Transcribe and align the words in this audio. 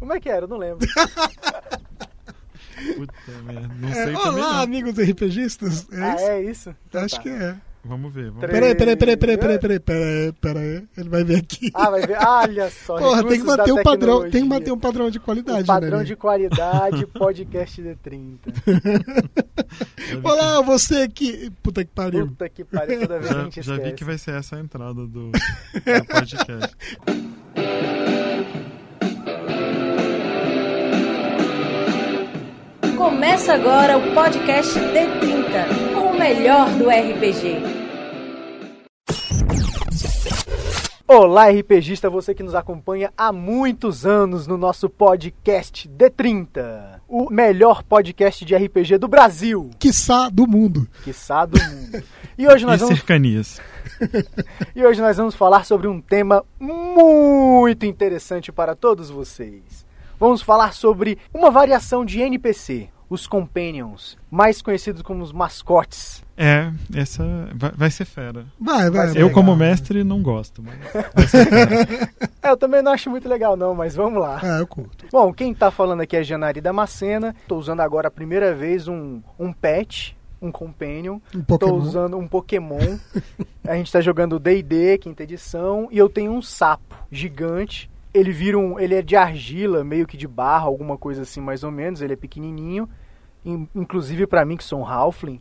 Como 0.00 0.12
é 0.14 0.18
que 0.18 0.28
era? 0.28 0.44
Eu 0.46 0.48
não 0.48 0.56
lembro. 0.56 0.86
Puta 2.96 3.12
merda, 3.44 3.68
não 3.78 3.92
sei 3.92 4.14
É, 4.14 4.16
olá, 4.16 4.32
não. 4.32 4.60
amigos 4.62 4.94
RPGistas. 4.98 5.86
É 5.92 6.02
ah, 6.02 6.14
isso? 6.14 6.24
é 6.24 6.42
isso? 6.42 6.76
Então 6.88 7.04
Acho 7.04 7.16
tá. 7.16 7.22
que 7.22 7.28
é. 7.28 7.54
Vamos 7.84 8.12
ver, 8.12 8.30
vamos. 8.30 8.40
Peraí, 8.40 8.74
peraí, 8.74 8.96
peraí, 8.96 9.16
peraí, 9.16 9.36
peraí, 9.38 9.58
peraí, 9.58 9.80
peraí, 9.80 10.32
peraí. 10.32 10.88
Ele 10.96 11.08
vai 11.08 11.24
ver 11.24 11.36
aqui. 11.36 11.70
Ah, 11.74 11.90
vai 11.90 12.06
ver. 12.06 12.18
Olha 12.18 12.70
só. 12.70 12.98
Porra, 12.98 13.22
tem 13.24 13.40
que 13.40 13.46
manter 13.46 13.72
um 13.72 13.82
padrão, 13.82 14.30
tem 14.30 14.42
que 14.42 14.48
manter 14.48 14.72
um 14.72 14.78
padrão 14.78 15.10
de 15.10 15.20
qualidade, 15.20 15.62
O 15.62 15.66
padrão 15.66 15.98
né? 15.98 16.04
de 16.04 16.16
qualidade, 16.16 17.06
podcast 17.12 17.82
de 17.82 17.94
30. 17.96 18.50
Olá, 20.24 20.60
você 20.62 21.02
aqui. 21.02 21.50
Puta 21.62 21.84
que 21.84 21.90
pariu. 21.90 22.26
Puta 22.28 22.48
que 22.48 22.64
pariu, 22.64 23.00
toda 23.00 23.18
vez 23.18 23.30
a 23.30 23.34
Já, 23.34 23.44
gente 23.44 23.62
já 23.62 23.72
vi 23.72 23.78
esquece. 23.78 23.96
que 23.96 24.04
vai 24.04 24.18
ser 24.18 24.34
essa 24.34 24.56
a 24.56 24.60
entrada 24.60 25.06
do, 25.06 25.30
do 25.30 25.32
podcast. 26.08 26.76
Começa 33.00 33.54
agora 33.54 33.96
o 33.96 34.12
podcast 34.12 34.78
D30, 34.78 35.94
com 35.94 36.08
o 36.10 36.18
melhor 36.18 36.68
do 36.72 36.90
RPG. 36.90 37.62
Olá, 41.08 41.48
RPGista, 41.48 42.10
você 42.10 42.34
que 42.34 42.42
nos 42.42 42.54
acompanha 42.54 43.10
há 43.16 43.32
muitos 43.32 44.04
anos 44.04 44.46
no 44.46 44.58
nosso 44.58 44.90
podcast 44.90 45.88
D30, 45.88 47.00
o 47.08 47.30
melhor 47.30 47.82
podcast 47.82 48.44
de 48.44 48.54
RPG 48.54 48.98
do 48.98 49.08
Brasil, 49.08 49.70
Quiçá 49.78 50.28
do 50.28 50.46
mundo. 50.46 50.86
quiçá 51.02 51.46
do 51.46 51.58
mundo. 51.58 52.04
E 52.36 52.46
hoje 52.46 52.64
E 52.64 52.66
nós 52.66 52.80
vamos 52.80 52.98
cercanias. 52.98 53.62
E 54.76 54.84
hoje 54.84 55.00
nós 55.00 55.16
vamos 55.16 55.34
falar 55.34 55.64
sobre 55.64 55.88
um 55.88 56.02
tema 56.02 56.44
muito 56.60 57.86
interessante 57.86 58.52
para 58.52 58.74
todos 58.74 59.08
vocês. 59.08 59.88
Vamos 60.20 60.42
falar 60.42 60.74
sobre 60.74 61.16
uma 61.32 61.50
variação 61.50 62.04
de 62.04 62.20
NPC, 62.20 62.90
os 63.08 63.26
Companions, 63.26 64.18
mais 64.30 64.60
conhecidos 64.60 65.00
como 65.00 65.22
os 65.24 65.32
mascotes. 65.32 66.22
É, 66.36 66.70
essa 66.94 67.48
vai, 67.54 67.72
vai 67.74 67.90
ser 67.90 68.04
fera. 68.04 68.44
Vai, 68.60 68.90
vai. 68.90 68.90
Vai 68.90 69.08
ser 69.08 69.18
Eu, 69.18 69.28
legal. 69.28 69.30
como 69.42 69.56
mestre, 69.56 70.04
não 70.04 70.22
gosto, 70.22 70.62
mas 70.62 70.74
vai 71.14 71.26
ser 71.26 71.46
fera. 71.48 72.10
É, 72.42 72.50
eu 72.50 72.56
também 72.58 72.82
não 72.82 72.92
acho 72.92 73.08
muito 73.08 73.26
legal 73.28 73.56
não, 73.56 73.74
mas 73.74 73.96
vamos 73.96 74.20
lá. 74.20 74.38
Ah, 74.42 74.58
eu 74.58 74.66
curto. 74.66 75.06
Bom, 75.10 75.32
quem 75.32 75.54
tá 75.54 75.70
falando 75.70 76.02
aqui 76.02 76.16
é 76.16 76.22
Janari 76.22 76.60
Damascena. 76.60 77.34
Tô 77.48 77.56
usando 77.56 77.80
agora 77.80 78.08
a 78.08 78.10
primeira 78.10 78.54
vez 78.54 78.86
um, 78.88 79.22
um 79.38 79.52
pet, 79.54 80.14
um 80.40 80.52
Companion. 80.52 81.18
Um 81.34 81.40
Tô 81.42 81.58
Pokémon. 81.58 81.76
usando 81.78 82.18
um 82.18 82.28
Pokémon. 82.28 82.98
a 83.66 83.74
gente 83.74 83.90
tá 83.90 84.02
jogando 84.02 84.38
D&D, 84.38 84.98
quinta 84.98 85.22
edição, 85.22 85.88
e 85.90 85.96
eu 85.98 86.08
tenho 86.10 86.30
um 86.32 86.42
sapo 86.42 86.94
gigante. 87.10 87.90
Ele 88.12 88.32
vira 88.32 88.58
um, 88.58 88.78
ele 88.78 88.94
é 88.94 89.02
de 89.02 89.14
argila, 89.16 89.84
meio 89.84 90.06
que 90.06 90.16
de 90.16 90.26
barra, 90.26 90.64
alguma 90.66 90.96
coisa 90.98 91.22
assim 91.22 91.40
mais 91.40 91.62
ou 91.62 91.70
menos. 91.70 92.02
Ele 92.02 92.12
é 92.14 92.16
pequenininho, 92.16 92.88
in- 93.44 93.68
inclusive 93.74 94.26
pra 94.26 94.44
mim 94.44 94.56
que 94.56 94.64
sou 94.64 94.80
um 94.80 94.86
halfling. 94.86 95.40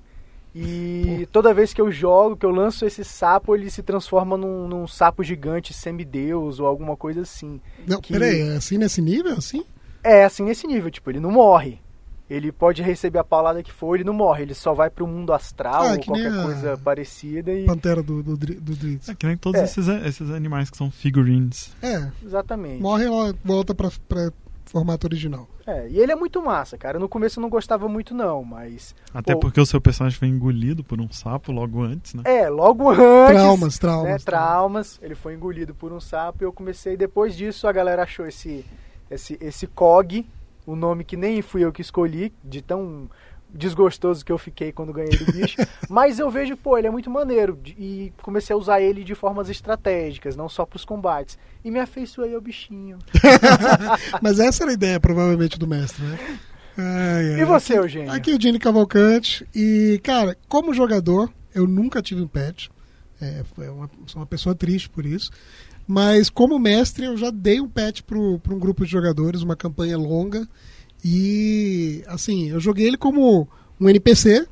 E 0.54 1.28
toda 1.32 1.54
vez 1.54 1.74
que 1.74 1.80
eu 1.82 1.92
jogo, 1.92 2.36
que 2.36 2.46
eu 2.46 2.50
lanço 2.50 2.86
esse 2.86 3.04
sapo, 3.04 3.56
ele 3.56 3.70
se 3.70 3.84
transforma 3.84 4.36
num, 4.36 4.68
num 4.68 4.88
sapo 4.88 5.24
gigante, 5.24 5.74
semideus 5.74 6.60
ou 6.60 6.66
alguma 6.68 6.98
coisa 6.98 7.22
assim. 7.22 7.62
Não, 7.88 8.02
que- 8.02 8.14
peraí, 8.14 8.42
é 8.42 8.56
assim 8.56 8.78
nesse 8.78 9.02
nível, 9.02 9.34
assim? 9.34 9.64
É 10.04 10.24
assim 10.24 10.44
nesse 10.44 10.66
nível, 10.66 10.90
tipo, 10.90 11.10
ele 11.10 11.20
não 11.20 11.32
morre. 11.32 11.80
Ele 12.30 12.52
pode 12.52 12.82
receber 12.84 13.18
a 13.20 13.24
paulada 13.24 13.64
que 13.64 13.72
for, 13.72 13.96
ele 13.96 14.04
não 14.04 14.14
morre. 14.14 14.44
Ele 14.44 14.54
só 14.54 14.74
vai 14.74 14.90
pro 14.90 15.08
mundo 15.08 15.34
astral 15.34 15.82
Ah, 15.84 15.92
ou 15.94 16.00
qualquer 16.04 16.44
coisa 16.44 16.78
parecida 16.78 17.52
e. 17.52 17.66
Pantera 17.66 18.04
do, 18.04 18.22
do, 18.22 18.38
do 18.38 18.76
Dritz. 18.76 19.10
É 19.10 19.16
que 19.16 19.26
nem 19.26 19.36
todos 19.36 19.60
É. 19.60 19.64
esses, 19.64 19.88
esses 19.88 20.30
animais 20.30 20.70
que 20.70 20.78
são 20.78 20.92
figurines. 20.92 21.72
É, 21.82 22.08
Exatamente. 22.24 22.82
morre 22.82 23.06
e 23.06 23.08
ela 23.08 23.34
volta 23.44 23.74
pra, 23.74 23.90
pra 24.08 24.32
formato 24.66 25.08
original. 25.08 25.48
É, 25.66 25.88
e 25.90 26.00
ele 26.00 26.12
é 26.12 26.16
muito 26.16 26.42
massa, 26.42 26.78
cara. 26.78 26.98
No 27.00 27.10
começo 27.10 27.40
eu 27.40 27.42
não 27.42 27.50
gostava 27.50 27.88
muito, 27.88 28.14
não, 28.14 28.44
mas. 28.44 28.94
Até 29.14 29.34
Pô. 29.34 29.40
porque 29.40 29.60
o 29.62 29.66
seu 29.66 29.82
personagem 29.82 30.18
foi 30.18 30.28
engolido 30.28 30.84
por 30.84 31.00
um 31.02 31.12
sapo 31.12 31.52
logo 31.52 31.82
antes, 31.84 32.14
né? 32.14 32.22
É, 32.26 32.48
logo 32.50 32.90
antes. 32.92 33.34
Traumas, 33.36 33.80
traumas. 33.80 34.10
né, 34.12 34.18
traumas. 34.20 35.00
Ele 35.02 35.16
foi 35.16 35.34
engolido 35.34 35.74
por 35.74 35.92
um 35.92 36.00
sapo 36.00 36.44
e 36.44 36.46
eu 36.46 36.54
comecei. 36.54 36.96
Depois 36.96 37.36
disso, 37.36 37.68
a 37.68 37.72
galera 37.72 38.04
achou 38.04 38.26
esse, 38.28 38.64
esse, 39.12 39.38
esse 39.42 39.66
COG, 39.68 40.28
o 40.70 40.76
nome 40.76 41.04
que 41.04 41.18
nem 41.18 41.42
fui 41.42 41.64
eu 41.64 41.72
que 41.72 41.82
escolhi, 41.82 42.32
de 42.44 42.62
tão 42.62 43.10
desgostoso 43.52 44.24
que 44.24 44.32
eu 44.32 44.38
fiquei 44.38 44.72
quando 44.72 44.94
ganhei 44.94 45.18
do 45.18 45.26
bicho. 45.32 45.58
Mas 45.90 46.20
eu 46.20 46.30
vejo, 46.30 46.56
pô, 46.56 46.78
ele 46.78 46.88
é 46.88 46.92
muito 46.92 47.10
maneiro. 47.10 47.60
E 47.66 48.14
comecei 48.22 48.54
a 48.54 48.58
usar 48.58 48.80
ele 48.80 49.04
de 49.04 49.16
formas 49.16 49.50
estratégicas, 49.50 50.36
não 50.36 50.48
só 50.48 50.66
pros 50.66 50.86
combates. 50.86 51.38
E 51.66 51.72
me 51.72 51.80
afeiçoei 51.80 52.36
ao 52.36 52.42
bichinho. 52.42 53.00
Mas 54.22 54.40
essa 54.40 54.64
era 54.64 54.72
a 54.72 54.74
ideia, 54.74 55.00
provavelmente, 55.00 55.58
do 55.58 55.68
mestre, 55.68 56.04
né? 56.04 56.20
Ai, 56.78 57.34
ai. 57.34 57.42
E 57.42 57.46
você, 57.46 57.78
Eugênio? 57.78 58.12
Aqui 58.12 58.32
é 58.32 58.36
o 58.36 58.42
Gene 58.42 58.60
Cavalcante. 58.60 59.48
E, 59.54 60.00
cara, 60.04 60.38
como 60.48 60.74
jogador, 60.74 61.32
eu 61.54 61.66
nunca 61.66 62.02
tive 62.02 62.22
um 62.22 62.28
pet. 62.28 62.70
É, 63.20 63.44
foi 63.56 63.68
uma, 63.68 63.90
sou 64.06 64.22
uma 64.22 64.28
pessoa 64.28 64.56
triste 64.56 64.90
por 64.90 65.06
isso. 65.06 65.32
Mas 65.92 66.30
como 66.30 66.60
mestre, 66.60 67.06
eu 67.08 67.18
já 67.18 67.32
dei 67.32 67.60
um 67.60 67.68
pet 67.68 68.04
para 68.04 68.16
um 68.16 68.60
grupo 68.60 68.86
de 68.86 68.92
jogadores, 68.92 69.42
uma 69.42 69.56
campanha 69.56 69.98
longa. 69.98 70.48
E, 71.04 72.04
assim, 72.06 72.50
eu 72.50 72.60
joguei 72.60 72.86
ele 72.86 72.96
como 72.96 73.48
um 73.82 73.90
NPC, 73.90 74.48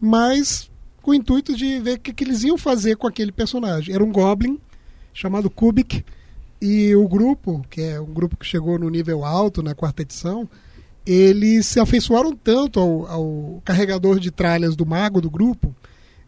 mas 0.00 0.68
com 1.00 1.12
o 1.12 1.14
intuito 1.14 1.54
de 1.54 1.78
ver 1.78 1.98
o 1.98 2.00
que, 2.00 2.12
que 2.12 2.24
eles 2.24 2.42
iam 2.42 2.58
fazer 2.58 2.96
com 2.96 3.06
aquele 3.06 3.30
personagem. 3.30 3.94
Era 3.94 4.02
um 4.02 4.10
Goblin 4.10 4.58
chamado 5.14 5.48
Kubik. 5.48 6.04
E 6.60 6.96
o 6.96 7.06
grupo, 7.06 7.64
que 7.70 7.82
é 7.82 8.00
um 8.00 8.12
grupo 8.12 8.36
que 8.36 8.44
chegou 8.44 8.76
no 8.76 8.90
nível 8.90 9.24
alto 9.24 9.62
na 9.62 9.72
quarta 9.72 10.02
edição, 10.02 10.48
eles 11.06 11.68
se 11.68 11.78
afeiçoaram 11.78 12.34
tanto 12.34 12.80
ao, 12.80 13.06
ao 13.06 13.62
carregador 13.64 14.18
de 14.18 14.32
tralhas 14.32 14.74
do 14.74 14.84
mago 14.84 15.20
do 15.20 15.30
grupo 15.30 15.72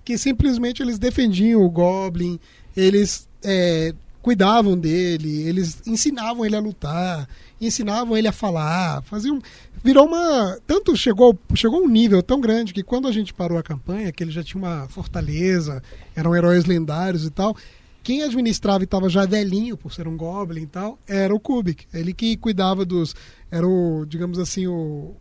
que 0.05 0.17
simplesmente 0.17 0.81
eles 0.81 0.97
defendiam 0.97 1.61
o 1.61 1.69
Goblin, 1.69 2.39
eles 2.77 3.29
é, 3.43 3.93
cuidavam 4.29 4.77
dele, 4.77 5.49
eles 5.49 5.81
ensinavam 5.87 6.45
ele 6.45 6.55
a 6.55 6.61
lutar, 6.61 7.27
ensinavam 7.59 8.15
ele 8.15 8.29
a 8.29 8.33
falar, 8.33 9.03
faziam. 9.05 9.41
Virou 9.83 10.07
uma. 10.07 10.59
Tanto 10.67 10.95
chegou, 10.95 11.39
chegou 11.55 11.83
um 11.83 11.89
nível 11.89 12.23
tão 12.23 12.39
grande 12.39 12.75
que 12.75 12.83
quando 12.83 13.09
a 13.09 13.13
gente 13.13 13.33
parou 13.33 13.57
a 13.57 13.63
campanha, 13.63 14.13
que 14.13 14.23
ele 14.23 14.31
já 14.31 14.45
tinha 14.45 14.63
uma 14.63 14.87
fortaleza, 14.89 15.83
eram 16.15 16.37
heróis 16.37 16.67
lendários 16.67 17.25
e 17.25 17.31
tal. 17.31 17.57
Quem 18.03 18.23
administrava 18.23 18.83
e 18.83 18.85
estava 18.85 19.09
já 19.09 19.25
velhinho, 19.25 19.79
por 19.79 19.95
ser 19.95 20.07
um 20.07 20.15
Goblin 20.15 20.63
e 20.63 20.67
tal, 20.67 20.99
era 21.09 21.35
o 21.35 21.41
Kubik. 21.41 21.87
Ele 21.95 22.13
que 22.13 22.37
cuidava 22.37 22.85
dos. 22.85 23.17
Era 23.51 23.67
o, 23.67 24.05
digamos 24.05 24.39
assim, 24.39 24.67
o. 24.67 25.17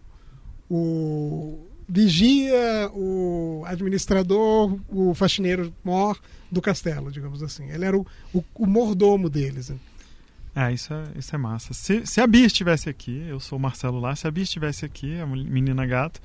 O 0.69 1.66
vigia, 1.87 2.89
o 2.93 3.63
administrador, 3.65 4.77
o 4.89 5.13
faxineiro 5.13 5.73
mor 5.83 6.19
do 6.51 6.61
castelo, 6.61 7.11
digamos 7.11 7.41
assim. 7.43 7.69
Ele 7.69 7.85
era 7.85 7.97
o, 7.97 8.05
o, 8.33 8.43
o 8.55 8.65
mordomo 8.67 9.29
deles. 9.29 9.69
né? 9.69 9.77
É, 10.55 10.73
isso 10.73 10.93
é, 10.93 11.03
isso 11.17 11.35
é 11.35 11.37
massa. 11.37 11.73
Se, 11.73 12.05
se 12.05 12.19
a 12.19 12.27
Bia 12.27 12.45
estivesse 12.45 12.89
aqui, 12.89 13.23
eu 13.27 13.39
sou 13.39 13.57
o 13.57 13.61
Marcelo 13.61 13.99
lá, 13.99 14.15
se 14.15 14.27
a 14.27 14.31
Bia 14.31 14.43
estivesse 14.43 14.85
aqui, 14.85 15.19
a 15.19 15.25
menina 15.25 15.85
gato, 15.85 16.19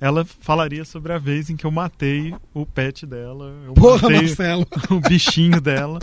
ela 0.00 0.24
falaria 0.24 0.84
sobre 0.84 1.12
a 1.12 1.18
vez 1.18 1.48
em 1.50 1.56
que 1.56 1.64
eu 1.64 1.70
matei 1.70 2.34
o 2.54 2.64
pet 2.66 3.06
dela. 3.06 3.52
Eu 3.66 3.74
Porra, 3.74 4.02
matei 4.02 4.26
Marcelo. 4.28 4.66
o 4.90 5.00
bichinho 5.00 5.60
dela. 5.60 5.98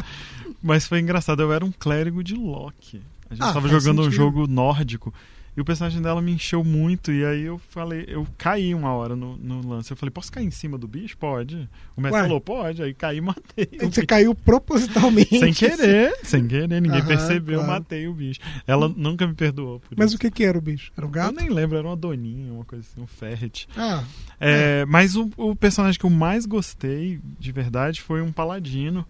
Mas 0.61 0.87
foi 0.87 0.99
engraçado, 0.99 1.41
eu 1.43 1.53
era 1.53 1.63
um 1.63 1.71
clérigo 1.71 2.23
de 2.23 2.33
Loki. 2.33 3.01
A 3.29 3.33
gente 3.35 3.43
Ah, 3.43 3.53
tava 3.53 3.67
faz 3.69 3.71
jogando 3.71 3.99
um 4.01 4.03
sentido. 4.05 4.17
jogo 4.17 4.47
nórdico. 4.47 5.13
E 5.57 5.61
o 5.61 5.65
personagem 5.65 6.01
dela 6.01 6.21
me 6.21 6.33
encheu 6.33 6.63
muito. 6.63 7.11
E 7.11 7.23
aí 7.25 7.43
eu 7.43 7.57
falei, 7.69 8.03
eu 8.07 8.27
caí 8.37 8.75
uma 8.75 8.91
hora 8.93 9.15
no, 9.15 9.37
no 9.37 9.65
lance. 9.65 9.89
Eu 9.91 9.95
falei, 9.97 10.11
posso 10.11 10.31
cair 10.31 10.45
em 10.45 10.51
cima 10.51 10.77
do 10.77 10.85
bicho? 10.87 11.17
Pode. 11.17 11.69
O 11.95 12.01
mestre 12.01 12.19
Ué. 12.21 12.27
falou, 12.27 12.41
pode. 12.41 12.83
Aí 12.83 12.93
caí 12.93 13.17
e 13.17 13.21
matei. 13.21 13.69
o 13.75 13.79
Você 13.85 14.01
bicho. 14.01 14.07
caiu 14.07 14.35
propositalmente. 14.35 15.39
Sem 15.39 15.53
querer, 15.53 16.13
sem 16.23 16.45
querer, 16.47 16.67
ninguém 16.81 16.99
Aham, 16.99 17.07
percebeu, 17.07 17.59
claro. 17.59 17.71
matei 17.71 18.07
o 18.07 18.13
bicho. 18.13 18.39
Ela 18.67 18.89
nunca 18.89 19.25
me 19.25 19.33
perdoou 19.33 19.79
por 19.79 19.97
Mas 19.97 20.07
isso. 20.07 20.17
o 20.17 20.19
que, 20.19 20.29
que 20.29 20.43
era 20.43 20.57
o 20.57 20.61
bicho? 20.61 20.91
Era 20.97 21.05
um 21.05 21.09
Eu 21.09 21.13
gato? 21.13 21.35
nem 21.35 21.49
lembro, 21.49 21.77
era 21.77 21.87
uma 21.87 21.95
doninha, 21.95 22.51
uma 22.51 22.65
coisa 22.65 22.85
assim, 22.91 23.01
um 23.01 23.07
ferret. 23.07 23.67
Ah, 23.77 24.03
É, 24.39 24.85
Mas 24.85 25.15
o, 25.15 25.29
o 25.37 25.55
personagem 25.55 25.97
que 25.99 26.05
eu 26.05 26.09
mais 26.09 26.45
gostei, 26.45 27.19
de 27.39 27.51
verdade, 27.51 28.01
foi 28.01 28.21
um 28.21 28.31
paladino 28.31 29.05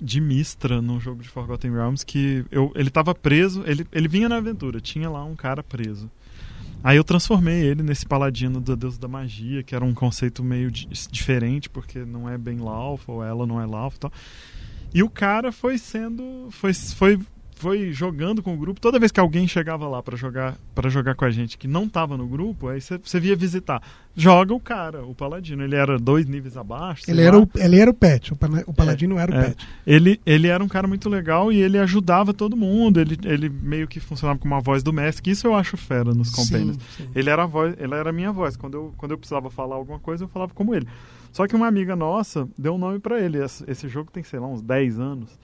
de 0.00 0.20
Mistra 0.20 0.80
no 0.80 0.98
jogo 0.98 1.22
de 1.22 1.28
Forgotten 1.28 1.72
Realms, 1.72 2.04
que 2.04 2.44
eu, 2.50 2.72
ele 2.74 2.90
tava 2.90 3.14
preso, 3.14 3.62
ele, 3.66 3.86
ele 3.92 4.08
vinha 4.08 4.28
na 4.28 4.36
aventura, 4.36 4.80
tinha 4.80 5.08
lá 5.10 5.24
um 5.24 5.36
cara 5.36 5.62
preso. 5.62 6.10
Aí 6.82 6.96
eu 6.96 7.04
transformei 7.04 7.62
ele 7.62 7.82
nesse 7.82 8.06
paladino 8.06 8.58
do 8.60 8.74
deus 8.74 8.96
da 8.96 9.06
magia, 9.06 9.62
que 9.62 9.74
era 9.74 9.84
um 9.84 9.92
conceito 9.92 10.42
meio 10.42 10.70
di- 10.70 10.88
diferente, 11.10 11.68
porque 11.68 11.98
não 12.06 12.26
é 12.28 12.38
bem 12.38 12.58
Lawful, 12.58 13.22
ela 13.22 13.46
não 13.46 13.60
é 13.60 13.66
Lawful 13.66 13.96
e 13.96 14.00
tal. 14.00 14.12
E 14.94 15.02
o 15.02 15.10
cara 15.10 15.52
foi 15.52 15.76
sendo. 15.76 16.48
Foi, 16.50 16.72
foi 16.72 17.18
foi 17.60 17.92
jogando 17.92 18.42
com 18.42 18.54
o 18.54 18.56
grupo. 18.56 18.80
Toda 18.80 18.98
vez 18.98 19.12
que 19.12 19.20
alguém 19.20 19.46
chegava 19.46 19.86
lá 19.86 20.02
para 20.02 20.16
jogar 20.16 20.56
para 20.74 20.88
jogar 20.88 21.14
com 21.14 21.24
a 21.24 21.30
gente 21.30 21.58
que 21.58 21.68
não 21.68 21.88
tava 21.88 22.16
no 22.16 22.26
grupo, 22.26 22.68
aí 22.68 22.80
você 22.80 23.20
via 23.20 23.36
visitar. 23.36 23.82
Joga 24.16 24.54
o 24.54 24.58
cara, 24.58 25.04
o 25.04 25.14
Paladino. 25.14 25.62
Ele 25.62 25.76
era 25.76 25.98
dois 25.98 26.26
níveis 26.26 26.56
abaixo. 26.56 27.04
Ele 27.06 27.22
era, 27.22 27.38
o, 27.38 27.48
ele 27.54 27.78
era 27.78 27.90
o 27.90 27.94
pet, 27.94 28.32
o 28.66 28.72
Paladino 28.72 29.18
é, 29.18 29.22
era 29.22 29.32
o 29.32 29.34
é. 29.34 29.44
pet. 29.44 29.68
Ele, 29.86 30.20
ele 30.24 30.48
era 30.48 30.64
um 30.64 30.68
cara 30.68 30.88
muito 30.88 31.08
legal 31.08 31.52
e 31.52 31.60
ele 31.60 31.78
ajudava 31.78 32.32
todo 32.32 32.56
mundo. 32.56 32.98
Ele, 32.98 33.18
ele 33.24 33.48
meio 33.48 33.86
que 33.86 34.00
funcionava 34.00 34.38
como 34.38 34.54
uma 34.54 34.60
voz 34.60 34.82
do 34.82 34.92
mestre, 34.92 35.22
que 35.22 35.30
isso 35.30 35.46
eu 35.46 35.54
acho 35.54 35.76
fera 35.76 36.14
nos 36.14 36.30
compêndios. 36.30 36.78
Ele 37.14 37.28
era 37.28 37.42
a 37.44 37.46
voz, 37.46 37.74
ele 37.78 37.94
era 37.94 38.08
a 38.08 38.12
minha 38.12 38.32
voz. 38.32 38.56
Quando 38.56 38.74
eu, 38.74 38.94
quando 38.96 39.12
eu 39.12 39.18
precisava 39.18 39.50
falar 39.50 39.76
alguma 39.76 39.98
coisa, 39.98 40.24
eu 40.24 40.28
falava 40.28 40.52
como 40.54 40.74
ele. 40.74 40.86
Só 41.30 41.46
que 41.46 41.54
uma 41.54 41.68
amiga 41.68 41.94
nossa 41.94 42.48
deu 42.58 42.74
um 42.74 42.78
nome 42.78 42.98
para 42.98 43.20
ele. 43.20 43.38
Esse, 43.38 43.64
esse 43.70 43.86
jogo 43.86 44.10
tem, 44.10 44.22
sei 44.22 44.40
lá, 44.40 44.48
uns 44.48 44.62
10 44.62 44.98
anos. 44.98 45.38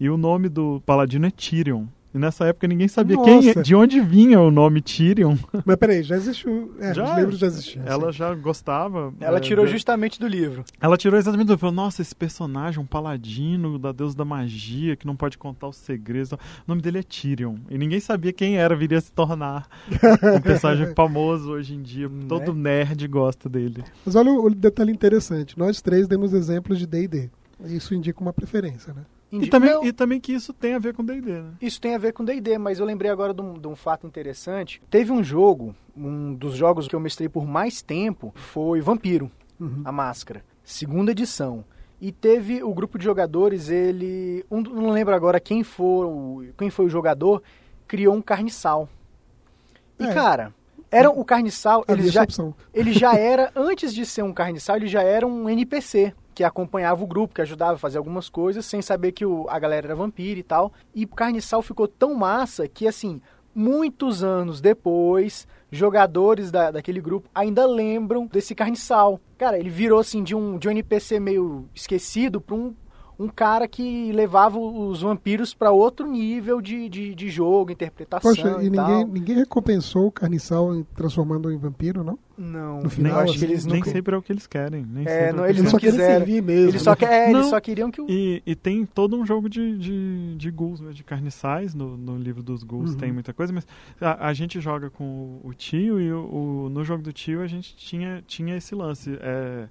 E 0.00 0.08
o 0.08 0.16
nome 0.16 0.48
do 0.48 0.82
paladino 0.86 1.26
é 1.26 1.30
Tyrion. 1.30 1.84
E 2.12 2.18
nessa 2.18 2.46
época 2.46 2.66
ninguém 2.66 2.88
sabia 2.88 3.16
quem, 3.22 3.52
de 3.62 3.74
onde 3.74 4.00
vinha 4.00 4.40
o 4.40 4.50
nome 4.50 4.80
Tyrion. 4.80 5.36
Mas 5.64 5.76
peraí, 5.76 6.02
já 6.02 6.16
existiu. 6.16 6.74
É, 6.80 6.92
já, 6.92 7.04
os 7.04 7.18
livros 7.18 7.38
já 7.38 7.46
existiam. 7.46 7.84
Ela 7.86 8.10
sim. 8.10 8.18
já 8.18 8.34
gostava. 8.34 9.14
Ela 9.20 9.36
é, 9.36 9.40
tirou 9.40 9.66
justamente 9.66 10.18
do 10.18 10.26
livro. 10.26 10.64
Ela 10.80 10.96
tirou 10.96 11.18
exatamente 11.18 11.46
do 11.46 11.50
livro. 11.50 11.60
Falou, 11.60 11.74
nossa, 11.74 12.02
esse 12.02 12.16
personagem, 12.16 12.80
um 12.80 12.86
paladino 12.86 13.78
da 13.78 13.92
deusa 13.92 14.16
da 14.16 14.24
magia, 14.24 14.96
que 14.96 15.06
não 15.06 15.14
pode 15.14 15.38
contar 15.38 15.68
os 15.68 15.76
segredos. 15.76 16.32
O 16.32 16.38
nome 16.66 16.82
dele 16.82 16.98
é 16.98 17.02
Tyrion. 17.02 17.56
E 17.68 17.78
ninguém 17.78 18.00
sabia 18.00 18.32
quem 18.32 18.56
era, 18.56 18.74
viria 18.74 18.98
a 18.98 19.02
se 19.02 19.12
tornar 19.12 19.68
um 20.36 20.40
personagem 20.40 20.92
famoso 20.94 21.52
hoje 21.52 21.74
em 21.74 21.82
dia. 21.82 22.08
Né? 22.08 22.24
Todo 22.26 22.52
nerd 22.52 23.06
gosta 23.06 23.48
dele. 23.48 23.84
Mas 24.04 24.16
olha 24.16 24.32
o 24.32 24.50
detalhe 24.50 24.90
interessante. 24.90 25.56
Nós 25.56 25.80
três 25.80 26.08
demos 26.08 26.32
exemplos 26.32 26.78
de 26.78 26.86
D&D. 26.86 27.30
Isso 27.66 27.94
indica 27.94 28.20
uma 28.20 28.32
preferência, 28.32 28.92
né? 28.94 29.02
E 29.32 29.48
também, 29.48 29.86
e 29.86 29.92
também 29.92 30.20
que 30.20 30.32
isso 30.32 30.52
tem 30.52 30.74
a 30.74 30.78
ver 30.78 30.92
com 30.92 31.04
D&D, 31.04 31.30
né? 31.30 31.52
Isso 31.62 31.80
tem 31.80 31.94
a 31.94 31.98
ver 31.98 32.12
com 32.12 32.24
D&D, 32.24 32.58
mas 32.58 32.80
eu 32.80 32.86
lembrei 32.86 33.10
agora 33.10 33.32
de 33.32 33.40
um, 33.40 33.54
de 33.54 33.68
um, 33.68 33.76
fato 33.76 34.06
interessante. 34.06 34.82
Teve 34.90 35.12
um 35.12 35.22
jogo, 35.22 35.74
um 35.96 36.34
dos 36.34 36.54
jogos 36.54 36.88
que 36.88 36.96
eu 36.96 37.00
mestrei 37.00 37.28
por 37.28 37.46
mais 37.46 37.80
tempo, 37.80 38.32
foi 38.34 38.80
Vampiro, 38.80 39.30
uhum. 39.58 39.82
a 39.84 39.92
Máscara. 39.92 40.44
Segunda 40.64 41.12
edição. 41.12 41.64
E 42.00 42.10
teve 42.10 42.62
o 42.62 42.74
grupo 42.74 42.98
de 42.98 43.04
jogadores, 43.04 43.68
ele... 43.68 44.44
Um, 44.50 44.62
não 44.62 44.90
lembro 44.90 45.14
agora 45.14 45.38
quem 45.38 45.62
foi, 45.62 46.52
quem 46.58 46.70
foi 46.70 46.86
o 46.86 46.90
jogador, 46.90 47.42
criou 47.86 48.14
um 48.14 48.22
carniçal. 48.22 48.88
E, 49.98 50.04
é. 50.04 50.12
cara, 50.12 50.52
era 50.90 51.08
o 51.08 51.24
carniçal, 51.24 51.84
ele 51.86 52.08
já, 52.08 52.26
ele 52.74 52.92
já 52.92 53.14
era, 53.18 53.52
antes 53.54 53.94
de 53.94 54.04
ser 54.04 54.22
um 54.22 54.32
carniçal, 54.32 54.76
ele 54.76 54.88
já 54.88 55.02
era 55.02 55.24
um 55.24 55.48
NPC 55.48 56.14
que 56.34 56.44
acompanhava 56.44 57.02
o 57.02 57.06
grupo, 57.06 57.34
que 57.34 57.42
ajudava 57.42 57.74
a 57.74 57.78
fazer 57.78 57.98
algumas 57.98 58.28
coisas, 58.28 58.64
sem 58.66 58.80
saber 58.80 59.12
que 59.12 59.26
o, 59.26 59.46
a 59.48 59.58
galera 59.58 59.88
era 59.88 59.94
vampiro 59.94 60.40
e 60.40 60.42
tal. 60.42 60.72
E 60.94 61.06
Carniçal 61.06 61.62
ficou 61.62 61.88
tão 61.88 62.14
massa 62.14 62.68
que, 62.68 62.86
assim, 62.86 63.20
muitos 63.54 64.22
anos 64.22 64.60
depois, 64.60 65.46
jogadores 65.70 66.50
da, 66.50 66.70
daquele 66.70 67.00
grupo 67.00 67.28
ainda 67.34 67.66
lembram 67.66 68.26
desse 68.26 68.54
Carniçal. 68.54 69.20
Cara, 69.36 69.58
ele 69.58 69.70
virou, 69.70 69.98
assim, 69.98 70.22
de 70.22 70.34
um, 70.34 70.58
de 70.58 70.68
um 70.68 70.70
NPC 70.70 71.20
meio 71.20 71.68
esquecido 71.74 72.40
para 72.40 72.54
um 72.54 72.74
um 73.20 73.28
cara 73.28 73.68
que 73.68 74.10
levava 74.12 74.58
os 74.58 75.02
vampiros 75.02 75.52
para 75.52 75.70
outro 75.70 76.10
nível 76.10 76.58
de, 76.62 76.88
de, 76.88 77.14
de, 77.14 77.28
jogo, 77.28 77.70
interpretação. 77.70 78.34
Poxa, 78.34 78.62
e, 78.62 78.66
e 78.66 78.70
ninguém, 78.70 79.04
ninguém 79.04 79.36
recompensou 79.36 80.06
o 80.06 80.10
carniçal 80.10 80.74
em, 80.74 80.82
transformando 80.96 81.52
em 81.52 81.58
vampiro, 81.58 82.02
não? 82.02 82.18
Não, 82.38 82.80
no 82.80 82.88
final, 82.88 83.16
nem, 83.16 83.24
acho 83.24 83.38
que 83.38 83.44
eles 83.44 83.66
nem 83.66 83.84
sempre 83.84 84.14
é 84.14 84.18
o 84.18 84.22
que 84.22 84.32
eles 84.32 84.46
querem. 84.46 84.86
Nem 84.90 85.06
é, 85.06 85.30
não, 85.30 85.46
eles 85.46 85.70
não 85.70 85.78
quiseram. 85.78 86.24
mesmo. 86.26 86.50
Eles 86.50 86.80
só, 86.80 86.96
que, 86.96 87.04
é, 87.04 87.30
eles 87.30 87.46
só 87.46 87.60
queriam 87.60 87.90
que 87.90 88.00
o... 88.00 88.06
E, 88.08 88.42
e, 88.46 88.56
tem 88.56 88.86
todo 88.86 89.14
um 89.20 89.26
jogo 89.26 89.50
de, 89.50 89.76
de, 89.76 90.36
de 90.36 90.50
ghouls, 90.50 90.80
né, 90.80 90.92
de 90.92 91.04
carniçais, 91.04 91.74
no, 91.74 91.98
no 91.98 92.16
livro 92.16 92.42
dos 92.42 92.64
ghouls 92.64 92.92
uhum. 92.92 92.96
tem 92.96 93.12
muita 93.12 93.34
coisa, 93.34 93.52
mas 93.52 93.66
a, 94.00 94.28
a, 94.28 94.32
gente 94.32 94.58
joga 94.58 94.88
com 94.88 95.04
o, 95.04 95.48
o 95.48 95.52
tio 95.52 96.00
e 96.00 96.10
o, 96.10 96.24
o, 96.64 96.68
no 96.70 96.82
jogo 96.82 97.02
do 97.02 97.12
tio 97.12 97.42
a 97.42 97.46
gente 97.46 97.76
tinha, 97.76 98.24
tinha 98.26 98.56
esse 98.56 98.74
lance. 98.74 99.18
É, 99.20 99.68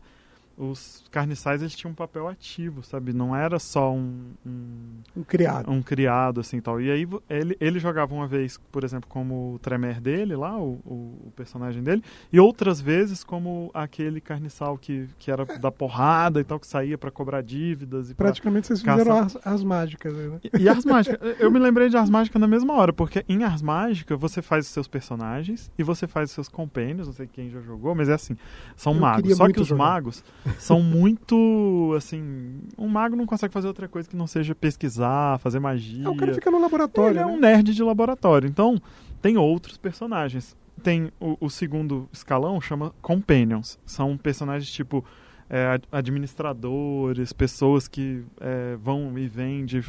os 0.60 1.06
carniçais 1.10 1.62
eles 1.62 1.74
tinham 1.74 1.92
um 1.92 1.96
papel 1.96 2.28
ativo, 2.28 2.84
sabe? 2.84 3.14
Não 3.14 3.34
era 3.34 3.58
só 3.58 3.94
um, 3.94 4.34
um, 4.46 5.00
um 5.16 5.24
criado. 5.24 5.72
Um 5.72 5.82
criado, 5.82 6.42
assim, 6.42 6.60
tal. 6.60 6.82
E 6.82 6.92
aí 6.92 7.08
ele, 7.30 7.56
ele 7.62 7.80
jogava 7.80 8.14
uma 8.14 8.28
vez, 8.28 8.60
por 8.70 8.84
exemplo, 8.84 9.10
como 9.10 9.54
o 9.54 9.60
Tremer 9.60 10.02
dele 10.02 10.36
lá, 10.36 10.60
o, 10.60 10.74
o, 10.86 11.34
personagem 11.34 11.82
dele, 11.82 12.04
e 12.32 12.40
outras 12.42 12.82
vezes 12.82 13.24
como 13.24 13.72
aquele 13.74 14.20
carniçal 14.20 14.78
que, 14.78 15.08
que 15.18 15.32
era 15.32 15.46
da 15.46 15.72
porrada 15.72 16.42
e 16.42 16.44
tal, 16.44 16.60
que 16.60 16.68
saía 16.68 16.98
para 16.98 17.10
cobrar 17.10 17.42
dívidas. 17.42 18.10
E 18.10 18.14
Praticamente 18.14 18.68
vocês 18.68 18.82
caçar. 18.82 19.00
fizeram 19.00 19.20
as, 19.20 19.38
as 19.48 19.64
mágicas, 19.64 20.14
né? 20.14 20.40
E, 20.44 20.64
e 20.64 20.68
Ars 20.68 20.84
Mágica, 20.84 21.18
eu 21.40 21.50
me 21.50 21.60
lembrei 21.60 21.88
de 21.88 21.96
Ars 21.96 22.10
Mágica 22.10 22.38
na 22.38 22.48
mesma 22.48 22.74
hora, 22.74 22.92
porque 22.92 23.24
em 23.30 23.46
Ars 23.46 23.62
Mágica 23.62 24.18
você 24.18 24.42
faz 24.42 24.66
os 24.66 24.74
seus 24.74 24.90
personagens 24.90 25.72
e 25.80 25.84
você 25.84 26.06
faz 26.06 26.30
os 26.30 26.36
seus 26.36 26.50
compêndios, 26.50 27.08
não 27.08 27.14
sei 27.14 27.28
quem 27.28 27.50
já 27.50 27.62
jogou, 27.62 27.96
mas 27.96 28.10
é 28.10 28.14
assim, 28.14 28.36
são 28.76 28.94
eu 28.94 29.00
magos. 29.00 29.38
Só 29.38 29.48
que 29.48 29.62
os 29.62 29.68
jogar. 29.68 29.84
magos 29.86 30.24
são 30.58 30.82
muito, 30.82 31.94
assim, 31.96 32.62
um 32.78 32.88
mago 32.88 33.16
não 33.16 33.26
consegue 33.26 33.54
fazer 33.54 33.68
outra 33.68 33.88
coisa 33.88 34.10
que 34.10 34.16
não 34.16 34.28
seja 34.28 34.56
pesquisar, 34.56 35.38
fazer 35.40 35.60
magia. 35.60 36.06
É, 36.06 36.10
o 36.10 36.16
cara 36.16 36.34
fica 36.34 36.50
no 36.50 36.60
laboratório, 36.60 37.18
Ele 37.18 37.26
né? 37.26 37.32
é 37.32 37.36
um 37.36 37.40
nerd 37.40 37.74
de 37.74 37.84
laboratório. 37.84 38.48
Então, 38.48 38.82
tem 39.22 39.38
outros 39.38 39.78
personagens. 39.78 40.56
Tem 40.82 41.12
o, 41.20 41.38
o 41.40 41.50
segundo 41.50 42.08
escalão, 42.12 42.60
chama 42.62 42.94
Companions. 43.02 43.78
São 43.86 44.18
personagens 44.18 44.72
tipo 44.72 45.04
é, 45.50 45.80
administradores, 45.92 47.34
pessoas 47.34 47.88
que 47.88 48.24
é, 48.40 48.78
vão 48.78 49.18
e 49.18 49.28
vêm 49.28 49.66
de, 49.66 49.84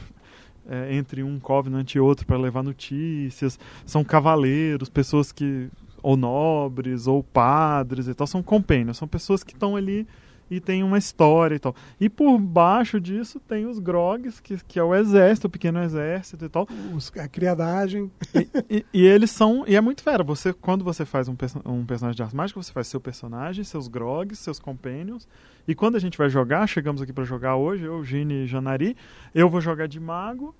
é, 0.68 0.94
entre 0.94 1.22
um 1.22 1.38
Covenant 1.38 1.94
e 1.94 2.00
outro 2.00 2.26
para 2.26 2.36
levar 2.36 2.62
notícias. 2.62 3.58
São 3.86 4.02
cavaleiros, 4.02 4.88
pessoas 4.88 5.30
que 5.30 5.68
ou 6.02 6.16
nobres 6.16 7.06
ou 7.06 7.22
padres 7.22 8.08
e 8.08 8.14
tal, 8.14 8.26
são 8.26 8.42
companions, 8.42 8.96
são 8.96 9.06
pessoas 9.06 9.44
que 9.44 9.52
estão 9.52 9.76
ali 9.76 10.06
e 10.50 10.60
tem 10.60 10.82
uma 10.82 10.98
história 10.98 11.54
e 11.54 11.58
tal. 11.58 11.74
E 12.00 12.08
por 12.08 12.38
baixo 12.38 13.00
disso 13.00 13.38
tem 13.38 13.66
os 13.66 13.78
grogs, 13.78 14.40
que, 14.40 14.56
que 14.64 14.78
é 14.78 14.82
o 14.82 14.94
exército, 14.94 15.46
o 15.46 15.50
pequeno 15.50 15.80
exército 15.82 16.44
e 16.44 16.48
tal. 16.48 16.66
Os, 16.92 17.12
a 17.16 17.28
criadagem. 17.28 18.10
E, 18.34 18.48
e, 18.68 18.86
e, 18.92 19.06
eles 19.06 19.30
são. 19.30 19.64
E 19.66 19.76
é 19.76 19.80
muito 19.80 20.02
fera. 20.02 20.24
Você, 20.24 20.52
quando 20.52 20.84
você 20.84 21.04
faz 21.04 21.28
um, 21.28 21.36
um 21.64 21.84
personagem 21.86 22.16
de 22.16 22.22
arte 22.22 22.34
mágica, 22.34 22.60
você 22.60 22.72
faz 22.72 22.88
seu 22.88 23.00
personagem, 23.00 23.62
seus 23.62 23.86
grogs, 23.86 24.38
seus 24.40 24.58
companions. 24.58 25.28
E 25.68 25.74
quando 25.74 25.96
a 25.96 26.00
gente 26.00 26.18
vai 26.18 26.28
jogar, 26.28 26.66
chegamos 26.66 27.00
aqui 27.00 27.12
para 27.12 27.24
jogar 27.24 27.56
hoje, 27.56 27.84
eu, 27.84 28.02
e 28.02 28.46
Janari, 28.46 28.96
eu 29.34 29.48
vou 29.48 29.60
jogar 29.60 29.86
de 29.86 30.00
mago. 30.00 30.54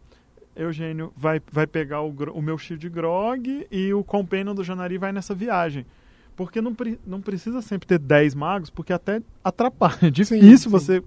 Eugênio 0.55 1.13
vai, 1.17 1.41
vai 1.51 1.67
pegar 1.67 2.03
o, 2.03 2.11
o 2.11 2.43
meu 2.43 2.59
shield 2.59 2.81
de 2.81 2.89
grog 2.89 3.67
e 3.71 3.95
o 3.95 4.05
companion 4.05 4.55
do 4.55 4.63
Janari 4.63 4.99
vai 4.99 5.13
nessa 5.13 5.35
viagem. 5.35 5.87
Porque 6.37 6.61
não, 6.61 6.75
não 7.07 7.21
precisa 7.21 7.61
sempre 7.61 7.87
ter 7.87 7.99
10 7.99 8.35
magos, 8.35 8.71
porque 8.71 8.93
até 8.93 9.23
atrapalha. 9.43 9.99
É 10.03 10.11
difícil 10.11 10.41
sim, 10.41 10.57
sim. 10.57 10.69
você. 10.69 11.03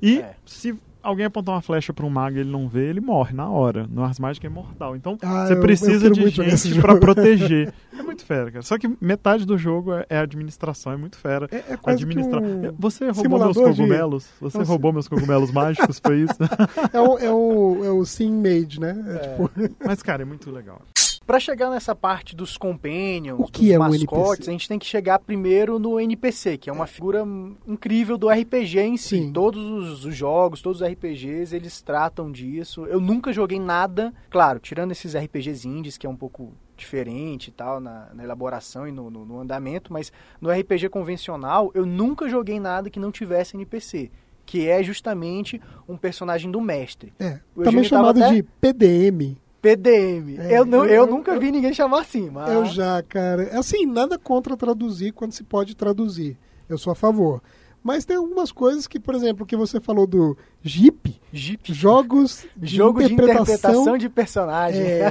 E 0.00 0.18
é. 0.18 0.34
se 0.46 0.76
alguém 1.02 1.26
apontar 1.26 1.54
uma 1.54 1.62
flecha 1.62 1.92
para 1.92 2.04
um 2.04 2.10
mago 2.10 2.36
e 2.36 2.40
ele 2.40 2.50
não 2.50 2.68
vê, 2.68 2.88
ele 2.88 3.00
morre 3.00 3.34
na 3.34 3.48
hora. 3.48 3.86
No 3.90 4.02
Ars 4.02 4.18
Magic 4.18 4.44
é 4.44 4.48
mortal. 4.48 4.96
Então 4.96 5.16
ah, 5.22 5.46
você 5.46 5.56
precisa 5.56 6.06
eu 6.06 6.12
de 6.12 6.28
gente 6.28 6.80
para 6.80 6.96
proteger. 6.96 7.72
É 7.98 8.02
muito 8.02 8.24
fera, 8.24 8.48
cara. 8.50 8.62
Só 8.62 8.78
que 8.78 8.88
metade 9.00 9.44
do 9.44 9.58
jogo 9.58 9.92
é, 9.92 10.06
é 10.08 10.18
administração, 10.18 10.92
é 10.92 10.96
muito 10.96 11.18
fera. 11.18 11.48
É, 11.50 11.72
é 11.72 11.76
quase 11.76 12.04
Administra... 12.04 12.40
Um 12.40 12.72
você 12.78 13.10
roubou 13.10 13.38
meus 13.40 13.56
cogumelos? 13.56 14.24
De... 14.24 14.30
Você 14.40 14.58
Nossa. 14.58 14.70
roubou 14.70 14.92
meus 14.92 15.08
cogumelos 15.08 15.50
mágicos, 15.50 15.98
foi 15.98 16.20
isso? 16.20 16.38
é 16.92 17.00
o, 17.00 17.18
é 17.18 17.30
o, 17.30 17.84
é 17.84 17.90
o 17.90 18.04
Sim 18.04 18.36
Made, 18.36 18.78
né? 18.78 19.04
É, 19.04 19.14
é. 19.14 19.18
Tipo... 19.18 19.50
Mas, 19.84 20.00
cara, 20.00 20.22
é 20.22 20.24
muito 20.24 20.48
legal. 20.48 20.80
Para 21.28 21.38
chegar 21.38 21.68
nessa 21.68 21.94
parte 21.94 22.34
dos 22.34 22.56
companions, 22.56 23.38
o 23.38 23.44
que 23.44 23.66
dos 23.66 23.70
é 23.72 23.76
mascotes, 23.78 24.48
um 24.48 24.50
a 24.50 24.52
gente 24.52 24.66
tem 24.66 24.78
que 24.78 24.86
chegar 24.86 25.18
primeiro 25.18 25.78
no 25.78 26.00
NPC, 26.00 26.56
que 26.56 26.70
é 26.70 26.72
uma 26.72 26.86
figura 26.86 27.22
incrível 27.66 28.16
do 28.16 28.30
RPG 28.30 28.78
em 28.80 28.96
si. 28.96 29.18
Sim. 29.18 29.30
Todos 29.30 29.62
os, 29.62 30.06
os, 30.06 30.16
jogos, 30.16 30.62
todos 30.62 30.80
os 30.80 30.88
RPGs, 30.88 31.54
eles 31.54 31.82
tratam 31.82 32.32
disso. 32.32 32.86
Eu 32.86 32.98
nunca 32.98 33.30
joguei 33.30 33.60
nada, 33.60 34.10
claro, 34.30 34.58
tirando 34.58 34.92
esses 34.92 35.14
RPGs 35.14 35.68
indies, 35.68 35.98
que 35.98 36.06
é 36.06 36.08
um 36.08 36.16
pouco 36.16 36.54
diferente 36.74 37.48
e 37.48 37.50
tal, 37.50 37.78
na, 37.78 38.08
na 38.14 38.24
elaboração 38.24 38.88
e 38.88 38.90
no, 38.90 39.10
no, 39.10 39.26
no 39.26 39.38
andamento, 39.38 39.92
mas 39.92 40.10
no 40.40 40.50
RPG 40.50 40.88
convencional, 40.88 41.70
eu 41.74 41.84
nunca 41.84 42.26
joguei 42.26 42.58
nada 42.58 42.88
que 42.88 42.98
não 42.98 43.12
tivesse 43.12 43.54
NPC 43.54 44.10
que 44.46 44.66
é 44.66 44.82
justamente 44.82 45.60
um 45.86 45.94
personagem 45.94 46.50
do 46.50 46.58
mestre. 46.58 47.12
É, 47.18 47.38
também 47.62 47.84
chamado 47.84 48.24
até... 48.24 48.32
de 48.32 48.42
PDM. 48.42 49.36
PDM. 49.60 50.38
É, 50.38 50.58
eu, 50.58 50.64
não, 50.64 50.84
eu, 50.84 50.94
eu, 50.94 51.06
nunca 51.06 51.32
eu, 51.32 51.40
vi 51.40 51.50
ninguém 51.50 51.72
chamar 51.72 52.00
assim, 52.00 52.30
mas... 52.30 52.52
Eu 52.52 52.64
já, 52.66 53.02
cara. 53.02 53.44
É 53.44 53.56
assim, 53.56 53.86
nada 53.86 54.18
contra 54.18 54.56
traduzir 54.56 55.12
quando 55.12 55.32
se 55.32 55.42
pode 55.42 55.74
traduzir. 55.74 56.36
Eu 56.68 56.78
sou 56.78 56.92
a 56.92 56.96
favor. 56.96 57.42
Mas 57.82 58.04
tem 58.04 58.16
algumas 58.16 58.52
coisas 58.52 58.86
que, 58.86 58.98
por 58.98 59.14
exemplo, 59.14 59.46
que 59.46 59.56
você 59.56 59.80
falou 59.80 60.06
do 60.06 60.36
Jeep. 60.62 61.20
Jeep. 61.32 61.72
Jogos 61.72 62.44
de 62.56 62.76
Jogo 62.76 63.00
interpretação, 63.00 63.44
de 63.44 63.52
interpretação 63.52 63.98
de 63.98 64.08
personagem. 64.08 64.82
É, 64.82 65.10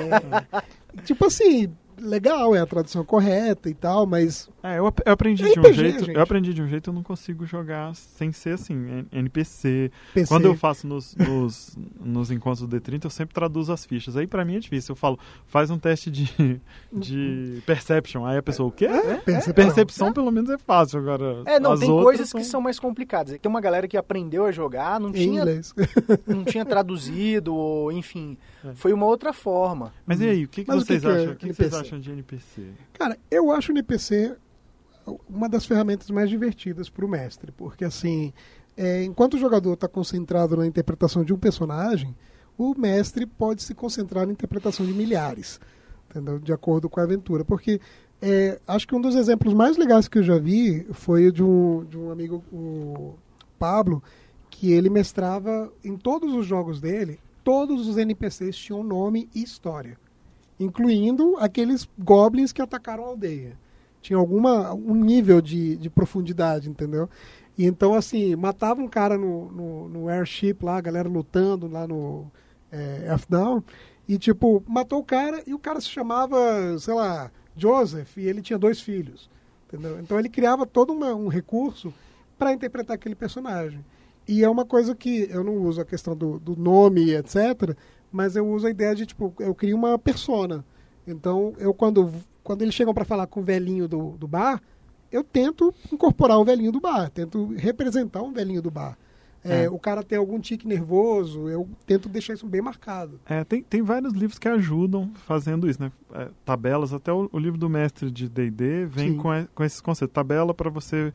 tipo 1.03 1.25
assim, 1.25 1.73
legal, 1.99 2.55
é 2.55 2.59
a 2.59 2.65
tradução 2.65 3.03
correta 3.03 3.69
e 3.69 3.73
tal, 3.73 4.05
mas. 4.05 4.49
É, 4.73 4.79
eu, 4.79 4.93
eu 5.05 5.13
aprendi 5.13 5.43
É 5.45 5.51
de 5.53 5.59
um 5.59 5.61
RPG, 5.61 5.73
jeito. 5.73 6.05
gente. 6.05 6.15
Eu 6.15 6.21
aprendi 6.21 6.53
de 6.53 6.61
um 6.61 6.67
jeito, 6.67 6.89
eu 6.89 6.93
não 6.93 7.03
consigo 7.03 7.45
jogar 7.45 7.93
sem 7.95 8.31
ser 8.31 8.51
assim, 8.55 9.05
NPC. 9.11 9.91
PC. 10.13 10.27
Quando 10.27 10.45
eu 10.45 10.55
faço 10.55 10.85
nos, 10.87 11.15
nos, 11.15 11.77
nos 11.99 12.31
encontros 12.31 12.67
do 12.67 12.79
D30, 12.79 13.05
eu 13.05 13.09
sempre 13.09 13.33
traduzo 13.33 13.71
as 13.71 13.85
fichas. 13.85 14.17
Aí 14.17 14.27
pra 14.27 14.43
mim 14.43 14.55
é 14.55 14.59
difícil. 14.59 14.91
Eu 14.93 14.95
falo, 14.95 15.17
faz 15.45 15.69
um 15.69 15.77
teste 15.79 16.11
de, 16.11 16.59
de 16.91 17.61
perception. 17.65 18.25
Aí 18.25 18.37
a 18.37 18.43
pessoa, 18.43 18.69
o 18.69 18.71
quê? 18.71 18.87
Percepção. 19.25 19.53
Percepção 19.53 20.13
pelo 20.13 20.31
menos 20.31 20.49
é 20.49 20.57
fácil. 20.57 20.99
Agora, 20.99 21.43
É, 21.45 21.59
não, 21.59 21.73
as 21.73 21.79
tem 21.79 21.89
coisas 21.89 22.29
são- 22.29 22.39
que 22.41 22.45
são 22.47 22.61
mais 22.61 22.79
complicadas. 22.79 23.37
Tem 23.39 23.49
uma 23.49 23.61
galera 23.61 23.87
que 23.87 23.95
aprendeu 23.97 24.45
a 24.45 24.51
jogar, 24.51 24.99
não 24.99 25.09
Em 25.09 25.13
tinha, 25.13 25.41
inglês. 25.41 25.73
não 26.27 26.43
tinha 26.43 26.65
traduzido, 26.65 27.53
ou 27.55 27.91
enfim. 27.91 28.37
É. 28.65 28.73
Foi 28.75 28.91
uma 28.93 29.05
outra 29.05 29.31
forma. 29.33 29.93
Mas 30.05 30.19
e 30.19 30.27
aí, 30.27 30.43
o 30.45 30.47
que, 30.47 30.63
que 30.63 30.71
o 30.71 30.73
que 30.73 30.79
vocês 30.85 31.01
que 31.01 31.07
é 31.07 31.11
acham? 31.11 31.31
O 31.31 31.35
que, 31.35 31.47
que 31.47 31.53
vocês 31.53 31.73
acham 31.73 31.99
de 31.99 32.11
NPC? 32.11 32.63
Cara, 32.93 33.17
eu 33.29 33.51
acho 33.51 33.71
o 33.71 33.73
NPC 33.75 34.35
uma 35.29 35.47
das 35.47 35.65
ferramentas 35.65 36.09
mais 36.09 36.29
divertidas 36.29 36.89
para 36.89 37.05
o 37.05 37.09
mestre, 37.09 37.51
porque 37.51 37.85
assim, 37.85 38.33
é, 38.75 39.03
enquanto 39.03 39.35
o 39.35 39.39
jogador 39.39 39.73
está 39.73 39.87
concentrado 39.87 40.57
na 40.57 40.65
interpretação 40.65 41.23
de 41.23 41.33
um 41.33 41.37
personagem, 41.37 42.15
o 42.57 42.73
mestre 42.77 43.25
pode 43.25 43.63
se 43.63 43.73
concentrar 43.73 44.25
na 44.25 44.33
interpretação 44.33 44.85
de 44.85 44.93
milhares, 44.93 45.59
entendeu? 46.09 46.39
De 46.39 46.51
acordo 46.51 46.89
com 46.89 46.99
a 46.99 47.03
aventura, 47.03 47.45
porque 47.45 47.79
é, 48.21 48.59
acho 48.67 48.87
que 48.87 48.95
um 48.95 49.01
dos 49.01 49.15
exemplos 49.15 49.53
mais 49.53 49.77
legais 49.77 50.07
que 50.07 50.19
eu 50.19 50.23
já 50.23 50.37
vi 50.37 50.85
foi 50.91 51.31
de 51.31 51.43
um, 51.43 51.85
de 51.85 51.97
um 51.97 52.11
amigo, 52.11 52.43
o 52.51 53.15
Pablo, 53.59 54.03
que 54.49 54.71
ele 54.71 54.89
mestrava 54.89 55.71
em 55.83 55.95
todos 55.95 56.33
os 56.33 56.45
jogos 56.45 56.81
dele, 56.81 57.19
todos 57.43 57.87
os 57.87 57.97
NPCs 57.97 58.57
tinham 58.57 58.83
nome 58.83 59.29
e 59.33 59.43
história 59.43 59.97
incluindo 60.59 61.37
aqueles 61.37 61.87
goblins 61.97 62.51
que 62.51 62.61
atacaram 62.61 63.05
a 63.05 63.07
aldeia. 63.07 63.57
Tinha 64.01 64.17
alguma 64.17 64.73
um 64.73 64.95
nível 64.95 65.41
de, 65.41 65.75
de 65.77 65.89
profundidade, 65.89 66.69
entendeu? 66.69 67.09
E 67.57 67.65
então, 67.65 67.93
assim, 67.93 68.35
matava 68.35 68.81
um 68.81 68.87
cara 68.87 69.17
no, 69.17 69.51
no, 69.51 69.89
no 69.89 70.09
airship 70.09 70.63
lá, 70.63 70.77
a 70.77 70.81
galera 70.81 71.09
lutando 71.09 71.67
lá 71.67 71.87
no 71.87 72.31
é, 72.71 73.07
F-Down, 73.15 73.63
e 74.07 74.17
tipo, 74.17 74.63
matou 74.67 74.99
o 74.99 75.03
cara 75.03 75.41
e 75.45 75.53
o 75.53 75.59
cara 75.59 75.81
se 75.81 75.89
chamava, 75.89 76.37
sei 76.79 76.93
lá, 76.93 77.31
Joseph, 77.55 78.17
e 78.17 78.27
ele 78.27 78.41
tinha 78.41 78.59
dois 78.59 78.79
filhos, 78.79 79.29
entendeu? 79.67 79.99
Então 79.99 80.19
ele 80.19 80.29
criava 80.29 80.65
todo 80.65 80.93
uma- 80.93 81.15
um 81.15 81.27
recurso 81.27 81.91
para 82.37 82.53
interpretar 82.53 82.95
aquele 82.95 83.15
personagem. 83.15 83.83
E 84.27 84.43
é 84.43 84.49
uma 84.49 84.65
coisa 84.65 84.93
que 84.93 85.27
eu 85.31 85.43
não 85.43 85.55
uso 85.57 85.81
a 85.81 85.85
questão 85.85 86.15
do, 86.15 86.39
do 86.39 86.55
nome, 86.55 87.11
etc., 87.13 87.75
mas 88.11 88.35
eu 88.35 88.47
uso 88.47 88.67
a 88.67 88.69
ideia 88.69 88.93
de, 88.93 89.05
tipo, 89.05 89.33
eu 89.39 89.55
crio 89.55 89.75
uma 89.75 89.97
persona. 89.97 90.63
Então, 91.05 91.53
eu 91.57 91.73
quando, 91.73 92.11
quando 92.47 92.61
eles 92.61 92.73
chegam 92.73 92.93
para 92.93 93.03
falar 93.03 93.27
com 93.27 93.41
o 93.41 93.43
velhinho 93.43 93.89
do, 93.89 94.11
do 94.11 94.25
bar, 94.25 94.61
eu 95.11 95.21
tento 95.21 95.75
incorporar 95.91 96.39
o 96.39 96.45
velhinho 96.45 96.71
do 96.71 96.79
bar, 96.79 97.09
tento 97.09 97.53
representar 97.57 98.21
um 98.21 98.31
velhinho 98.31 98.61
do 98.61 98.71
bar. 98.71 98.97
É, 99.43 99.65
É. 99.65 99.69
O 99.69 99.77
cara 99.77 100.01
tem 100.01 100.17
algum 100.17 100.39
tique 100.39 100.65
nervoso, 100.65 101.49
eu 101.49 101.67
tento 101.85 102.07
deixar 102.07 102.35
isso 102.35 102.47
bem 102.47 102.61
marcado. 102.61 103.19
É, 103.25 103.43
tem, 103.43 103.61
tem 103.61 103.81
vários 103.81 104.13
livros 104.13 104.39
que 104.39 104.47
ajudam 104.47 105.11
fazendo 105.25 105.69
isso, 105.69 105.81
né? 105.81 105.91
É, 106.13 106.29
tabelas, 106.45 106.93
até 106.93 107.11
o, 107.11 107.29
o 107.33 107.37
livro 107.37 107.59
do 107.59 107.69
mestre 107.69 108.09
de 108.09 108.29
D&D 108.29 108.85
vem 108.85 109.11
Sim. 109.11 109.17
com, 109.17 109.29
com 109.53 109.63
esses 109.65 109.81
conceitos. 109.81 110.13
Tabela 110.13 110.53
para 110.53 110.69
você 110.69 111.11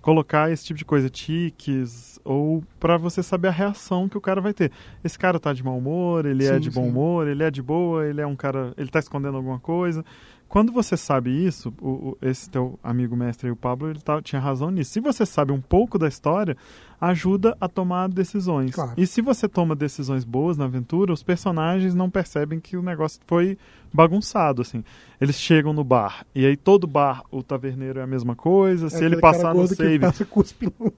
colocar 0.00 0.52
esse 0.52 0.64
tipo 0.64 0.78
de 0.78 0.84
coisa, 0.84 1.10
tiques, 1.10 2.20
ou 2.24 2.62
para 2.78 2.96
você 2.96 3.24
saber 3.24 3.48
a 3.48 3.50
reação 3.50 4.08
que 4.08 4.16
o 4.16 4.20
cara 4.20 4.40
vai 4.40 4.54
ter. 4.54 4.70
Esse 5.02 5.18
cara 5.18 5.40
tá 5.40 5.52
de 5.52 5.64
mau 5.64 5.76
humor, 5.76 6.26
ele 6.26 6.44
é 6.44 6.54
Sim, 6.54 6.60
de 6.60 6.70
bom 6.70 6.84
sim. 6.84 6.90
humor, 6.90 7.26
ele 7.26 7.42
é 7.42 7.50
de 7.50 7.60
boa, 7.60 8.06
ele 8.06 8.20
é 8.20 8.26
um 8.26 8.36
cara, 8.36 8.72
ele 8.76 8.88
tá 8.88 9.00
escondendo 9.00 9.36
alguma 9.36 9.58
coisa. 9.58 10.04
Quando 10.48 10.72
você 10.72 10.96
sabe 10.96 11.30
isso, 11.30 11.72
o, 11.80 11.88
o- 11.88 12.18
esse 12.22 12.48
teu 12.48 12.78
amigo 12.82 13.16
mestre 13.16 13.50
o 13.50 13.56
Pablo, 13.56 13.90
ele 13.90 14.00
tá- 14.00 14.22
tinha 14.22 14.40
razão 14.40 14.70
nisso. 14.70 14.92
Se 14.92 15.00
você 15.00 15.26
sabe 15.26 15.50
um 15.52 15.60
pouco 15.60 15.98
da 15.98 16.06
história, 16.08 16.56
ajuda 17.00 17.56
a 17.60 17.68
tomar 17.68 18.08
decisões. 18.08 18.70
Claro. 18.74 18.92
E 18.96 19.06
se 19.06 19.20
você 19.20 19.48
toma 19.48 19.74
decisões 19.74 20.24
boas 20.24 20.56
na 20.56 20.64
aventura, 20.64 21.12
os 21.12 21.22
personagens 21.22 21.94
não 21.94 22.08
percebem 22.08 22.60
que 22.60 22.76
o 22.76 22.82
negócio 22.82 23.20
foi 23.26 23.58
bagunçado, 23.92 24.62
assim. 24.62 24.84
Eles 25.20 25.36
chegam 25.36 25.72
no 25.72 25.82
bar, 25.84 26.24
e 26.34 26.46
aí 26.46 26.56
todo 26.56 26.86
bar, 26.86 27.22
o 27.30 27.42
taverneiro 27.42 27.98
é 27.98 28.02
a 28.02 28.06
mesma 28.06 28.34
coisa. 28.36 28.88
se 28.88 28.96
É 28.96 28.98
ele 29.00 29.16
aquele 29.16 29.20
cara 29.22 29.32
passar 29.34 29.54
no 29.54 29.60
save, 29.76 29.98
passa 29.98 30.24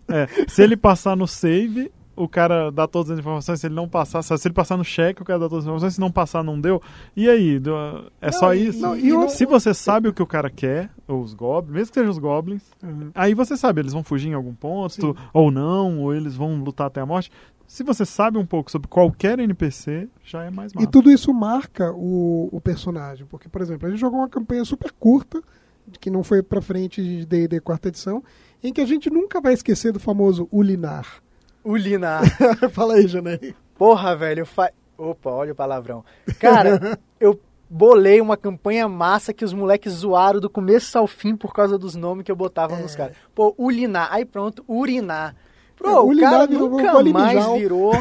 é, 0.09 0.27
se 0.49 0.63
ele 0.63 0.77
passar 0.77 1.17
no 1.17 1.27
save, 1.27 1.91
o 2.23 2.29
cara 2.29 2.71
dá 2.71 2.87
todas 2.87 3.11
as 3.13 3.19
informações. 3.19 3.61
Se 3.61 3.67
ele 3.67 3.75
não 3.75 3.89
passar, 3.89 4.23
se 4.23 4.35
ele 4.47 4.55
passar 4.55 4.77
no 4.77 4.85
cheque, 4.85 5.23
o 5.23 5.25
cara 5.25 5.39
dá 5.39 5.49
todas 5.49 5.65
as 5.65 5.67
informações. 5.67 5.95
Se 5.95 6.01
não 6.01 6.11
passar, 6.11 6.43
não 6.43 6.61
deu. 6.61 6.81
E 7.17 7.29
aí? 7.29 7.61
É 8.21 8.33
só 8.33 8.55
e- 8.55 8.69
isso? 8.69 8.81
não, 8.81 8.97
E 8.97 9.09
e 9.09 9.13
não- 9.13 9.29
se 9.29 9.47
você 9.47 9.73
sabe 9.73 10.09
o 10.09 10.13
que 10.13 10.23
o 10.23 10.27
cara 10.27 10.51
quer, 10.51 10.91
ou 11.07 11.21
os 11.23 11.35
goblins, 11.35 11.75
mesmo 11.75 11.89
que 11.93 11.95
sejam 12.01 12.11
os 12.11 12.19
goblins, 12.19 12.63
Uhum. 12.83 13.11
aí 13.15 13.35
você 13.35 13.57
sabe, 13.57 13.81
eles 13.81 13.93
vão 13.93 14.03
fugir 14.03 14.29
em 14.31 14.35
algum 14.35 14.55
ponto, 14.55 14.93
Sim. 14.95 15.15
ou 15.33 15.51
não, 15.51 16.01
ou 16.01 16.15
eles 16.15 16.37
vão 16.37 16.57
lutar 16.63 16.87
até 16.89 17.01
a 17.01 17.07
morte. 17.07 17.31
Se 17.67 17.85
você 17.85 18.07
sabe 18.07 18.39
um 18.39 18.47
pouco 18.47 18.71
sobre 18.71 18.89
qualquer 18.89 19.39
NPC, 19.39 20.09
já 20.25 20.43
é 20.45 20.51
mais 20.51 20.73
E 20.73 20.77
massa. 20.77 20.87
tudo 20.89 21.11
isso 21.11 21.33
marca 21.35 21.93
o, 21.93 22.49
o 22.51 22.61
personagem. 22.63 23.27
Porque, 23.27 23.47
por 23.49 23.61
exemplo, 23.61 23.87
a 23.87 23.91
gente 23.91 24.01
jogou 24.01 24.21
uma 24.21 24.29
campanha 24.29 24.65
super 24.65 24.91
curta, 24.93 25.43
que 26.01 26.11
não 26.11 26.23
foi 26.23 26.43
pra 26.43 26.63
frente 26.63 27.03
de 27.03 27.27
D&D 27.27 27.61
quarta 27.61 27.89
edição, 27.89 28.23
em 28.63 28.73
que 28.73 28.81
a 28.81 28.87
gente 28.87 29.11
nunca 29.11 29.41
vai 29.41 29.53
esquecer 29.53 29.93
do 29.93 30.01
famoso 30.01 30.49
Ulinar. 30.51 31.23
O 31.69 31.77
Linar. 31.77 32.23
Fala 32.73 32.95
aí, 32.95 33.07
Janei. 33.07 33.55
Porra, 33.77 34.17
velho, 34.17 34.47
fa... 34.47 34.73
Opa, 34.97 35.29
olha 35.29 35.53
o 35.53 35.55
palavrão. 35.55 36.03
Cara, 36.41 36.99
eu 37.21 37.39
bolei 37.69 38.23
uma 38.23 38.39
campanha 38.39 38.89
massa 38.89 39.35
que 39.35 39.45
os 39.45 39.53
moleques 39.53 39.93
zoaram 39.93 40.41
do 40.41 40.49
começo 40.49 40.97
ao 40.97 41.07
fim 41.07 41.37
por 41.37 41.53
causa 41.53 41.77
dos 41.77 41.95
nomes 41.95 42.25
que 42.25 42.33
eu 42.33 42.37
botava 42.37 42.75
nos 42.75 42.97
caras. 42.97 43.15
Pô, 43.35 43.55
urinar. 43.59 44.09
Aí 44.11 44.25
pronto, 44.25 44.65
urinar. 44.67 45.37
Pô, 45.79 46.01
o 46.03 46.07
urinar 46.09 46.31
cara 46.33 46.47
virou 46.47 46.69
nunca 46.71 47.03
mais 47.13 47.47
virou. 47.59 47.93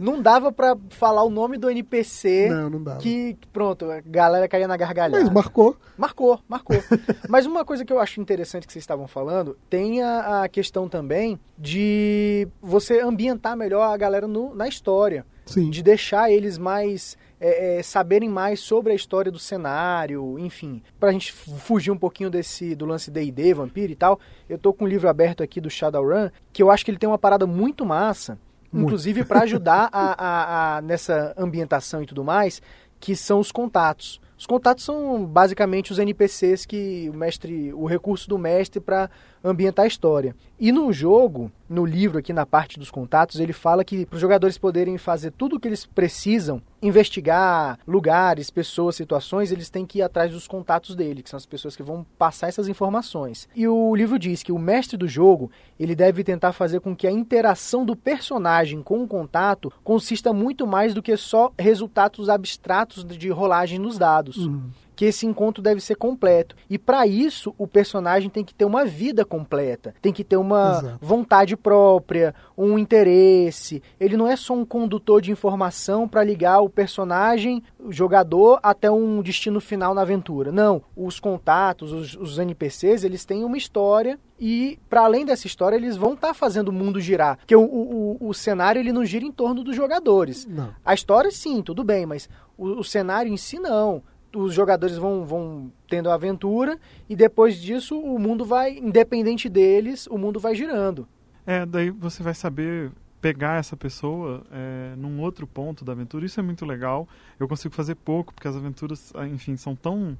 Não 0.00 0.20
dava 0.20 0.50
pra 0.52 0.76
falar 0.90 1.22
o 1.22 1.30
nome 1.30 1.56
do 1.56 1.70
NPC. 1.70 2.48
Não, 2.50 2.70
não 2.70 2.82
dava. 2.82 2.98
Que, 2.98 3.36
pronto, 3.52 3.90
a 3.90 4.00
galera 4.04 4.48
caía 4.48 4.66
na 4.68 4.76
gargalhada. 4.76 5.22
Mas 5.24 5.32
marcou. 5.32 5.76
Marcou, 5.96 6.40
marcou. 6.48 6.76
Mas 7.28 7.46
uma 7.46 7.64
coisa 7.64 7.84
que 7.84 7.92
eu 7.92 7.98
acho 8.00 8.20
interessante 8.20 8.66
que 8.66 8.72
vocês 8.72 8.82
estavam 8.82 9.06
falando, 9.06 9.56
tem 9.68 10.02
a, 10.02 10.42
a 10.42 10.48
questão 10.48 10.88
também 10.88 11.38
de 11.58 12.48
você 12.60 13.00
ambientar 13.00 13.56
melhor 13.56 13.82
a 13.82 13.96
galera 13.96 14.26
no- 14.26 14.54
na 14.54 14.66
história. 14.66 15.24
Sim. 15.46 15.68
De 15.70 15.82
deixar 15.82 16.30
eles 16.30 16.58
mais. 16.58 17.16
É, 17.40 17.78
é, 17.78 17.82
saberem 17.82 18.28
mais 18.28 18.60
sobre 18.60 18.92
a 18.92 18.94
história 18.94 19.32
do 19.32 19.38
cenário, 19.38 20.38
enfim. 20.38 20.82
Pra 20.98 21.10
gente 21.12 21.32
fu- 21.32 21.52
fugir 21.56 21.90
um 21.90 21.96
pouquinho 21.98 22.28
desse 22.30 22.74
do 22.74 22.84
lance 22.84 23.10
D&D, 23.10 23.54
Vampiro 23.54 23.90
e 23.92 23.96
tal, 23.96 24.20
eu 24.48 24.58
tô 24.58 24.72
com 24.72 24.84
um 24.84 24.88
livro 24.88 25.08
aberto 25.08 25.42
aqui 25.42 25.60
do 25.60 25.70
Shadowrun, 25.70 26.28
que 26.52 26.62
eu 26.62 26.70
acho 26.70 26.84
que 26.84 26.90
ele 26.90 26.98
tem 26.98 27.08
uma 27.08 27.18
parada 27.18 27.46
muito 27.46 27.86
massa, 27.86 28.38
Muito. 28.72 28.86
inclusive 28.86 29.24
para 29.24 29.40
ajudar 29.42 29.88
a, 29.92 30.14
a- 30.24 30.76
a- 30.76 30.82
nessa 30.82 31.34
ambientação 31.36 32.02
e 32.02 32.06
tudo 32.06 32.22
mais, 32.22 32.60
que 33.00 33.16
são 33.16 33.40
os 33.40 33.50
contatos. 33.50 34.20
Os 34.38 34.46
contatos 34.46 34.84
são 34.84 35.24
basicamente 35.26 35.92
os 35.92 35.98
NPCs 35.98 36.64
que 36.66 37.10
o 37.12 37.16
mestre, 37.16 37.72
o 37.74 37.84
recurso 37.86 38.28
do 38.28 38.38
mestre 38.38 38.80
para 38.80 39.10
ambientar 39.42 39.84
a 39.84 39.88
história. 39.88 40.34
E 40.58 40.70
no 40.70 40.92
jogo, 40.92 41.50
no 41.68 41.86
livro 41.86 42.18
aqui 42.18 42.32
na 42.32 42.44
parte 42.44 42.78
dos 42.78 42.90
contatos, 42.90 43.40
ele 43.40 43.52
fala 43.52 43.82
que 43.82 44.04
para 44.04 44.16
os 44.16 44.20
jogadores 44.20 44.58
poderem 44.58 44.98
fazer 44.98 45.30
tudo 45.30 45.56
o 45.56 45.60
que 45.60 45.68
eles 45.68 45.86
precisam, 45.86 46.60
investigar 46.82 47.78
lugares, 47.86 48.50
pessoas, 48.50 48.96
situações, 48.96 49.50
eles 49.50 49.70
têm 49.70 49.86
que 49.86 50.00
ir 50.00 50.02
atrás 50.02 50.30
dos 50.30 50.46
contatos 50.46 50.94
dele, 50.94 51.22
que 51.22 51.30
são 51.30 51.38
as 51.38 51.46
pessoas 51.46 51.74
que 51.74 51.82
vão 51.82 52.04
passar 52.18 52.48
essas 52.48 52.68
informações. 52.68 53.48
E 53.56 53.66
o 53.66 53.94
livro 53.94 54.18
diz 54.18 54.42
que 54.42 54.52
o 54.52 54.58
mestre 54.58 54.98
do 54.98 55.08
jogo, 55.08 55.50
ele 55.78 55.94
deve 55.94 56.22
tentar 56.22 56.52
fazer 56.52 56.80
com 56.80 56.94
que 56.94 57.06
a 57.06 57.12
interação 57.12 57.84
do 57.84 57.96
personagem 57.96 58.82
com 58.82 59.02
o 59.02 59.08
contato 59.08 59.72
consista 59.82 60.32
muito 60.32 60.66
mais 60.66 60.92
do 60.92 61.02
que 61.02 61.16
só 61.16 61.52
resultados 61.58 62.28
abstratos 62.28 63.02
de 63.04 63.30
rolagem 63.30 63.78
nos 63.78 63.96
dados 63.96 64.50
Uhum. 64.50 64.70
Que 65.00 65.06
esse 65.06 65.24
encontro 65.24 65.62
deve 65.62 65.80
ser 65.80 65.94
completo. 65.94 66.54
E 66.68 66.76
para 66.76 67.06
isso, 67.06 67.54
o 67.56 67.66
personagem 67.66 68.28
tem 68.28 68.44
que 68.44 68.52
ter 68.52 68.66
uma 68.66 68.84
vida 68.84 69.24
completa, 69.24 69.94
tem 70.02 70.12
que 70.12 70.22
ter 70.22 70.36
uma 70.36 70.72
Exato. 70.78 70.98
vontade 71.00 71.56
própria, 71.56 72.34
um 72.54 72.78
interesse. 72.78 73.82
Ele 73.98 74.14
não 74.14 74.28
é 74.28 74.36
só 74.36 74.52
um 74.52 74.62
condutor 74.66 75.22
de 75.22 75.30
informação 75.32 76.06
para 76.06 76.22
ligar 76.22 76.60
o 76.60 76.68
personagem, 76.68 77.62
o 77.78 77.90
jogador, 77.90 78.60
até 78.62 78.90
um 78.90 79.22
destino 79.22 79.58
final 79.58 79.94
na 79.94 80.02
aventura. 80.02 80.52
Não, 80.52 80.82
os 80.94 81.18
contatos, 81.18 81.92
os, 81.94 82.14
os 82.16 82.38
NPCs, 82.38 83.02
eles 83.02 83.24
têm 83.24 83.42
uma 83.42 83.56
história 83.56 84.18
e 84.38 84.78
para 84.90 85.00
além 85.02 85.24
dessa 85.24 85.46
história, 85.46 85.76
eles 85.76 85.96
vão 85.96 86.12
estar 86.12 86.34
fazendo 86.34 86.68
o 86.68 86.72
mundo 86.72 87.00
girar. 87.00 87.38
Porque 87.38 87.56
o, 87.56 87.62
o, 87.62 88.16
o- 88.20 88.28
o 88.28 88.34
cenário 88.34 88.80
ele 88.80 88.92
não 88.92 89.04
gira 89.04 89.24
em 89.24 89.32
torno 89.32 89.64
dos 89.64 89.74
jogadores. 89.74 90.46
Não. 90.46 90.74
A 90.84 90.92
história, 90.92 91.30
sim, 91.30 91.62
tudo 91.62 91.82
bem, 91.84 92.04
mas 92.04 92.28
o, 92.58 92.80
o 92.80 92.84
cenário 92.84 93.32
em 93.32 93.36
si, 93.38 93.58
não. 93.58 94.02
Os 94.34 94.54
jogadores 94.54 94.96
vão, 94.96 95.24
vão 95.24 95.72
tendo 95.88 96.10
aventura 96.10 96.78
e 97.08 97.16
depois 97.16 97.56
disso 97.56 97.98
o 97.98 98.18
mundo 98.18 98.44
vai, 98.44 98.78
independente 98.78 99.48
deles, 99.48 100.06
o 100.06 100.16
mundo 100.16 100.38
vai 100.38 100.54
girando. 100.54 101.08
É, 101.46 101.66
daí 101.66 101.90
você 101.90 102.22
vai 102.22 102.34
saber 102.34 102.92
pegar 103.20 103.58
essa 103.58 103.76
pessoa 103.76 104.42
é, 104.50 104.94
num 104.96 105.20
outro 105.20 105.46
ponto 105.46 105.84
da 105.84 105.92
aventura. 105.92 106.24
Isso 106.24 106.40
é 106.40 106.42
muito 106.42 106.64
legal. 106.64 107.08
Eu 107.38 107.46
consigo 107.46 107.74
fazer 107.74 107.94
pouco, 107.94 108.32
porque 108.32 108.48
as 108.48 108.56
aventuras, 108.56 109.12
ah, 109.14 109.26
enfim, 109.26 109.56
são 109.56 109.76
tão 109.76 110.16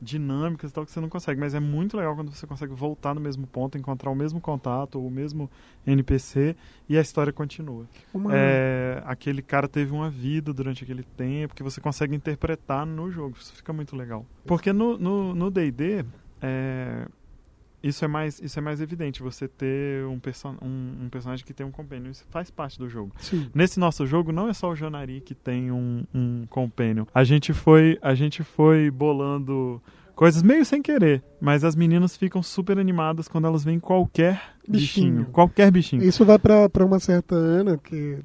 dinâmicas 0.00 0.70
e 0.70 0.74
tal 0.74 0.84
que 0.84 0.90
você 0.90 1.00
não 1.00 1.08
consegue. 1.08 1.38
Mas 1.40 1.54
é 1.54 1.60
muito 1.60 1.96
legal 1.96 2.14
quando 2.14 2.30
você 2.30 2.46
consegue 2.46 2.72
voltar 2.74 3.14
no 3.14 3.20
mesmo 3.20 3.46
ponto, 3.46 3.76
encontrar 3.76 4.10
o 4.10 4.14
mesmo 4.14 4.40
contato 4.40 4.98
ou 4.98 5.06
o 5.06 5.10
mesmo 5.10 5.50
NPC 5.86 6.56
e 6.88 6.96
a 6.96 7.00
história 7.00 7.32
continua. 7.32 7.86
Uma- 8.14 8.30
É, 8.34 9.02
aquele 9.06 9.42
cara 9.42 9.68
teve 9.68 9.92
uma 9.92 10.08
vida 10.10 10.52
durante 10.52 10.82
aquele 10.84 11.02
tempo 11.02 11.54
que 11.54 11.62
você 11.62 11.80
consegue 11.80 12.14
interpretar 12.14 12.86
no 12.86 13.10
jogo. 13.10 13.36
Isso 13.38 13.52
fica 13.52 13.72
muito 13.72 13.94
legal. 13.96 14.24
Porque 14.46 14.72
no 14.72 14.96
no 14.98 15.34
no 15.34 15.50
D&D 15.50 16.04
é, 16.42 17.06
isso 17.82 18.04
é 18.04 18.08
mais 18.08 18.40
isso 18.40 18.58
é 18.58 18.62
mais 18.62 18.80
evidente. 18.80 19.22
Você 19.22 19.48
ter 19.48 20.04
um, 20.06 20.18
perso 20.18 20.48
um, 20.62 21.04
um 21.04 21.08
personagem 21.08 21.44
que 21.44 21.54
tem 21.54 21.64
um 21.64 21.70
companion, 21.70 22.10
isso 22.10 22.24
faz 22.30 22.50
parte 22.50 22.78
do 22.78 22.88
jogo. 22.88 23.12
Sim. 23.18 23.50
Nesse 23.54 23.80
nosso 23.80 24.06
jogo 24.06 24.32
não 24.32 24.48
é 24.48 24.52
só 24.52 24.70
o 24.70 24.76
Janari 24.76 25.20
que 25.20 25.34
tem 25.34 25.70
um, 25.70 26.04
um. 26.14 26.46
A 27.14 27.24
gente 27.24 27.52
foi 27.52 27.98
a 28.02 28.14
gente 28.14 28.42
foi 28.42 28.90
bolando 28.90 29.82
coisas 30.20 30.42
meio 30.42 30.66
sem 30.66 30.82
querer, 30.82 31.22
mas 31.40 31.64
as 31.64 31.74
meninas 31.74 32.14
ficam 32.14 32.42
super 32.42 32.78
animadas 32.78 33.26
quando 33.26 33.46
elas 33.46 33.64
veem 33.64 33.80
qualquer 33.80 34.38
bichinho, 34.68 35.12
Bichinho. 35.12 35.26
qualquer 35.32 35.70
bichinho. 35.70 36.02
Isso 36.02 36.26
vai 36.26 36.38
pra 36.38 36.84
uma 36.84 37.00
certa 37.00 37.34
Ana, 37.34 37.78
que 37.78 38.18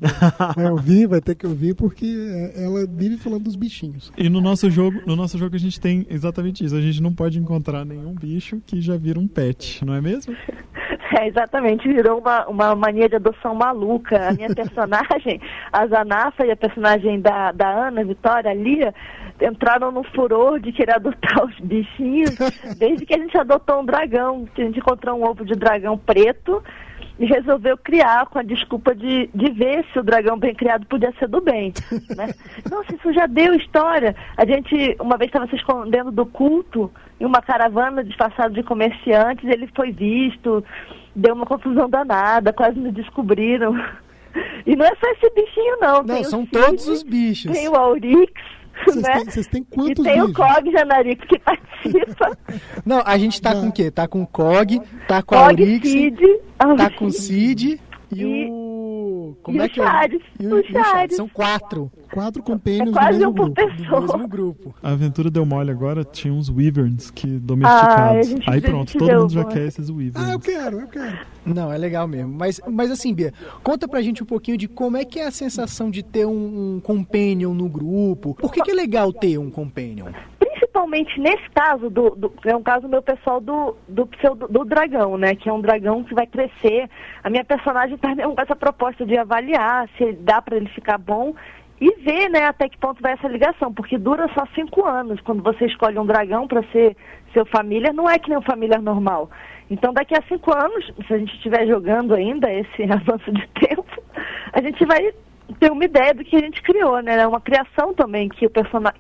vai 0.58 0.70
ouvir, 0.70 1.08
vai 1.08 1.22
ter 1.22 1.36
que 1.36 1.48
ouvir, 1.48 1.74
porque 1.74 2.06
ela 2.54 2.86
vive 2.86 3.16
falando 3.16 3.44
dos 3.46 3.56
bichinhos. 3.56 4.12
E 4.18 4.28
no 4.28 4.42
nosso 4.42 4.70
jogo, 4.70 5.00
no 5.08 5.16
nosso 5.16 5.38
jogo 5.38 5.56
a 5.56 5.58
gente 5.58 5.80
tem 5.80 6.06
exatamente 6.10 6.66
isso. 6.66 6.76
A 6.76 6.82
gente 6.82 7.02
não 7.02 7.14
pode 7.14 7.40
encontrar 7.40 7.86
nenhum 7.86 8.14
bicho 8.14 8.62
que 8.66 8.82
já 8.82 8.98
vira 8.98 9.18
um 9.18 9.26
pet, 9.28 9.86
não 9.86 9.94
é 9.94 10.02
mesmo? 10.02 10.36
É, 11.14 11.28
exatamente, 11.28 11.88
virou 11.88 12.20
uma, 12.20 12.48
uma 12.48 12.76
mania 12.76 13.08
de 13.08 13.16
adoção 13.16 13.54
maluca. 13.54 14.30
A 14.30 14.34
minha 14.34 14.50
personagem, 14.56 15.40
a 15.72 15.86
Zanafa 15.86 16.46
e 16.46 16.52
a 16.52 16.56
personagem 16.56 17.22
da, 17.22 17.52
da 17.52 17.88
Ana, 17.88 18.04
Vitória, 18.04 18.50
a 18.50 18.54
Lia, 18.54 18.94
entraram 19.42 19.92
no 19.92 20.04
furor 20.04 20.60
de 20.60 20.72
querer 20.72 20.96
adotar 20.96 21.46
os 21.46 21.60
bichinhos 21.60 22.36
desde 22.78 23.06
que 23.06 23.14
a 23.14 23.18
gente 23.18 23.38
adotou 23.38 23.82
um 23.82 23.86
dragão, 23.86 24.46
que 24.56 24.62
a 24.62 24.66
gente 24.66 24.80
encontrou 24.80 25.20
um 25.20 25.24
ovo 25.24 25.46
de 25.46 25.54
dragão 25.54 25.98
preto 25.98 26.64
e 27.18 27.26
resolveu 27.26 27.78
criar 27.78 28.26
com 28.26 28.40
a 28.40 28.44
desculpa 28.44 28.94
de, 28.94 29.30
de 29.34 29.52
ver 29.52 29.86
se 29.92 30.00
o 30.00 30.04
dragão 30.04 30.38
bem 30.38 30.54
criado 30.54 30.86
podia 30.86 31.14
ser 31.18 31.28
do 31.28 31.42
bem. 31.42 31.74
Né? 32.16 32.34
Nossa, 32.70 32.96
isso 32.96 33.12
já 33.14 33.26
deu 33.26 33.54
história. 33.56 34.16
A 34.38 34.46
gente, 34.46 34.96
uma 35.00 35.18
vez 35.18 35.30
estava 35.30 35.48
se 35.48 35.56
escondendo 35.56 36.12
do 36.12 36.26
culto 36.26 36.92
em 37.20 37.26
uma 37.26 37.42
caravana 37.42 38.04
disfarçada 38.04 38.54
de 38.54 38.64
comerciantes, 38.64 39.50
ele 39.50 39.68
foi 39.76 39.92
visto, 39.92 40.64
deu 41.16 41.34
uma 41.34 41.46
confusão 41.46 41.90
danada, 41.90 42.54
quase 42.54 42.80
nos 42.80 42.94
descobriram. 42.94 43.76
E 44.66 44.76
não 44.76 44.86
é 44.86 44.92
só 44.96 45.10
esse 45.12 45.34
bichinho, 45.34 45.78
não. 45.80 46.04
Não, 46.04 46.16
tem 46.16 46.22
o 46.22 46.26
são 46.26 46.42
Cid, 46.42 46.52
todos 46.52 46.88
os 46.90 47.04
bichos. 47.04 47.54
Tem 47.54 47.70
o 47.70 47.76
Aurix, 47.76 48.34
Vocês 48.86 49.02
né? 49.04 49.14
têm, 49.16 49.26
vocês 49.26 49.48
têm 49.48 49.62
E 49.62 49.76
quantos 49.76 50.04
tem 50.04 50.22
o 50.22 50.28
bichos? 50.28 50.46
Cog 50.46 50.72
Janarico 50.72 51.28
que 51.28 51.40
participa. 51.40 52.38
Não, 52.86 53.02
a 53.06 53.18
gente 53.18 53.42
tá 53.42 53.54
com 53.54 53.68
o 53.68 53.72
quê? 53.72 53.90
Tá 53.92 54.08
com 54.08 54.22
o 54.24 54.28
Cog, 54.28 54.82
tá 55.08 55.22
com 55.22 55.36
a 55.36 55.48
Cog, 55.50 55.62
Aurix, 55.64 55.90
Cid, 55.90 56.20
tá 56.78 56.90
com 56.90 57.06
o 57.06 57.12
Cid 57.12 57.80
e, 58.12 58.22
E- 58.22 58.48
o. 58.50 59.38
Como 59.44 59.58
e 59.58 59.62
é 59.62 59.66
o 59.66 59.70
que 59.70 59.82
é? 59.82 59.86
Chaves, 59.86 60.22
E 60.40 60.48
o 60.48 60.60
e 60.60 60.64
Chaves. 60.72 60.92
Chaves. 60.92 61.16
São 61.16 61.28
quatro 61.28 61.92
Quatro 62.16 62.42
É 62.42 62.46
compênios 62.46 62.86
do 62.88 62.92
quase 62.94 63.20
mesmo 63.20 63.32
um 63.32 63.34
por 63.36 63.50
grupo. 63.52 63.62
do 63.62 63.78
pessoa. 63.78 64.02
mesmo 64.02 64.28
grupo. 64.28 64.76
A 64.82 64.92
aventura 64.92 65.30
deu 65.30 65.46
mole 65.46 65.70
agora, 65.70 66.04
tinha 66.04 66.34
uns 66.34 66.50
wyverns 66.50 67.12
que 67.12 67.28
domesticados. 67.28 68.28
gente- 68.28 68.50
Aí 68.50 68.62
pronto, 68.62 68.98
todo 68.98 69.12
mundo 69.14 69.30
já 69.34 69.44
bom. 69.44 69.50
quer 69.50 69.68
esses 69.68 69.90
Ah, 69.90 69.92
eu 69.92 69.96
wyverns. 69.98 70.38
quero, 70.46 70.80
eu 70.80 70.88
quero. 70.88 71.18
Não, 71.46 71.72
é 71.72 71.78
legal 71.78 72.08
mesmo. 72.08 72.34
Mas, 72.34 72.60
mas 72.68 72.90
assim, 72.90 73.14
Bia, 73.14 73.34
conta 73.62 73.88
pra 73.88 74.02
gente 74.02 74.24
um 74.24 74.26
pouquinho 74.26 74.58
de 74.58 74.68
como 74.68 74.98
é 74.98 75.04
que 75.06 75.20
é 75.20 75.28
a 75.28 75.32
sensação 75.32 75.92
de 75.92 76.02
ter 76.02 76.26
um, 76.26 76.76
um 76.76 76.80
companion 76.80 77.54
no 77.54 77.68
grupo. 77.70 78.34
Por 78.36 78.52
que, 78.52 78.62
que 78.62 78.72
é 78.72 78.74
legal 78.74 79.12
ter 79.14 79.38
um 79.38 79.52
companion? 79.52 80.08
Principalmente 80.40 81.20
nesse 81.20 81.50
caso, 81.54 81.90
do, 81.90 82.12
do- 82.12 82.32
é 82.46 82.56
um 82.56 82.64
caso 82.64 82.88
meu 82.88 83.02
pessoal 83.02 83.40
do, 83.42 83.76
do, 83.88 84.06
pseudo- 84.08 84.48
do 84.48 84.64
dragão, 84.64 85.18
né? 85.18 85.36
Que 85.36 85.50
é 85.50 85.54
um 85.54 85.62
dragão 85.62 86.04
que 86.04 86.14
vai 86.14 86.26
crescer. 86.26 86.90
A 87.24 87.30
minha 87.30 87.44
personagem 87.44 87.98
tá 87.98 88.16
com 88.16 88.42
essa 88.42 88.56
proposta 88.56 89.06
de 89.06 89.18
avaliar 89.18 89.90
se 89.98 90.14
dá 90.14 90.42
para 90.42 90.56
ele 90.58 90.70
ficar 90.70 90.98
bom 90.98 91.34
e 91.80 91.92
ver, 92.02 92.30
né, 92.30 92.46
até 92.46 92.70
que 92.70 92.78
ponto 92.78 93.02
vai 93.02 93.14
essa 93.14 93.28
ligação, 93.28 93.74
porque 93.74 93.98
dura 93.98 94.30
só 94.34 94.46
cinco 94.56 94.86
anos. 94.86 95.20
Quando 95.22 95.44
você 95.44 95.66
escolhe 95.66 96.00
um 96.00 96.06
dragão 96.06 96.48
para 96.48 96.64
ser 96.72 96.96
seu 97.34 97.46
família, 97.46 97.92
não 97.92 98.10
é 98.10 98.18
que 98.18 98.30
nem 98.30 98.38
um 98.38 98.42
família 98.42 98.80
normal. 98.80 99.30
Então, 99.70 99.94
daqui 99.94 100.16
a 100.16 100.22
cinco 100.28 100.56
anos, 100.56 100.92
se 101.06 101.14
a 101.14 101.18
gente 101.18 101.34
estiver 101.36 101.68
jogando 101.68 102.14
ainda 102.14 102.52
esse 102.52 102.84
avanço 102.90 103.32
de 103.32 103.48
tempo, 103.50 104.04
a 104.54 104.62
gente 104.62 104.86
vai 104.86 105.14
ter 105.60 105.72
uma 105.72 105.84
ideia 105.84 106.14
do 106.14 106.24
que 106.24 106.36
a 106.36 106.40
gente 106.40 106.62
criou, 106.62 107.02
né? 107.02 107.20
É 107.20 107.28
uma 107.28 107.42
criação 107.42 107.94
também 107.94 108.30
que 108.30 108.46
o, 108.46 108.52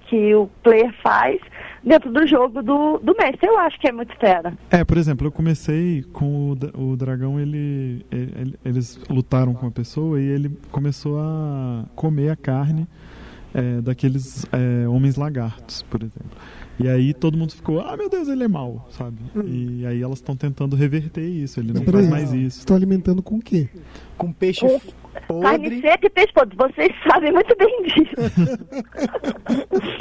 que 0.07 0.35
o 0.35 0.49
player 0.61 0.93
faz 1.01 1.39
dentro 1.85 2.11
do 2.11 2.25
jogo 2.25 2.61
do, 2.63 2.97
do 2.99 3.15
mestre. 3.15 3.47
Eu 3.47 3.57
acho 3.59 3.79
que 3.79 3.87
é 3.87 3.91
muito 3.91 4.15
fera. 4.17 4.53
É, 4.71 4.83
por 4.83 4.97
exemplo, 4.97 5.27
eu 5.27 5.31
comecei 5.31 6.03
com 6.11 6.51
o, 6.75 6.91
o 6.91 6.95
dragão, 6.97 7.39
ele, 7.39 8.05
ele- 8.11 8.55
eles 8.65 8.99
lutaram 9.09 9.53
com 9.53 9.67
a 9.67 9.71
pessoa 9.71 10.19
e 10.19 10.25
ele 10.25 10.51
começou 10.71 11.19
a 11.19 11.85
comer 11.95 12.29
a 12.31 12.35
carne 12.35 12.87
é, 13.53 13.79
daqueles 13.81 14.45
é, 14.51 14.87
homens 14.87 15.15
lagartos, 15.15 15.81
por 15.83 16.01
exemplo. 16.01 16.37
E 16.77 16.89
aí 16.89 17.13
todo 17.13 17.37
mundo 17.37 17.53
ficou, 17.53 17.79
ah 17.79 17.95
meu 17.95 18.09
Deus, 18.09 18.27
ele 18.27 18.43
é 18.43 18.47
mau, 18.49 18.85
sabe? 18.91 19.15
E 19.45 19.85
aí 19.85 20.01
elas 20.01 20.17
estão 20.17 20.35
tentando 20.35 20.75
reverter 20.75 21.23
isso, 21.25 21.57
ele 21.61 21.71
não 21.71 21.81
faz 21.83 22.09
mais 22.09 22.33
isso. 22.33 22.59
Estão 22.59 22.75
alimentando 22.75 23.21
com 23.23 23.35
o 23.35 23.39
quê? 23.41 23.69
Com 24.17 24.33
peixe 24.33 24.59
Com 24.59 24.77
Carne 25.41 25.69
podre. 25.69 25.81
seca 25.81 26.07
e 26.07 26.09
peixe 26.09 26.33
podre. 26.33 26.55
Vocês 26.57 26.91
sabem 27.09 27.31
muito 27.31 27.55
bem 27.57 27.83
disso. 27.83 28.15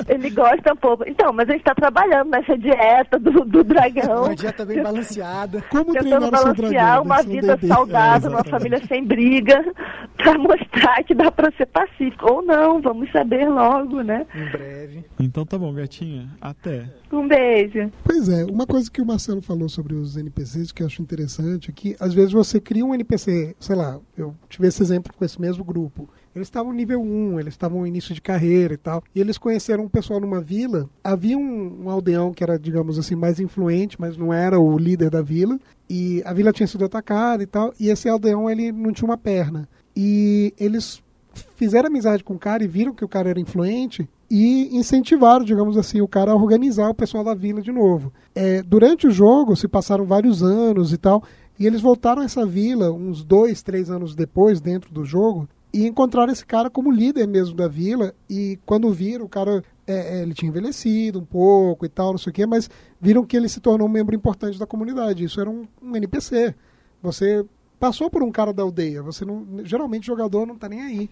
Ele 0.09 0.31
gosta 0.31 0.73
um 0.73 0.77
pouco. 0.77 1.05
Então, 1.09 1.33
mas 1.33 1.49
a 1.49 1.53
gente 1.53 1.61
está 1.63 1.75
trabalhando 1.75 2.31
nessa 2.31 2.57
dieta 2.57 3.19
do, 3.19 3.45
do 3.45 3.65
dragão. 3.65 4.25
Uma 4.25 4.35
dieta 4.35 4.65
bem 4.65 4.83
balanceada. 4.83 5.63
Como 5.71 5.93
Tentando 5.93 6.31
balancear 6.31 6.55
dragão? 6.71 7.03
uma 7.03 7.23
vida 7.23 7.59
saudável, 7.67 8.31
É, 8.31 8.35
uma 8.35 8.45
família 8.45 8.81
sem 8.87 9.05
briga, 9.05 9.65
para 10.17 10.39
mostrar 10.39 11.03
que 11.05 11.15
dá 11.15 11.31
para 11.31 11.51
ser 11.57 11.67
pacífico. 11.67 12.31
Ou 12.33 12.43
não, 12.43 12.81
vamos 12.81 13.11
saber 13.11 13.49
logo, 13.49 14.03
né? 14.03 14.27
Em 14.35 14.51
breve. 14.51 15.05
Então 15.21 15.45
tá 15.45 15.59
bom, 15.59 15.73
gatinha, 15.73 16.29
até. 16.41 16.85
Um 17.13 17.27
beijo. 17.29 17.91
Pois 18.03 18.29
é, 18.29 18.45
uma 18.45 18.67
coisa 18.67 18.91
que 18.91 19.01
o 19.01 19.07
Marcelo 19.07 19.41
falou 19.41 19.69
sobre 19.69 19.95
os 19.95 20.17
NPCs 20.17 20.73
que 20.73 20.83
eu 20.83 20.87
acho 20.87 21.01
interessante 21.03 21.71
é 21.71 21.73
que 21.73 21.97
às 22.01 22.13
vezes 22.13 22.33
você 22.33 22.61
cria 22.61 22.85
um 22.85 22.95
NPC, 22.95 23.55
sei 23.59 23.77
lá, 23.77 23.99
eu 24.17 24.35
tive 24.49 24.67
esse 24.69 24.83
exemplo 24.83 25.04
com 25.13 25.25
esse 25.25 25.41
mesmo 25.41 25.65
grupo. 25.65 26.09
Eles 26.35 26.49
estavam 26.49 26.73
nível 26.73 27.01
1, 27.01 27.41
eles 27.41 27.55
estavam 27.55 27.87
início 27.87 28.15
de 28.15 28.21
carreira 28.21 28.75
e 28.75 28.77
tal. 28.77 29.03
E 29.15 29.21
eles 29.21 29.39
conheceram 29.39 29.85
um 29.85 29.89
pessoal 29.89 30.21
numa 30.21 30.41
vila. 30.41 30.89
Havia 31.03 31.37
um, 31.37 31.85
um 31.85 31.91
aldeão 31.91 32.33
que 32.33 32.43
era, 32.43 32.59
digamos 32.59 32.99
assim, 32.99 33.15
mais 33.15 33.39
influente, 33.39 34.01
mas 34.01 34.17
não 34.17 34.33
era 34.33 34.59
o 34.59 34.79
líder 34.79 35.11
da 35.11 35.23
vila. 35.23 35.59
E 35.89 36.23
a 36.25 36.33
vila 36.33 36.53
tinha 36.53 36.67
sido 36.67 36.85
atacada 36.85 37.43
e 37.43 37.47
tal. 37.47 37.73
E 37.79 37.89
esse 37.89 38.09
aldeão, 38.09 38.49
ele 38.49 38.73
não 38.73 38.93
tinha 38.93 39.09
uma 39.09 39.19
perna. 39.19 39.69
E 39.97 40.53
eles 40.59 41.03
fizeram 41.57 41.89
amizade 41.89 42.25
com 42.25 42.35
o 42.35 42.39
cara 42.39 42.65
e 42.65 42.69
viram 42.69 42.95
que 42.95 43.05
o 43.05 43.09
cara 43.09 43.31
era 43.31 43.41
influente 43.41 44.09
e 44.31 44.77
incentivaram, 44.77 45.45
digamos 45.45 45.77
assim, 45.77 46.01
o 46.01 46.09
cara 46.09 46.33
a 46.33 46.35
organizar 46.35 46.89
o 46.89 46.95
pessoal 46.95 47.23
da 47.23 47.35
vila 47.35 47.61
de 47.61 47.71
novo. 47.71 48.13
É, 48.35 48.63
durante 48.63 49.07
o 49.07 49.11
jogo, 49.11 49.55
se 49.55 49.69
passaram 49.69 50.05
vários 50.05 50.43
anos 50.43 50.93
e 50.93 50.99
tal, 50.99 51.23
e 51.59 51.67
eles 51.67 51.81
voltaram 51.81 52.23
a 52.23 52.25
essa 52.25 52.45
vila 52.45 52.91
uns 52.91 53.25
dois, 53.25 53.63
três 53.63 53.91
anos 53.91 54.15
depois, 54.15 54.61
dentro 54.61 54.93
do 54.93 55.05
jogo, 55.05 55.49
e 55.73 55.87
encontraram 55.87 56.33
esse 56.33 56.45
cara 56.45 56.71
como 56.71 56.91
líder 56.91 57.27
mesmo 57.27 57.55
da 57.55 57.69
vila. 57.69 58.15
E 58.29 58.59
quando 58.65 58.93
viram, 58.93 59.25
o 59.25 59.29
cara 59.29 59.63
é, 59.87 60.19
é, 60.19 60.23
ele 60.23 60.35
tinha 60.35 60.49
envelhecido 60.49 61.19
um 61.19 61.25
pouco 61.25 61.85
e 61.85 61.89
tal, 61.89 62.13
não 62.13 62.19
sei 62.19 62.31
o 62.31 62.35
quê, 62.35 62.47
mas 62.47 62.71
viram 63.01 63.25
que 63.25 63.37
ele 63.37 63.49
se 63.49 63.61
tornou 63.61 63.89
um 63.89 63.91
membro 63.91 64.15
importante 64.15 64.59
da 64.59 64.67
comunidade. 64.67 65.25
Isso 65.25 65.41
era 65.41 65.51
um, 65.51 65.67
um 65.83 65.97
NPC. 65.97 66.55
Você 67.03 67.45
passou 67.79 68.09
por 68.09 68.23
um 68.23 68.33
cara 68.33 68.53
da 68.53 68.63
aldeia. 68.63 69.03
Você 69.03 69.25
não, 69.25 69.47
geralmente 69.65 70.05
o 70.05 70.15
jogador 70.15 70.47
não 70.47 70.55
está 70.55 70.69
nem 70.69 70.81
aí. 70.81 71.11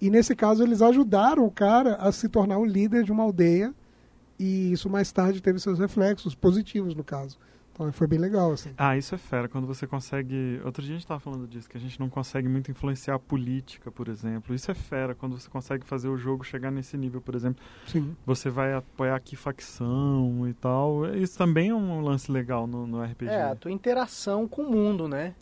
E 0.00 0.10
nesse 0.10 0.34
caso 0.34 0.62
eles 0.62 0.82
ajudaram 0.82 1.44
o 1.44 1.50
cara 1.50 1.96
a 1.96 2.12
se 2.12 2.28
tornar 2.28 2.58
o 2.58 2.64
líder 2.64 3.04
de 3.04 3.12
uma 3.12 3.22
aldeia. 3.22 3.74
E 4.38 4.72
isso 4.72 4.90
mais 4.90 5.12
tarde 5.12 5.40
teve 5.40 5.58
seus 5.58 5.78
reflexos 5.78 6.34
positivos 6.34 6.94
no 6.94 7.04
caso. 7.04 7.38
Então 7.74 7.92
foi 7.92 8.06
bem 8.06 8.20
legal 8.20 8.52
assim. 8.52 8.72
Ah, 8.78 8.96
isso 8.96 9.16
é 9.16 9.18
fera, 9.18 9.48
quando 9.48 9.66
você 9.66 9.84
consegue. 9.84 10.60
Outro 10.64 10.80
dia 10.80 10.94
a 10.94 10.98
gente 10.98 11.06
tava 11.06 11.18
falando 11.18 11.46
disso, 11.46 11.68
que 11.68 11.76
a 11.76 11.80
gente 11.80 11.98
não 11.98 12.08
consegue 12.08 12.48
muito 12.48 12.70
influenciar 12.70 13.16
a 13.16 13.18
política, 13.18 13.90
por 13.90 14.06
exemplo. 14.06 14.54
Isso 14.54 14.70
é 14.70 14.74
fera, 14.74 15.14
quando 15.14 15.38
você 15.38 15.50
consegue 15.50 15.84
fazer 15.84 16.08
o 16.08 16.16
jogo 16.16 16.44
chegar 16.44 16.70
nesse 16.70 16.96
nível, 16.96 17.20
por 17.20 17.34
exemplo. 17.34 17.62
Sim. 17.86 18.16
Você 18.24 18.48
vai 18.48 18.72
apoiar 18.74 19.16
aqui 19.16 19.34
facção 19.34 20.46
e 20.48 20.54
tal. 20.54 21.04
Isso 21.16 21.36
também 21.36 21.70
é 21.70 21.74
um 21.74 22.00
lance 22.00 22.30
legal 22.30 22.66
no, 22.66 22.86
no 22.86 23.02
RPG. 23.02 23.26
É, 23.28 23.42
a 23.42 23.56
tua 23.56 23.72
interação 23.72 24.46
com 24.46 24.62
o 24.62 24.70
mundo, 24.70 25.08
né? 25.08 25.34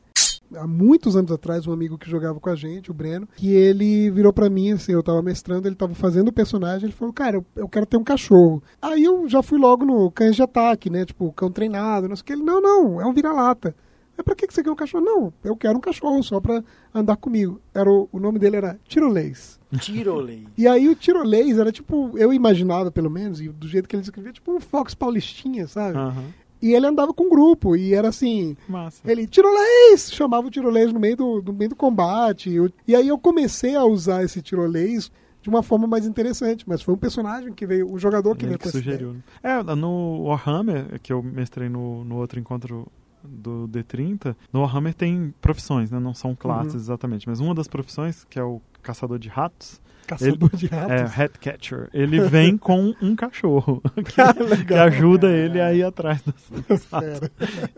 Há 0.57 0.67
muitos 0.67 1.17
anos 1.17 1.31
atrás, 1.31 1.67
um 1.67 1.73
amigo 1.73 1.99
que 1.99 2.11
jogava 2.11 2.39
com 2.39 2.51
a 2.51 2.55
gente, 2.55 2.91
o 2.91 2.95
Breno, 2.95 3.29
que 3.37 3.53
ele 3.53 4.11
virou 4.11 4.33
pra 4.33 4.51
mim, 4.51 4.73
assim, 4.73 4.93
eu 4.93 5.03
tava 5.03 5.23
mestrando, 5.23 5.67
ele 5.67 5.75
tava 5.75 5.95
fazendo 5.95 6.29
o 6.29 6.33
personagem, 6.33 6.87
ele 6.87 6.93
falou, 6.93 7.13
cara, 7.13 7.37
eu, 7.37 7.47
eu 7.57 7.69
quero 7.69 7.87
ter 7.87 7.97
um 7.97 8.05
cachorro. 8.05 8.63
Aí 8.81 9.05
eu 9.05 9.29
já 9.29 9.43
fui 9.43 9.59
logo 9.59 9.85
no 9.85 10.11
cães 10.11 10.37
de 10.37 10.43
ataque, 10.43 10.91
né, 10.91 11.05
tipo, 11.05 11.33
cão 11.33 11.51
treinado, 11.51 12.09
não 12.09 12.17
sei 12.17 12.23
o 12.23 12.25
que. 12.25 12.33
Ele, 12.33 12.43
não, 12.43 12.61
não, 12.61 13.01
é 13.01 13.07
um 13.07 13.13
vira-lata. 13.13 13.75
Mas 14.17 14.25
pra 14.25 14.35
que 14.35 14.47
que 14.47 14.53
você 14.53 14.63
quer 14.63 14.71
um 14.71 14.77
cachorro? 14.77 15.05
Não, 15.05 15.33
eu 15.43 15.57
quero 15.57 15.79
um 15.79 15.81
cachorro 15.81 16.23
só 16.23 16.39
pra 16.39 16.63
andar 16.95 17.17
comigo. 17.17 17.61
Era 17.73 17.91
o, 17.91 18.09
o 18.13 18.21
nome 18.21 18.39
dele 18.39 18.57
era 18.57 18.79
Tirolês. 18.85 19.59
Tirolei. 19.81 20.47
E 20.57 20.69
aí 20.69 20.87
o 20.87 20.95
Tirolês 20.95 21.59
era 21.59 21.73
tipo, 21.73 22.17
eu 22.19 22.33
imaginava 22.33 22.91
pelo 22.91 23.09
menos, 23.09 23.41
e 23.41 23.49
do 23.49 23.67
jeito 23.67 23.89
que 23.89 23.97
ele 23.97 24.03
escrevia, 24.03 24.33
tipo 24.33 24.53
um 24.53 24.61
Fox 24.61 24.95
Paulistinha, 24.95 25.67
sabe? 25.67 25.97
Aham. 25.97 26.25
E 26.63 26.73
ele 26.75 26.87
andava 26.87 27.13
com 27.13 27.25
um 27.25 27.29
grupo, 27.29 27.75
e 27.77 27.93
era 27.93 28.09
assim, 28.09 28.57
Massa. 28.69 29.03
ele, 29.11 29.27
tirolês! 29.27 30.13
Chamava 30.13 30.47
o 30.47 30.51
tirolês 30.51 30.93
no 30.93 31.01
meio 31.01 31.17
do, 31.17 31.43
no 31.43 31.53
meio 31.53 31.71
do 31.71 31.77
combate. 31.77 32.51
Eu- 32.53 32.71
e 32.87 32.95
aí 32.95 33.09
eu 33.09 33.19
comecei 33.19 33.75
a 33.75 33.85
usar 33.85 34.23
esse 34.23 34.41
tirolês 34.41 35.11
de 35.43 35.49
uma 35.49 35.63
forma 35.63 35.89
mais 35.89 36.07
interessante. 36.07 36.65
Mas 36.69 36.81
foi 36.81 36.95
um 36.95 36.99
personagem 36.99 37.53
que 37.53 37.67
veio, 37.67 37.93
o 37.93 37.99
jogador 37.99 38.37
que 38.37 38.45
Ele 38.45 38.51
veio 38.51 38.59
que 38.61 38.69
sugeriu. 38.71 39.13
né? 39.15 39.21
É, 39.43 39.63
no 39.75 40.23
Warhammer, 40.23 41.01
que 41.03 41.13
eu 41.13 41.21
mestrei 41.23 41.69
no, 41.69 42.05
no 42.05 42.17
outro 42.19 42.39
encontro 42.39 42.87
do 43.25 43.69
D30, 43.69 44.35
no 44.53 44.61
Warhammer 44.61 44.95
tem 44.95 45.33
profissões, 45.41 45.91
né? 45.91 45.99
Não 46.01 46.15
são 46.15 46.35
classes 46.35 46.75
Uhum. 46.75 46.81
exatamente. 46.81 47.29
Mas 47.29 47.41
uma 47.41 47.55
das 47.55 47.67
profissões, 47.69 48.25
que 48.31 48.39
é 48.39 48.43
o 48.45 48.61
caçador 48.83 49.19
de 49.19 49.29
ratos, 49.29 49.81
Caçador 50.07 50.51
de 50.57 50.67
é 50.67 50.69
ratos. 50.77 51.19
Hat 51.19 51.39
Catcher, 51.39 51.89
ele 51.95 52.21
vem 52.29 52.57
com 52.59 52.95
um 53.01 53.15
cachorro 53.17 53.81
que, 54.05 54.21
Ah, 54.21 54.35
que 54.67 54.75
ajuda 54.75 55.31
ele 55.31 55.61
a 55.61 55.73
ir 55.73 55.83
atrás 55.85 56.21
ratos. 56.93 57.31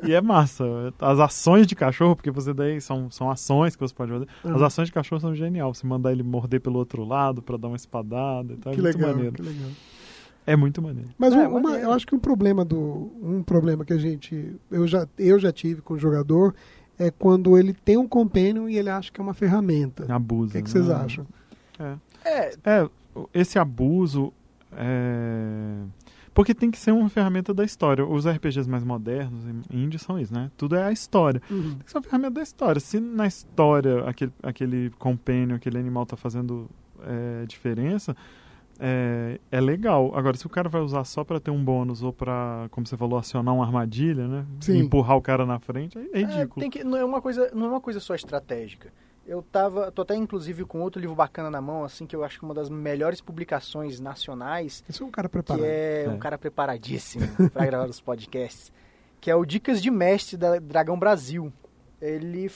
E 0.03 0.13
é 0.15 0.21
massa. 0.21 0.65
As 0.99 1.19
ações 1.21 1.67
de 1.67 1.75
cachorro, 1.75 2.17
porque 2.17 2.31
você 2.31 2.53
daí 2.53 2.81
são, 2.81 3.11
são 3.11 3.31
ações 3.31 3.77
que 3.77 3.81
você 3.81 3.95
pode 3.95 4.11
fazer. 4.13 4.29
As 4.45 4.51
Uhum. 4.61 4.65
ações 4.65 4.87
de 4.89 4.93
cachorro 4.93 5.21
são 5.21 5.35
genial. 5.35 5.73
Você 5.75 5.87
mandar 5.87 6.13
ele 6.13 6.23
morder 6.23 6.61
pelo 6.61 6.79
outro 6.79 7.05
lado 7.05 7.43
pra 7.43 7.57
dar 7.57 7.69
uma 7.69 7.77
espadada 7.77 8.53
e 8.53 8.57
tal. 8.57 8.73
É 8.73 8.77
Que 8.77 8.83
muito 8.83 8.97
legal, 8.97 9.11
maneiro. 9.15 9.33
que 9.35 9.43
legal. 9.43 9.71
É 10.47 10.57
muito 10.57 10.83
maneiro. 10.83 11.09
Mas 11.19 11.33
É, 11.33 11.47
um- 11.49 11.53
uma- 11.53 11.61
maneiro. 11.61 11.87
eu 11.87 11.93
acho 11.93 12.07
que 12.07 12.15
um 12.15 12.19
problema 12.19 12.65
do 12.65 13.11
um 13.23 13.43
problema 13.43 13.85
que 13.85 13.93
a 13.93 13.99
gente 13.99 14.55
eu 14.71 14.87
já 14.87 15.07
eu 15.19 15.39
já 15.39 15.51
tive 15.53 15.81
com 15.81 15.95
o 15.95 15.99
jogador 15.99 16.55
é 16.99 17.11
quando 17.11 17.57
ele 17.59 17.73
tem 17.73 17.97
um 17.97 18.07
companion 18.07 18.69
e 18.69 18.77
ele 18.77 18.89
acha 18.91 19.11
que 19.11 19.21
é 19.21 19.25
uma 19.25 19.33
ferramenta. 19.35 20.05
O 20.07 20.13
Abuso. 20.13 20.53
que, 20.53 20.63
que 20.63 20.71
vocês 20.71 20.87
né? 20.87 20.95
acham? 20.95 21.27
É, 21.79 21.95
É, 22.25 22.89
esse 23.33 23.59
abuso 23.59 24.33
é... 24.73 25.85
Porque 26.33 26.53
tem 26.53 26.69
que 26.69 26.79
ser 26.79 26.91
uma 26.91 27.09
ferramenta 27.09 27.55
da 27.55 27.65
história. 27.65 28.05
Os 28.05 28.27
RPGs 28.27 28.69
mais 28.69 28.83
modernos, 28.83 29.45
indie, 29.71 30.01
são 30.01 30.19
isso, 30.19 30.35
né? 30.35 30.51
Tudo 30.57 30.75
é 30.75 30.83
a 30.83 30.91
história. 30.91 31.41
Uhum. 31.49 31.75
Tem 31.75 31.79
que 31.85 31.91
ser 31.93 31.99
uma 31.99 32.03
ferramenta 32.03 32.33
da 32.33 32.43
história. 32.43 32.81
Se 32.81 32.99
na 32.99 33.25
história 33.27 34.05
aquele, 34.09 34.33
aquele 34.43 34.93
aquele 35.55 35.79
animal 35.79 36.05
tá 36.05 36.17
fazendo 36.17 36.69
é, 37.05 37.47
diferença, 37.47 38.17
é, 38.81 39.39
é 39.53 39.61
legal. 39.61 40.11
Agora, 40.17 40.37
se 40.37 40.45
o 40.45 40.51
cara 40.51 40.69
vai 40.69 40.81
usar 40.81 41.05
só 41.05 41.23
pra 41.23 41.39
ter 41.39 41.53
um 41.53 41.65
bônus 41.65 42.03
ou 42.03 42.13
pra, 42.13 42.67
como 42.73 42.85
você 42.85 42.97
falou, 42.97 43.17
acionar 43.17 43.55
uma 43.55 43.65
armadilha, 43.65 44.27
né? 44.27 44.45
Sim. 44.61 44.79
Empurrar 44.79 45.17
o 45.17 45.23
cara 45.23 45.47
na 45.47 45.61
frente, 45.61 45.97
é, 45.97 46.03
é 46.13 46.23
É, 46.23 46.27
ridículo. 46.27 46.61
tem 46.61 46.69
que, 46.71 46.83
não, 46.83 46.99
é 46.99 47.05
uma 47.05 47.23
coisa, 47.23 47.49
não 47.55 47.67
é 47.67 47.69
uma 47.69 47.81
coisa 47.81 48.01
só 48.01 48.13
estratégica. 48.13 48.93
Eu 49.27 49.43
tava, 49.43 49.91
tô 49.91 50.03
até 50.03 50.15
inclusive 50.15 50.65
com 50.67 50.81
outro 50.83 51.01
livro 51.01 51.17
bacana 51.17 51.51
na 51.51 51.61
mão, 51.61 51.83
assim, 51.83 52.07
que 52.07 52.15
eu 52.15 52.23
acho 52.23 52.39
que 52.39 52.45
é 52.45 52.49
uma 52.49 52.55
das 52.55 52.69
melhores 52.69 53.21
publicações 53.23 53.99
nacionais, 53.99 54.85
Esse 54.89 55.03
é 55.03 55.05
um 55.07 55.11
cara 55.11 55.29
que 55.29 55.33
preparado. 55.33 55.65
é, 55.65 56.05
É. 56.05 56.09
um 56.11 56.19
cara 56.19 56.37
preparadíssimo 56.37 57.25
pra 57.53 57.65
gravar 57.65 57.89
os 57.89 58.01
podcasts, 58.01 58.71
que 59.21 59.31
é 59.31 59.35
o 59.35 59.45
Dicas 59.47 59.81
de 59.81 59.91
Mestre 59.91 60.37
da 60.37 60.59
Dragão 60.59 60.99
Brasil. 60.99 61.51
Ele, 62.03 62.51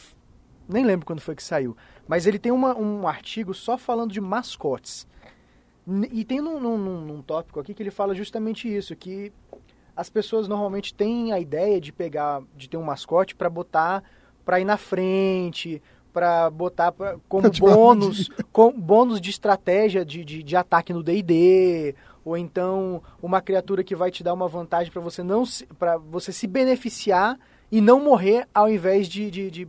nem 0.69 0.85
lembro 0.85 1.07
quando 1.07 1.21
foi 1.21 1.35
que 1.35 1.43
saiu, 1.43 1.75
mas 2.07 2.27
ele 2.27 2.39
tem 2.39 2.53
uma- 2.53 2.77
um 2.77 3.09
artigo 3.09 3.55
só 3.55 3.79
falando 3.79 4.13
de 4.13 4.21
mascotes. 4.21 5.07
E 6.13 6.23
tem 6.23 6.43
num, 6.43 6.61
num- 6.61 6.77
num- 6.77 7.01
num 7.01 7.23
tópico 7.23 7.59
aqui 7.59 7.73
que 7.73 7.83
ele 7.83 7.91
fala 7.91 8.15
justamente 8.15 8.69
isso, 8.69 8.95
que 8.95 9.33
as 9.97 10.11
pessoas 10.11 10.47
normalmente 10.47 10.93
têm 10.93 11.33
a 11.33 11.41
ideia 11.41 11.81
de 11.81 11.93
pegar, 11.93 12.43
de 12.55 12.69
ter 12.69 12.77
um 12.77 12.83
mascote 12.83 13.35
para 13.35 13.49
botar, 13.49 14.05
para 14.45 14.61
ir 14.61 14.67
na 14.67 14.77
frente, 14.77 15.83
para 16.19 16.51
botar 16.51 16.91
pra, 16.91 17.17
como 17.29 17.49
bônus, 17.61 18.29
com 18.53 18.73
bônus 18.73 19.21
de 19.21 19.31
estratégia 19.31 20.05
de, 20.05 20.25
de, 20.25 20.43
de 20.43 20.57
ataque 20.57 20.93
no 20.93 21.01
D&D, 21.01 21.95
ou 22.25 22.37
então 22.37 23.01
uma 23.23 23.41
criatura 23.41 23.85
que 23.85 23.95
vai 23.95 24.11
te 24.11 24.25
dar 24.25 24.35
uma 24.35 24.49
vantagem 24.49 24.93
para 24.93 25.01
você 25.01 25.23
não 25.23 25.45
para 25.79 25.97
você 25.97 26.33
se 26.33 26.49
beneficiar 26.49 27.39
e 27.71 27.81
não 27.81 28.03
morrer 28.03 28.49
ao 28.53 28.69
invés 28.69 29.09
de, 29.09 29.31
de, 29.31 29.49
de- 29.51 29.69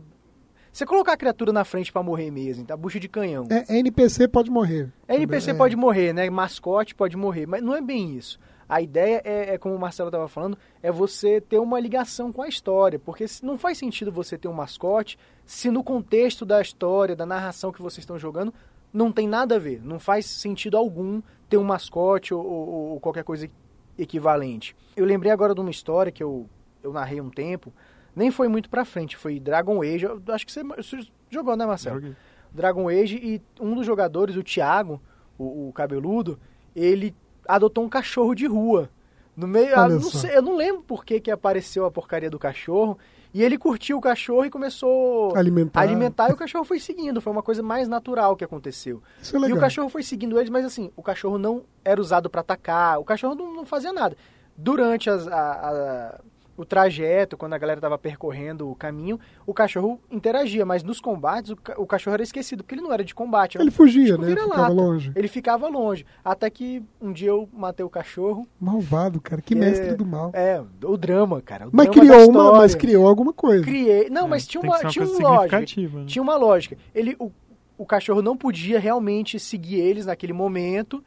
você 0.72 0.84
colocar 0.84 1.12
a 1.12 1.16
criatura 1.16 1.52
na 1.52 1.64
frente 1.64 1.92
para 1.92 2.02
morrer 2.02 2.30
mesmo, 2.30 2.64
tá? 2.64 2.76
Bucha 2.76 2.98
de 3.00 3.08
canhão. 3.08 3.46
É, 3.50 3.76
NPC 3.78 4.26
pode 4.28 4.50
morrer. 4.50 4.88
NPC 5.08 5.50
É. 5.50 5.54
pode 5.54 5.76
morrer, 5.76 6.12
né? 6.12 6.28
Mascote 6.30 6.94
pode 6.94 7.16
morrer, 7.16 7.46
mas 7.46 7.62
não 7.62 7.74
é 7.76 7.80
bem 7.80 8.16
isso. 8.16 8.38
A 8.70 8.80
ideia 8.80 9.20
é, 9.24 9.54
é, 9.54 9.58
como 9.58 9.74
o 9.74 9.78
Marcelo 9.78 10.08
estava 10.08 10.28
falando, 10.28 10.56
é 10.82 10.90
você 10.92 11.40
ter 11.40 11.58
uma 11.58 11.80
ligação 11.80 12.32
com 12.32 12.40
a 12.42 12.48
história, 12.48 12.98
porque 12.98 13.26
se- 13.26 13.44
não 13.44 13.58
faz 13.58 13.76
sentido 13.78 14.12
você 14.12 14.38
ter 14.38 14.46
um 14.48 14.52
mascote 14.52 15.18
se 15.44 15.70
no 15.70 15.82
contexto 15.82 16.46
da 16.46 16.60
história, 16.62 17.16
da 17.16 17.26
narração 17.26 17.72
que 17.72 17.82
vocês 17.82 18.02
estão 18.02 18.18
jogando, 18.18 18.54
não 18.92 19.10
tem 19.10 19.26
nada 19.28 19.56
a 19.56 19.58
ver. 19.58 19.80
Não 19.82 19.98
faz 19.98 20.24
sentido 20.26 20.76
algum 20.76 21.20
ter 21.48 21.56
um 21.56 21.64
mascote 21.64 22.32
ou, 22.32 22.44
ou- 22.46 22.68
ou 22.92 23.00
qualquer 23.00 23.24
coisa 23.24 23.50
equivalente. 23.98 24.74
Eu 24.96 25.04
lembrei 25.04 25.30
agora 25.32 25.54
de 25.54 25.60
uma 25.60 25.70
história 25.70 26.12
que 26.12 26.22
eu, 26.22 26.48
eu 26.82 26.92
narrei 26.92 27.20
um 27.20 27.30
tempo, 27.30 27.72
nem 28.14 28.30
foi 28.30 28.48
muito 28.48 28.68
pra 28.70 28.84
frente, 28.84 29.16
foi 29.16 29.38
Dragon 29.38 29.82
Age, 29.82 30.06
acho 30.28 30.46
que 30.46 30.52
você, 30.52 30.62
você 30.64 31.00
jogou, 31.28 31.56
né, 31.56 31.66
Marcelo? 31.66 31.96
Joguei. 32.00 32.16
Dragon 32.52 32.88
Age 32.88 33.16
e 33.16 33.40
um 33.60 33.74
dos 33.74 33.86
jogadores, 33.86 34.36
o 34.36 34.42
Thiago, 34.42 35.00
o, 35.38 35.68
o 35.68 35.72
cabeludo, 35.72 36.38
ele 36.74 37.14
adotou 37.54 37.84
um 37.84 37.88
cachorro 37.88 38.34
de 38.34 38.46
rua. 38.46 38.88
No 39.36 39.46
meio, 39.46 39.78
ah, 39.78 39.88
não 39.88 40.02
sei, 40.02 40.36
eu 40.36 40.42
não 40.42 40.56
lembro 40.56 40.82
por 40.82 41.04
que, 41.04 41.20
que 41.20 41.30
apareceu 41.30 41.84
a 41.86 41.90
porcaria 41.90 42.28
do 42.28 42.38
cachorro. 42.38 42.98
E 43.32 43.42
ele 43.44 43.56
curtiu 43.56 43.96
o 43.96 44.00
cachorro 44.00 44.44
e 44.44 44.50
começou 44.50 45.36
Alimentar. 45.36 45.78
a 45.78 45.82
alimentar 45.84 46.30
e 46.30 46.32
o 46.32 46.36
cachorro 46.36 46.64
foi 46.64 46.80
seguindo. 46.80 47.20
Foi 47.20 47.32
uma 47.32 47.44
coisa 47.44 47.62
mais 47.62 47.86
natural 47.86 48.34
que 48.34 48.42
aconteceu. 48.44 49.00
Isso 49.22 49.36
é 49.36 49.38
E 49.38 49.42
legal. 49.42 49.56
o 49.56 49.60
cachorro 49.60 49.88
foi 49.88 50.02
seguindo 50.02 50.36
eles, 50.36 50.50
mas 50.50 50.64
assim, 50.64 50.90
o 50.96 51.02
cachorro 51.02 51.38
não 51.38 51.62
era 51.84 52.00
usado 52.00 52.28
para 52.28 52.40
atacar, 52.40 52.98
o 52.98 53.04
cachorro 53.04 53.36
não, 53.36 53.54
não 53.54 53.64
fazia 53.64 53.92
nada. 53.92 54.16
Durante 54.56 55.08
as- 55.08 55.28
a- 55.28 55.32
a- 55.34 56.20
o 56.60 56.64
trajeto, 56.64 57.36
quando 57.36 57.54
a 57.54 57.58
galera 57.58 57.78
estava 57.78 57.96
percorrendo 57.96 58.70
o 58.70 58.74
caminho, 58.74 59.18
o 59.46 59.54
cachorro 59.54 60.00
interagia, 60.10 60.66
mas 60.66 60.82
nos 60.82 61.00
combates 61.00 61.50
o, 61.52 61.56
ca- 61.56 61.74
o 61.78 61.86
cachorro 61.86 62.14
era 62.14 62.22
esquecido, 62.22 62.62
porque 62.62 62.74
ele 62.74 62.82
não 62.82 62.92
era 62.92 63.02
de 63.02 63.14
combate. 63.14 63.56
Ele 63.58 63.70
fugia, 63.70 64.04
tipo, 64.12 64.18
né? 64.20 64.26
vira-lata. 64.28 64.54
Ficava 64.54 64.72
longe. 64.74 65.12
Ele 65.16 65.28
ficava 65.28 65.68
longe. 65.68 66.06
Até 66.24 66.50
que 66.50 66.82
um 67.00 67.12
dia 67.12 67.28
eu 67.30 67.48
matei 67.52 67.84
o 67.84 67.88
cachorro. 67.90 68.46
Malvado, 68.60 69.20
cara. 69.20 69.40
Que 69.40 69.54
É, 69.54 69.56
mestre 69.56 69.94
do 69.94 70.04
mal. 70.04 70.30
É, 70.34 70.62
o 70.84 70.96
drama, 70.96 71.40
cara. 71.40 71.66
o 71.68 71.70
Mas 71.72 71.86
drama 71.90 72.00
criou, 72.08 72.30
uma, 72.30 72.52
mas 72.52 72.74
criou 72.74 73.06
alguma 73.06 73.32
coisa. 73.32 73.64
Criei. 73.64 74.10
Não, 74.10 74.26
É, 74.26 74.28
mas 74.28 74.46
tinha 74.46 74.60
uma, 74.62 74.78
ser 74.78 74.88
tinha 74.88 75.04
uma 75.06 75.28
lógica. 75.30 75.60
né? 75.60 76.04
Tinha 76.06 76.22
uma 76.22 76.36
lógica. 76.36 76.76
Ele, 76.94 77.16
o, 77.18 77.30
o 77.78 77.86
cachorro 77.86 78.20
não 78.20 78.36
podia 78.36 78.78
realmente 78.78 79.38
seguir 79.38 79.76
eles 79.80 80.06
naquele 80.06 80.32
momento. 80.34 81.02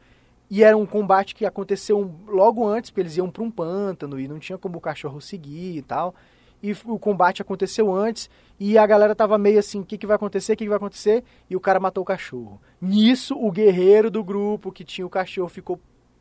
E 0.56 0.64
era 0.64 0.78
um 0.78 0.86
combate 0.86 1.34
que 1.34 1.48
aconteceu 1.48 2.14
logo 2.28 2.64
antes, 2.68 2.92
porque 2.92 3.02
eles 3.02 3.18
iam 3.18 3.28
para 3.28 3.42
um 3.42 3.50
pântano 3.50 4.20
e 4.20 4.28
não 4.28 4.38
tinha 4.38 4.56
como 4.56 4.78
o 4.78 4.82
cachorro 4.82 5.20
seguir 5.20 5.78
e 5.78 5.82
tal. 5.82 6.14
E 6.62 6.72
o 6.86 7.00
combate 7.00 7.42
aconteceu 7.42 7.92
antes 7.92 8.30
e 8.60 8.78
a 8.78 8.86
galera 8.86 9.16
tava 9.16 9.36
meio 9.40 9.58
assim, 9.58 9.80
o 9.80 9.84
que, 9.84 9.98
que 9.98 10.06
vai 10.06 10.16
acontecer, 10.16 10.54
o 10.54 10.58
que, 10.58 10.66
que 10.66 10.70
vai 10.70 10.78
acontecer? 10.78 11.24
E 11.50 11.56
o 11.56 11.60
cara 11.60 11.80
matou 11.80 12.04
o 12.04 12.06
cachorro. 12.06 12.62
Nisso, 12.80 13.36
o 13.36 13.52
guerreiro 13.52 14.12
do 14.12 14.24
grupo 14.24 14.72
que 14.72 14.84
tinha 14.84 15.08
o 15.08 15.10
cachorro 15.10 15.50
ficou 15.50 15.80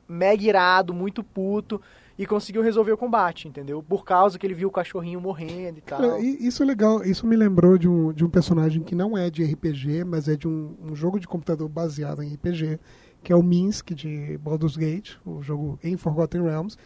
mega 0.08 0.42
irado, 0.42 0.94
muito 0.94 1.22
puto 1.22 1.78
e 2.18 2.24
conseguiu 2.26 2.62
resolver 2.62 2.92
o 2.92 2.96
combate, 2.96 3.48
entendeu? 3.48 3.82
Por 3.86 4.02
causa 4.02 4.38
que 4.38 4.46
ele 4.46 4.54
viu 4.54 4.68
o 4.68 4.72
cachorrinho 4.72 5.20
morrendo 5.20 5.78
e 5.78 5.82
tal. 5.82 6.00
Cara, 6.00 6.18
e- 6.20 6.46
isso 6.46 6.62
é 6.62 6.66
legal. 6.66 7.04
Isso 7.04 7.26
me 7.26 7.36
lembrou 7.36 7.76
de 7.76 7.86
um, 7.86 8.12
de 8.14 8.24
um 8.24 8.30
personagem 8.30 8.82
que 8.82 8.94
não 8.94 9.16
é 9.16 9.28
de 9.28 9.44
RPG, 9.44 10.04
mas 10.04 10.26
é 10.26 10.36
de 10.36 10.48
um, 10.48 10.74
um 10.82 10.94
jogo 10.96 11.20
de 11.20 11.28
computador 11.28 11.68
baseado 11.68 12.22
em 12.22 12.32
RPG, 12.34 12.78
que 13.22 13.32
é 13.32 13.36
o 13.36 13.42
Minsk 13.42 13.90
de 13.90 14.38
Baldur's 14.38 14.76
Gate, 14.76 15.16
o 15.24 15.42
jogo 15.42 15.78
em 15.82 15.96
Forgotten 15.96 16.42
Realms, 16.42 16.76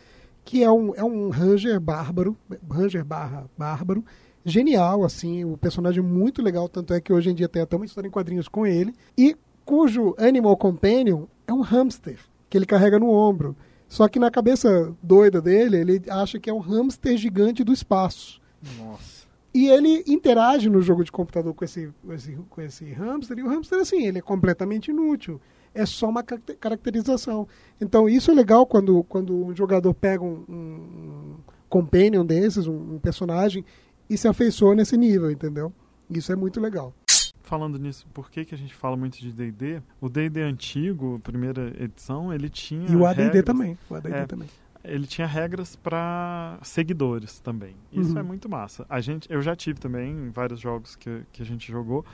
que 0.44 0.62
é 0.62 0.70
um, 0.70 0.94
é 0.94 1.03
um 1.03 1.31
ranger 1.31 1.81
bárbaro, 1.81 2.37
ranger 2.70 3.05
barra 3.05 3.46
bárbaro, 3.57 4.05
genial, 4.44 5.05
assim, 5.05 5.44
o 5.44 5.57
personagem 5.57 6.01
é 6.01 6.07
muito 6.07 6.40
legal, 6.40 6.68
tanto 6.68 6.94
é 6.94 7.01
que 7.01 7.12
hoje 7.12 7.31
em 7.31 7.35
dia 7.35 7.49
tem 7.49 7.62
até 7.62 7.75
uma 7.75 7.85
história 7.85 8.07
em 8.07 8.12
quadrinhos 8.12 8.46
com 8.46 8.64
ele, 8.64 8.94
e 9.18 9.37
cujo 9.64 10.14
Animal 10.16 10.57
Companion 10.57 11.25
é 11.46 11.53
um 11.53 11.62
hamster, 11.62 12.18
que 12.49 12.57
ele 12.57 12.64
carrega 12.64 12.99
no 12.99 13.11
ombro. 13.11 13.57
Só 13.88 14.09
que 14.09 14.18
na 14.18 14.31
cabeça 14.31 14.94
doida 15.03 15.40
dele, 15.40 15.79
ele 15.79 16.03
acha 16.09 16.38
que 16.38 16.51
é 16.51 16.53
um 16.53 16.59
hamster 16.59 17.16
gigante 17.16 17.64
do 17.64 17.72
espaço. 17.72 18.40
Nossa. 18.79 19.27
E 19.53 19.68
ele 19.68 20.05
interage 20.07 20.68
no 20.68 20.83
jogo 20.83 21.03
de 21.03 21.11
computador 21.11 21.55
com 21.55 21.64
esse, 21.64 21.92
com 22.05 22.12
esse, 22.12 22.38
com 22.51 22.61
esse 22.61 22.85
hamster, 22.92 23.38
e 23.38 23.42
o 23.42 23.49
hamster, 23.49 23.81
assim, 23.81 24.07
ele 24.07 24.18
é 24.18 24.22
completamente 24.22 24.90
inútil. 24.90 25.40
É 25.77 25.85
só 25.87 26.09
uma 26.09 26.23
caracter- 26.23 26.57
caracterização. 26.59 27.47
Então, 27.81 28.09
isso 28.09 28.31
é 28.31 28.35
legal 28.35 28.67
quando, 28.67 29.05
quando 29.05 29.35
um 29.47 29.55
jogador 29.55 29.93
pega 29.95 30.25
um, 30.25 30.45
um, 30.49 31.35
companion 31.69 32.25
desses, 32.25 32.67
um, 32.67 32.95
um 32.95 32.99
personagem, 32.99 33.65
e 34.09 34.17
se 34.17 34.27
afeiçoa 34.29 34.75
nesse 34.75 34.97
nível, 34.97 35.31
entendeu? 35.31 35.73
Isso 36.11 36.33
é 36.33 36.37
muito 36.37 36.61
legal. 36.61 36.95
Falando 37.43 37.79
nisso, 37.79 38.07
por 38.15 38.31
que, 38.31 38.45
que 38.45 38.55
a 38.55 38.59
gente 38.59 38.75
fala 38.75 38.97
muito 38.97 39.19
de 39.19 39.33
D&D? 39.33 39.81
O 40.01 40.09
D&D 40.09 40.43
antigo, 40.43 41.21
primeira 41.23 41.73
edição, 41.83 42.33
ele 42.33 42.49
tinha 42.49 42.89
E 42.91 42.97
o 42.97 43.05
AD&D 43.07 43.23
regras- 43.25 43.45
também. 43.45 43.79
O 43.91 43.95
AD&D 43.95 44.17
É. 44.17 44.27
também. 44.27 44.49
ele 44.85 45.07
tinha 45.07 45.27
regras 45.27 45.75
para 45.77 46.59
seguidores 46.62 47.41
também. 47.41 47.75
Isso 47.93 48.12
Uhum. 48.12 48.19
é 48.19 48.23
muito 48.23 48.49
massa. 48.49 48.87
A 48.89 49.01
gente, 49.01 49.31
eu 49.33 49.43
já 49.43 49.55
tive 49.57 49.81
também 49.81 50.12
em 50.12 50.31
vários 50.31 50.61
jogos 50.61 50.95
que, 50.97 51.23
que 51.33 51.43
a 51.43 51.45
gente 51.45 51.71
jogou. 51.71 52.05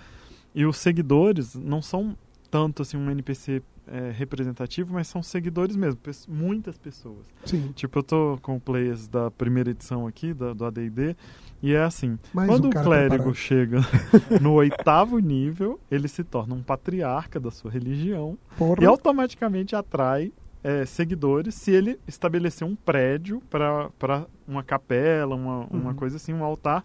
E 0.55 0.65
os 0.67 0.79
seguidores 0.79 1.55
não 1.55 1.81
são 1.83 2.17
tanto 2.53 2.83
assim 2.83 2.99
um 2.99 3.11
NPC 3.11 3.63
é, 3.89 4.11
representativo, 4.13 4.93
mas 4.93 5.09
são 5.09 5.23
seguidores 5.23 5.75
mesmo, 5.75 5.99
muitas 6.29 6.77
pessoas. 6.77 7.27
Sim. 7.47 7.73
Tipo, 7.75 7.99
eu 8.01 8.03
tô 8.03 8.39
com 8.43 8.61
players 8.61 9.09
da 9.09 9.31
primeira 9.31 9.71
edição 9.71 10.07
aqui, 10.07 10.35
da- 10.35 10.53
do 10.53 10.65
AD&D, 10.67 11.17
e 11.63 11.73
é 11.73 11.83
assim, 11.83 12.19
Mais 12.33 12.49
quando 12.51 12.67
um 12.67 12.69
o 12.69 12.73
clérigo 12.73 13.33
preparado. 13.33 13.35
chega 13.35 13.81
no 14.41 14.53
oitavo 14.53 15.19
nível, 15.19 15.81
ele 15.91 16.07
se 16.09 16.23
torna 16.23 16.55
um 16.55 16.63
patriarca 16.63 17.41
da 17.41 17.51
sua 17.51 17.71
religião 17.71 18.37
Porra. 18.59 18.83
e 18.83 18.87
automaticamente 18.87 19.75
atrai 19.75 20.31
é, 20.63 20.85
seguidores 20.85 21.55
se 21.57 21.71
ele 21.73 21.99
estabelecer 22.07 22.69
um 22.69 22.77
prédio 22.77 23.41
para 23.51 24.27
uma 24.47 24.63
capela, 24.63 25.35
uma, 25.35 25.67
uma 25.71 25.89
Uhum. 25.91 25.97
coisa 25.97 26.17
assim, 26.19 26.33
um 26.35 26.45
altar 26.45 26.85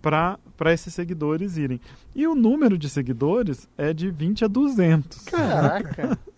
para 0.00 0.38
esses 0.72 0.92
seguidores 0.94 1.56
irem. 1.56 1.80
E 2.14 2.26
o 2.26 2.34
número 2.34 2.76
de 2.78 2.88
seguidores 2.88 3.68
é 3.76 3.92
de 3.92 4.10
20 4.10 4.44
a 4.44 4.48
200. 4.48 5.24
Caraca. 5.24 6.18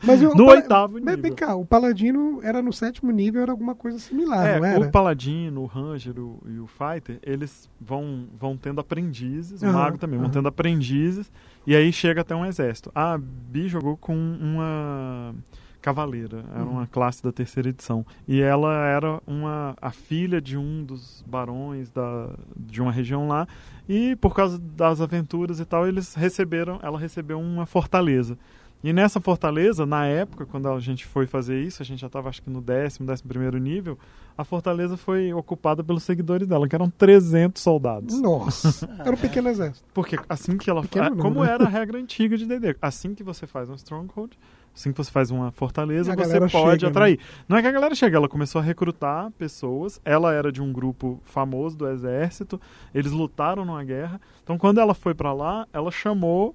Mas 0.00 0.22
o- 0.22 0.32
No 0.36 0.44
o 0.44 0.50
oitavo 0.50 0.92
Mas 0.94 1.02
nível. 1.16 1.22
Vem 1.22 1.34
cá, 1.34 1.56
o 1.56 1.66
Paladino 1.66 2.38
era 2.44 2.62
no 2.62 2.72
sétimo 2.72 3.10
nível, 3.10 3.42
era 3.42 3.50
alguma 3.50 3.74
coisa 3.74 3.98
similar, 3.98 4.46
É, 4.46 4.58
não 4.60 4.64
era? 4.64 4.86
o 4.86 4.92
Paladino, 4.92 5.62
o 5.62 5.66
Ranger 5.66 6.16
o- 6.20 6.40
e 6.46 6.56
o 6.60 6.68
Fighter, 6.68 7.18
eles 7.20 7.68
vão, 7.80 8.28
vão 8.38 8.56
tendo 8.56 8.80
aprendizes, 8.80 9.60
o 9.60 9.66
Aham, 9.66 9.72
Mago 9.72 9.98
também, 9.98 10.16
vão 10.16 10.26
aham. 10.26 10.34
tendo 10.34 10.46
aprendizes, 10.46 11.28
e 11.66 11.74
aí 11.74 11.92
chega 11.92 12.20
até 12.20 12.32
um 12.32 12.46
exército. 12.46 12.92
A 12.94 13.18
Bi 13.18 13.66
jogou 13.66 13.96
com 13.96 14.14
uma 14.16 15.34
cavaleira, 15.80 16.44
era 16.54 16.64
Uhum. 16.64 16.70
uma 16.72 16.86
classe 16.86 17.22
da 17.22 17.30
terceira 17.32 17.68
edição, 17.68 18.04
e 18.26 18.40
ela 18.40 18.74
era 18.86 19.20
uma, 19.26 19.74
a 19.80 19.90
filha 19.90 20.40
de 20.40 20.56
um 20.56 20.84
dos 20.84 21.24
barões 21.26 21.90
da, 21.90 22.30
de 22.56 22.80
uma 22.82 22.92
região 22.92 23.28
lá, 23.28 23.46
e 23.88 24.16
por 24.16 24.34
causa 24.34 24.58
das 24.58 25.00
aventuras 25.00 25.60
e 25.60 25.64
tal, 25.64 25.86
eles 25.86 26.14
receberam, 26.14 26.78
ela 26.82 26.98
recebeu 26.98 27.38
uma 27.40 27.64
fortaleza. 27.66 28.36
E 28.84 28.92
nessa 28.92 29.20
fortaleza, 29.20 29.84
na 29.84 30.06
época, 30.06 30.46
quando 30.46 30.68
a 30.68 30.78
gente 30.78 31.04
foi 31.04 31.26
fazer 31.26 31.60
isso, 31.60 31.82
a 31.82 31.84
gente 31.84 31.98
já 31.98 32.06
estava 32.06 32.28
acho 32.28 32.40
que 32.40 32.48
no 32.48 32.60
décimo, 32.60 33.08
décimo 33.08 33.28
primeiro 33.28 33.58
nível, 33.58 33.98
a 34.36 34.44
fortaleza 34.44 34.96
foi 34.96 35.32
ocupada 35.32 35.82
pelos 35.82 36.04
seguidores 36.04 36.46
dela, 36.46 36.68
que 36.68 36.76
eram 36.76 36.88
300 36.88 37.60
soldados. 37.60 38.20
Nossa, 38.20 38.88
era 39.04 39.10
um 39.10 39.16
pequeno 39.18 39.48
exército. 39.48 39.84
Porque 39.92 40.16
assim 40.28 40.56
que 40.56 40.70
ela 40.70 40.82
Pequeno 40.82 41.16
como 41.16 41.42
né? 41.42 41.50
era 41.50 41.64
a 41.64 41.68
regra 41.68 41.98
antiga 41.98 42.36
de 42.38 42.46
D&D, 42.46 42.76
assim 42.80 43.16
que 43.16 43.24
você 43.24 43.48
faz 43.48 43.68
um 43.68 43.74
stronghold, 43.74 44.34
assim 44.78 44.92
que 44.92 44.98
você 44.98 45.10
faz 45.10 45.30
uma 45.30 45.50
fortaleza, 45.50 46.14
você 46.14 46.38
pode 46.38 46.50
chega, 46.52 46.86
né? 46.86 46.88
atrair. 46.88 47.20
Não 47.48 47.56
é 47.56 47.62
que 47.62 47.68
a 47.68 47.72
galera 47.72 47.94
chega, 47.94 48.16
ela 48.16 48.28
começou 48.28 48.60
a 48.60 48.64
recrutar 48.64 49.30
pessoas, 49.32 50.00
ela 50.04 50.32
era 50.32 50.52
de 50.52 50.62
um 50.62 50.72
grupo 50.72 51.20
famoso 51.24 51.76
do 51.76 51.88
exército, 51.88 52.60
eles 52.94 53.10
lutaram 53.12 53.64
numa 53.64 53.82
guerra. 53.82 54.20
Então 54.42 54.56
quando 54.56 54.78
ela 54.78 54.94
foi 54.94 55.14
pra 55.14 55.32
lá, 55.32 55.66
ela 55.72 55.90
chamou 55.90 56.54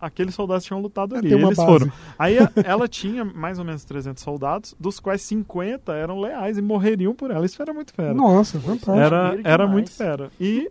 aqueles 0.00 0.34
soldados 0.34 0.64
que 0.64 0.68
tinham 0.68 0.80
lutado 0.80 1.16
ali. 1.16 1.28
Tem 1.30 1.38
uma 1.38 1.48
Eles 1.48 1.56
base. 1.56 1.70
foram. 1.70 1.92
Aí 2.18 2.36
ela 2.64 2.86
tinha 2.86 3.24
mais 3.24 3.58
ou 3.58 3.64
menos 3.64 3.84
300 3.84 4.22
soldados, 4.22 4.74
dos 4.78 5.00
quais 5.00 5.22
50 5.22 5.92
eram 5.92 6.20
leais 6.20 6.58
e 6.58 6.62
morreriam 6.62 7.14
por 7.14 7.30
ela. 7.30 7.44
Isso 7.44 7.60
era 7.60 7.72
muito 7.72 7.92
fera. 7.92 8.14
Nossa, 8.14 8.60
fantástico. 8.60 8.92
Era, 8.92 9.38
era 9.42 9.66
muito 9.66 9.90
fera. 9.90 10.30
E 10.40 10.70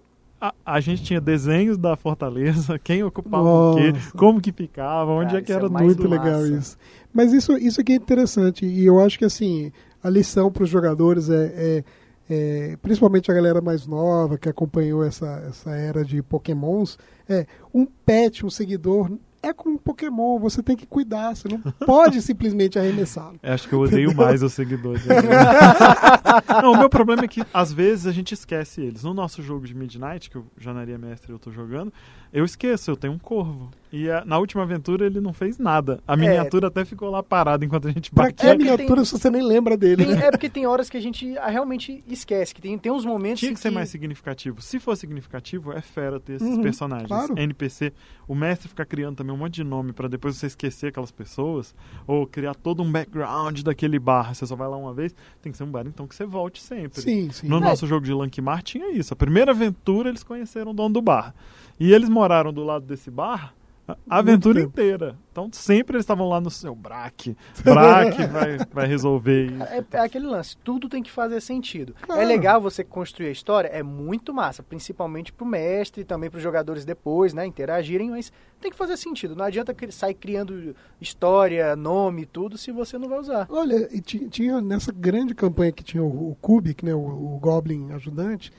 a, 0.49 0.75
a 0.75 0.79
gente 0.79 1.03
tinha 1.03 1.19
desenhos 1.21 1.77
da 1.77 1.95
fortaleza, 1.95 2.77
quem 2.83 3.03
ocupava 3.03 3.47
o 3.47 3.75
quê, 3.75 3.91
Nossa. 3.91 4.11
como 4.17 4.41
que 4.41 4.51
ficava, 4.51 5.11
onde 5.11 5.27
Cara, 5.27 5.39
é 5.39 5.41
que 5.41 5.51
é 5.51 5.55
era 5.55 5.67
tudo. 5.69 5.83
Muito 5.83 6.07
legal 6.07 6.41
massa. 6.41 6.47
isso. 6.53 6.77
Mas 7.13 7.31
isso, 7.33 7.57
isso 7.57 7.79
aqui 7.81 7.93
é 7.93 7.95
interessante. 7.95 8.65
E 8.65 8.85
eu 8.85 8.99
acho 8.99 9.17
que 9.17 9.25
assim, 9.25 9.71
a 10.03 10.09
lição 10.09 10.51
para 10.51 10.63
os 10.63 10.69
jogadores 10.69 11.29
é, 11.29 11.53
é- 11.55 11.83
é, 12.27 12.77
principalmente 12.81 13.29
a 13.29 13.33
galera 13.35 13.61
mais 13.61 13.85
nova 13.85 14.35
que 14.37 14.49
acompanhou 14.49 15.03
essa, 15.03 15.43
essa 15.47 15.69
era 15.75 16.03
de 16.03 16.23
pokémons, 16.23 16.97
é 17.29 17.45
um 17.73 17.85
pet, 17.85 18.43
um 18.45 18.49
seguidor. 18.49 19.11
É 19.45 19.53
como 19.53 19.75
um 19.75 19.77
Pokémon, 19.77 20.39
você 20.39 20.63
tem 20.63 20.75
que 20.75 20.87
cuidar, 20.87 21.35
você 21.35 21.47
não 21.47 21.59
pode 21.85 22.19
simplesmente 22.23 22.79
arremessá-lo. 22.79 23.39
Eu 23.43 23.53
Acho 23.53 23.69
que 23.69 23.75
eu 23.75 23.79
odeio 23.79 24.15
mais 24.15 24.41
os 24.41 24.53
seguidores. 24.53 25.03
Não, 26.63 26.71
o 26.71 26.77
meu 26.79 26.89
problema 26.89 27.25
é 27.25 27.27
que 27.27 27.43
às 27.53 27.71
vezes 27.71 28.07
a 28.07 28.11
gente 28.11 28.33
esquece 28.33 28.81
eles. 28.81 29.03
No 29.03 29.13
nosso 29.13 29.43
jogo 29.43 29.67
de 29.67 29.75
Midnight, 29.75 30.31
que 30.31 30.39
o 30.39 30.47
Janaria 30.57 30.97
Mestre 30.97 31.31
eu 31.31 31.37
tô 31.37 31.51
jogando, 31.51 31.93
eu 32.33 32.43
esqueço, 32.43 32.89
eu 32.89 32.97
tenho 32.97 33.13
um 33.13 33.19
corvo. 33.19 33.69
E 33.97 34.11
a- 34.11 34.25
na 34.25 34.37
última 34.37 34.63
aventura 34.63 35.05
ele 35.05 35.21
não 35.21 35.31
fez 35.31 35.57
nada. 35.57 36.01
A 36.05 36.17
miniatura 36.17 36.67
até 36.67 36.83
ficou 36.83 37.09
lá 37.09 37.23
parada 37.23 37.63
enquanto 37.63 37.87
a 37.87 37.91
gente 37.91 38.11
Pra 38.11 38.25
batia. 38.25 38.35
que 38.35 38.47
a 38.53 38.57
miniatura 38.57 38.95
tem- 38.97 39.05
se 39.05 39.11
você 39.17 39.29
nem 39.29 39.41
lembra 39.41 39.77
dele? 39.77 40.03
Tem- 40.05 40.15
né? 40.15 40.25
é 40.27 40.31
porque 40.31 40.49
tem 40.49 40.65
horas 40.65 40.89
que 40.89 40.97
a 40.97 40.99
gente 40.99 41.37
ah, 41.37 41.47
realmente 41.49 42.03
esquece, 42.05 42.53
que 42.53 42.61
tem, 42.61 42.77
tem 42.77 42.91
uns 42.91 43.05
momentos 43.05 43.39
Tinha 43.39 43.51
em 43.51 43.53
que 43.53 43.59
ser 43.61 43.69
mais 43.69 43.87
significativo. 43.87 44.61
Se 44.61 44.79
for 44.79 44.97
significativo, 44.97 45.71
é 45.71 45.79
fera 45.79 46.19
ter 46.19 46.33
esses 46.33 46.47
Uhum, 46.57 46.61
personagens. 46.61 47.07
claro. 47.07 47.35
NPC. 47.39 47.93
O 48.27 48.35
mestre 48.35 48.67
ficar 48.67 48.85
criando 48.85 49.15
também 49.15 49.33
um 49.33 49.37
monte 49.37 49.53
de 49.55 49.63
nome 49.63 49.93
pra 49.93 50.09
depois 50.09 50.35
você 50.35 50.47
esquecer 50.47 50.87
aquelas 50.87 51.11
pessoas. 51.11 51.73
Ou 52.05 52.27
criar 52.27 52.53
todo 52.53 52.83
um 52.83 52.91
background 52.91 53.61
daquele 53.61 53.97
bar. 53.97 54.33
Você 54.35 54.45
só 54.45 54.55
vai 54.57 54.67
lá 54.67 54.75
uma 54.75 54.93
vez. 54.93 55.15
Tem 55.41 55.51
que 55.53 55.57
ser 55.57 55.63
um 55.63 55.71
bar, 55.71 55.85
então, 55.87 56.05
que 56.05 56.15
você 56.15 56.25
volte 56.25 56.61
sempre. 56.61 56.99
Sim, 57.01 57.31
sim. 57.31 57.47
No 57.47 57.57
É. 57.57 57.59
nosso 57.61 57.87
jogo 57.87 58.05
de 58.05 58.11
Lankmar 58.13 58.61
tinha 58.61 58.91
isso. 58.91 59.13
A 59.13 59.15
primeira 59.15 59.51
aventura 59.51 60.09
eles 60.09 60.23
conheceram 60.23 60.71
o 60.71 60.73
dono 60.73 60.93
do 60.95 61.01
bar. 61.01 61.33
E 61.79 61.93
eles 61.93 62.09
moraram 62.09 62.51
do 62.51 62.63
lado 62.63 62.85
desse 62.85 63.09
bar 63.11 63.53
a 63.87 64.17
aventura 64.17 64.59
tempo. 64.59 64.69
inteira. 64.69 65.15
Então 65.31 65.49
sempre 65.51 65.95
eles 65.95 66.03
estavam 66.03 66.27
lá 66.27 66.39
no 66.41 66.49
seu 66.49 66.73
Braque. 66.73 67.35
Braque 67.63 68.25
vai, 68.25 68.57
vai 68.71 68.87
resolver 68.87 69.45
isso. 69.51 69.63
É, 69.63 69.85
é 69.91 69.99
aquele 69.99 70.25
lance, 70.25 70.57
tudo 70.63 70.87
tem 70.89 71.03
que 71.03 71.11
fazer 71.11 71.41
sentido. 71.41 71.93
Claro. 72.01 72.21
É 72.21 72.25
legal 72.25 72.59
você 72.59 72.83
construir 72.83 73.27
a 73.27 73.31
história, 73.31 73.67
é 73.67 73.83
muito 73.83 74.33
massa, 74.33 74.63
principalmente 74.63 75.31
pro 75.33 75.45
mestre 75.45 76.01
e 76.01 76.05
também 76.05 76.29
pros 76.29 76.41
jogadores 76.41 76.85
depois, 76.85 77.33
né, 77.33 77.45
interagirem, 77.45 78.09
mas 78.09 78.31
tem 78.61 78.71
que 78.71 78.77
fazer 78.77 78.97
sentido. 78.97 79.35
Não 79.35 79.45
adianta 79.45 79.75
sair 79.91 80.13
criando 80.15 80.75
história, 80.99 81.75
nome 81.75 82.23
e 82.23 82.25
tudo 82.25 82.57
se 82.57 82.71
você 82.71 82.97
não 82.97 83.07
vai 83.09 83.19
usar. 83.19 83.45
Olha, 83.49 83.87
e 83.95 84.01
ti- 84.01 84.27
tinha 84.29 84.59
nessa 84.61 84.91
grande 84.91 85.35
campanha 85.35 85.71
que 85.71 85.83
tinha 85.83 86.03
o, 86.03 86.31
o 86.31 86.35
Kubik, 86.41 86.83
né, 86.83 86.95
o, 86.95 86.99
o 86.99 87.39
Goblin 87.39 87.91
ajudante, 87.91 88.51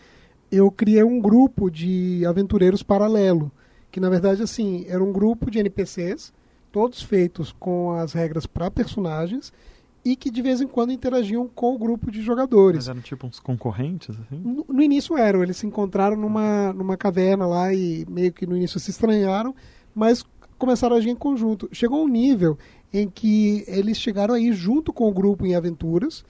eu 0.52 0.70
criei 0.70 1.02
um 1.02 1.20
grupo 1.20 1.70
de 1.70 2.24
aventureiros 2.26 2.82
paralelo, 2.82 3.50
que 3.96 4.00
na 4.00 4.10
verdade 4.10 4.42
assim, 4.42 4.84
era 4.88 5.02
um 5.02 5.10
grupo 5.10 5.50
de 5.50 5.58
NPCs, 5.58 6.30
todos 6.70 7.00
feitos 7.00 7.50
com 7.58 7.92
as 7.92 8.12
regras 8.12 8.44
para 8.44 8.70
personagens 8.70 9.50
e 10.04 10.14
que 10.14 10.30
de 10.30 10.42
vez 10.42 10.60
em 10.60 10.66
quando 10.66 10.92
interagiam 10.92 11.48
com 11.48 11.74
o 11.74 11.78
grupo 11.78 12.10
de 12.10 12.20
jogadores. 12.20 12.76
Mas 12.76 12.88
eram 12.88 13.00
tipo 13.00 13.26
uns 13.26 13.40
concorrentes, 13.40 14.14
assim? 14.20 14.36
No, 14.36 14.66
no 14.68 14.82
início 14.82 15.16
eram, 15.16 15.42
eles 15.42 15.56
se 15.56 15.66
encontraram 15.66 16.14
numa, 16.14 16.74
numa 16.74 16.94
caverna 16.94 17.46
lá 17.46 17.72
e 17.72 18.04
meio 18.06 18.34
que 18.34 18.46
no 18.46 18.54
início 18.54 18.78
se 18.78 18.90
estranharam, 18.90 19.54
mas 19.94 20.22
começaram 20.58 20.94
a 20.94 20.98
agir 20.98 21.08
em 21.08 21.16
conjunto. 21.16 21.66
Chegou 21.72 22.04
um 22.04 22.08
nível 22.08 22.58
em 22.92 23.08
que 23.08 23.64
eles 23.66 23.96
chegaram 23.96 24.34
aí 24.34 24.52
junto 24.52 24.92
com 24.92 25.08
o 25.08 25.12
grupo 25.12 25.46
em 25.46 25.54
aventuras 25.54 26.22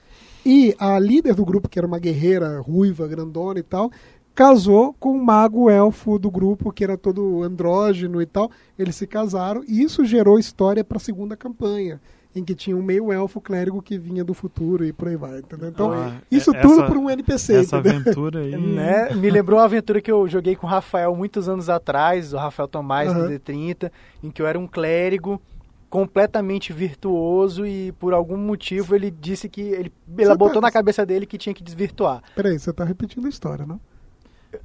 e 0.45 0.73
a 0.79 0.97
líder 0.97 1.35
do 1.35 1.43
grupo, 1.43 1.67
que 1.67 1.77
era 1.77 1.85
uma 1.85 1.99
guerreira 1.99 2.61
ruiva, 2.61 3.05
grandona 3.09 3.59
e 3.59 3.63
tal, 3.63 3.91
casou 4.37 4.93
com 4.99 5.13
o 5.17 5.25
mago 5.25 5.67
elfo 5.67 6.19
do 6.19 6.29
grupo, 6.29 6.71
que 6.71 6.83
era 6.83 6.95
todo 6.95 7.41
andrógeno 7.41 8.21
e 8.21 8.25
tal. 8.27 8.51
Eles 8.77 8.95
se 8.95 9.07
casaram 9.07 9.63
e 9.67 9.81
isso 9.81 10.05
gerou 10.05 10.37
história 10.37 10.83
para 10.83 10.97
a 10.97 10.99
segunda 10.99 11.35
campanha. 11.35 11.99
Em 12.35 12.43
que 12.43 12.53
tinha 12.53 12.77
um 12.77 12.83
meio 12.83 13.11
elfo 13.11 13.41
clérigo 13.41 13.81
que 13.81 13.97
vinha 13.97 14.23
do 14.23 14.31
futuro 14.35 14.85
e 14.85 14.93
por 14.93 15.07
aí 15.07 15.15
vai, 15.15 15.39
entendeu? 15.39 15.69
Então, 15.69 15.91
Ah, 15.91 16.17
isso 16.29 16.55
é- 16.55 16.61
tudo 16.61 16.73
essa- 16.81 16.85
por 16.85 16.95
um 16.97 17.09
NPC, 17.09 17.55
Essa 17.55 17.77
entendeu? 17.79 17.99
aventura 17.99 18.39
aí. 18.41 18.51
Né? 18.61 19.09
Me 19.15 19.27
lembrou 19.31 19.57
uma 19.57 19.65
aventura 19.65 19.99
que 19.99 20.11
eu 20.11 20.27
joguei 20.27 20.55
com 20.55 20.67
o 20.67 20.69
Rafael 20.69 21.15
muitos 21.15 21.49
anos 21.49 21.67
atrás, 21.67 22.33
o 22.33 22.37
Rafael 22.37 22.67
Tomás 22.67 23.11
do 23.11 23.21
Aham. 23.21 23.29
D30, 23.29 23.91
em 24.23 24.29
que 24.29 24.39
eu 24.39 24.45
era 24.45 24.59
um 24.59 24.67
clérigo 24.67 25.41
completamente 25.89 26.71
virtuoso 26.71 27.65
e 27.65 27.91
por 27.93 28.13
algum 28.13 28.37
motivo 28.37 28.93
ele 28.93 29.09
disse 29.09 29.49
que 29.49 29.61
ele 29.61 29.91
ela 30.17 30.33
Você 30.33 30.37
botou 30.37 30.55
tá- 30.61 30.67
na 30.67 30.71
cabeça 30.71 31.03
dele 31.05 31.25
que 31.25 31.39
tinha 31.39 31.55
que 31.55 31.63
desvirtuar. 31.63 32.21
Peraí, 32.35 32.59
você 32.59 32.71
tá 32.71 32.83
repetindo 32.83 33.25
a 33.25 33.29
história, 33.29 33.65
não? 33.65 33.79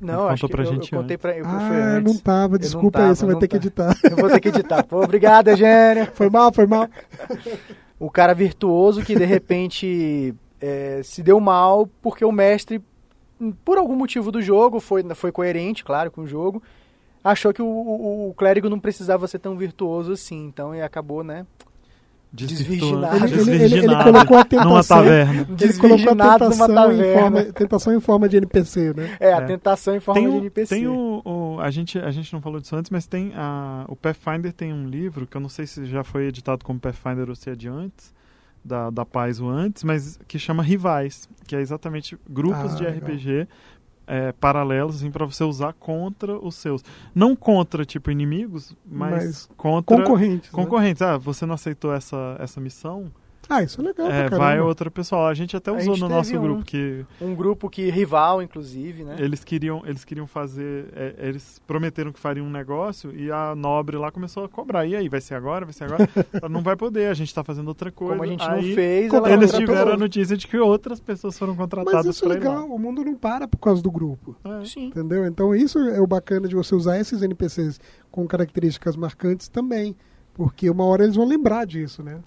Não, 0.01 0.29
acho 0.29 0.47
que 0.47 0.53
pra 0.53 0.63
eu, 0.63 0.67
gente 0.67 0.93
eu 0.93 1.01
contei 1.01 1.17
pra 1.19 1.37
eu, 1.37 1.45
Ah, 1.47 2.01
não 2.03 2.17
tava, 2.17 2.59
desculpa 2.59 2.99
não 2.99 3.05
aí, 3.07 3.15
tava, 3.15 3.15
você 3.15 3.27
vai 3.27 3.37
ter 3.37 3.49
que 3.49 3.59
tá. 3.71 3.91
editar. 3.91 4.11
Eu 4.11 4.17
vou 4.17 4.31
ter 4.31 4.41
que 4.41 4.49
editar. 4.49 4.83
Pô, 4.85 5.03
obrigado, 5.03 5.49
Eugênia. 5.49 6.07
Foi 6.15 6.29
mal, 6.31 6.53
foi 6.53 6.67
mal. 6.67 6.89
O 7.99 8.11
cara 8.11 8.35
virtuoso 8.35 9.03
que 9.05 9.15
de 9.15 9.25
repente 9.25 10.35
é, 10.61 11.01
se 11.05 11.23
deu 11.23 11.39
mal 11.41 11.89
porque 12.01 12.25
o 12.25 12.33
mestre, 12.33 12.83
por 13.65 13.79
algum 13.79 13.95
motivo 13.97 14.31
do 14.33 14.43
jogo, 14.43 14.81
foi, 14.81 15.03
foi 15.15 15.31
coerente, 15.33 15.85
claro, 15.85 16.11
com 16.11 16.23
o 16.23 16.27
jogo, 16.27 16.63
achou 17.23 17.53
que 17.53 17.63
o, 17.63 17.67
o- 17.67 18.31
o 18.31 18.35
clérigo 18.35 18.69
não 18.69 18.81
precisava 18.81 19.27
ser 19.29 19.39
tão 19.39 19.57
virtuoso 19.57 20.13
assim. 20.13 20.47
Então 20.47 20.75
ele 20.75 20.83
acabou, 20.83 21.23
né? 21.23 21.47
Desvirginado. 22.33 23.27
Ele, 23.27 23.41
ele- 23.41 23.65
ele- 23.65 23.79
ele 23.85 23.97
colocou 24.03 24.37
a 24.37 24.41
Numa 24.41 24.45
tentação. 24.47 24.97
taverna. 24.97 25.47
Ele 25.61 25.75
colocou 25.75 26.09
a 26.13 26.15
numa 26.15 26.39
tentação 26.39 26.67
em, 26.67 26.75
taverna. 26.75 27.21
forma, 27.21 27.43
tentação 27.53 27.95
em 27.95 28.01
forma 28.01 28.29
de 28.29 28.37
NPC, 28.39 28.95
né? 28.95 29.17
É, 29.21 29.33
a 29.35 29.39
É. 29.39 29.41
tentação 29.43 29.95
em 29.95 30.01
forma 30.01 30.21
Tem, 30.21 30.31
de 30.31 30.37
NPC. 30.39 30.75
tem 30.75 30.87
o, 30.89 31.21
o- 31.25 31.61
a, 31.61 31.71
gente, 31.71 31.99
a 31.99 32.11
gente 32.11 32.33
não 32.33 32.41
falou 32.41 32.59
disso 32.59 32.75
antes, 32.75 32.91
mas 32.91 33.07
tem 33.07 33.33
a, 33.37 33.85
o 33.89 33.95
Pathfinder 33.95 34.53
tem 34.53 34.73
um 34.73 34.87
livro, 34.89 35.27
que 35.27 35.37
eu 35.37 35.41
não 35.41 35.49
sei 35.51 35.67
se 35.67 35.85
já 35.85 36.03
foi 36.03 36.27
editado 36.27 36.65
como 36.65 36.81
Pathfinder 36.81 37.29
ou 37.29 37.35
se 37.35 37.51
é 37.51 37.55
de 37.55 37.69
antes, 37.69 38.15
da, 38.65 38.91
da 38.91 39.05
Paizo 39.05 39.49
antes, 39.49 39.83
mas 39.85 40.19
que 40.27 40.39
chama 40.39 40.63
Rivais, 40.63 41.29
que 41.47 41.55
é 41.57 41.61
exatamente 41.61 42.17
grupos 42.31 42.73
Ah, 42.75 42.77
de 42.77 42.85
legal. 42.85 43.01
É, 44.07 44.33
paralelos 44.33 44.97
assim, 44.97 45.11
para 45.11 45.25
você 45.25 45.45
usar 45.45 45.73
contra 45.75 46.37
os 46.37 46.57
seus. 46.57 46.85
Não 47.15 47.37
contra, 47.37 47.85
tipo, 47.85 48.11
inimigos, 48.11 48.77
mas, 48.85 49.25
Mas 49.25 49.49
contra 49.57 49.97
Concorrentes. 49.97 50.53
né? 50.53 50.63
concorrentes. 50.63 51.03
Ah, 51.03 51.17
você 51.17 51.47
não 51.47 51.55
aceitou 51.55 51.95
essa, 51.95 52.37
essa 52.39 52.61
missão? 52.61 53.11
Ah, 53.49 53.63
isso 53.63 53.81
é 53.81 53.85
legal. 53.85 54.07
É, 54.11 54.29
pra 54.29 54.39
vai 54.39 54.49
caramba. 54.53 54.69
outra 54.69 54.91
pessoa. 54.91 55.29
A 55.29 55.35
gente 55.35 55.57
até 55.57 55.71
usou 55.71 55.95
gente 55.95 56.01
no 56.01 56.09
nosso 56.09 56.37
um. 56.37 56.41
grupo 56.41 56.65
que 56.65 57.05
Um 57.21 57.35
grupo 57.35 57.69
que 57.69 57.91
rival, 57.91 58.41
inclusive, 58.43 59.05
né? 59.05 59.17
eles 59.19 59.43
queriam 59.45 59.83
eles 59.85 60.05
queriam 60.05 60.27
fazer 60.27 60.87
é, 60.95 61.15
eles 61.19 61.61
prometeram 61.67 62.13
que 62.13 62.19
fariam 62.21 62.47
um 62.47 62.51
negócio 62.51 63.15
e 63.15 63.31
a 63.31 63.55
nobre 63.55 63.97
lá 63.97 64.11
começou 64.11 64.45
a 64.45 64.49
cobrar 64.49 64.87
e 64.87 64.95
aí 64.97 65.09
vai 65.09 65.21
ser 65.21 65.35
agora 65.35 65.65
vai 65.65 65.73
ser 65.73 65.85
agora 65.85 66.09
não 66.49 66.63
vai 66.63 66.77
poder 66.77 67.09
a 67.09 67.15
gente 67.15 67.29
está 67.29 67.43
fazendo 67.45 67.69
outra 67.69 67.91
coisa 67.91 68.15
Como 68.15 68.25
a 68.25 68.27
gente 68.27 68.43
aí, 68.43 68.69
não 68.69 68.75
fez, 68.75 69.13
ela 69.13 69.33
eles 69.33 69.53
tiveram 69.53 69.81
a 69.81 69.85
outro. 69.85 69.99
notícia 69.99 70.37
de 70.37 70.47
que 70.47 70.57
outras 70.59 71.01
pessoas 71.01 71.39
foram 71.39 71.55
contratadas 71.57 72.07
Mas 72.07 72.17
isso 72.17 72.25
é 72.25 72.29
legal. 72.29 72.67
O 72.69 72.79
mundo 72.79 73.05
não 73.05 73.15
para 73.15 73.47
por 73.49 73.59
causa 73.59 73.83
do 73.83 73.91
grupo. 73.91 74.37
É. 74.45 74.65
Sim. 74.65 74.87
Entendeu? 74.87 75.27
Então 75.27 75.55
isso 75.55 75.79
é 75.79 76.01
o 76.01 76.07
bacana 76.07 76.49
de 76.49 76.55
você 76.55 76.75
usar 76.75 76.99
esses 76.99 77.23
NPCs 77.23 77.79
com 78.11 78.27
características 78.27 78.97
marcantes 78.97 79.49
também. 79.49 79.97
Porque 80.35 80.71
uma 80.71 80.85
hora 80.85 81.05
eles 81.05 81.15
vão 81.17 81.27
lembrar 81.27 81.67
disso, 81.67 82.03
né? 82.03 82.19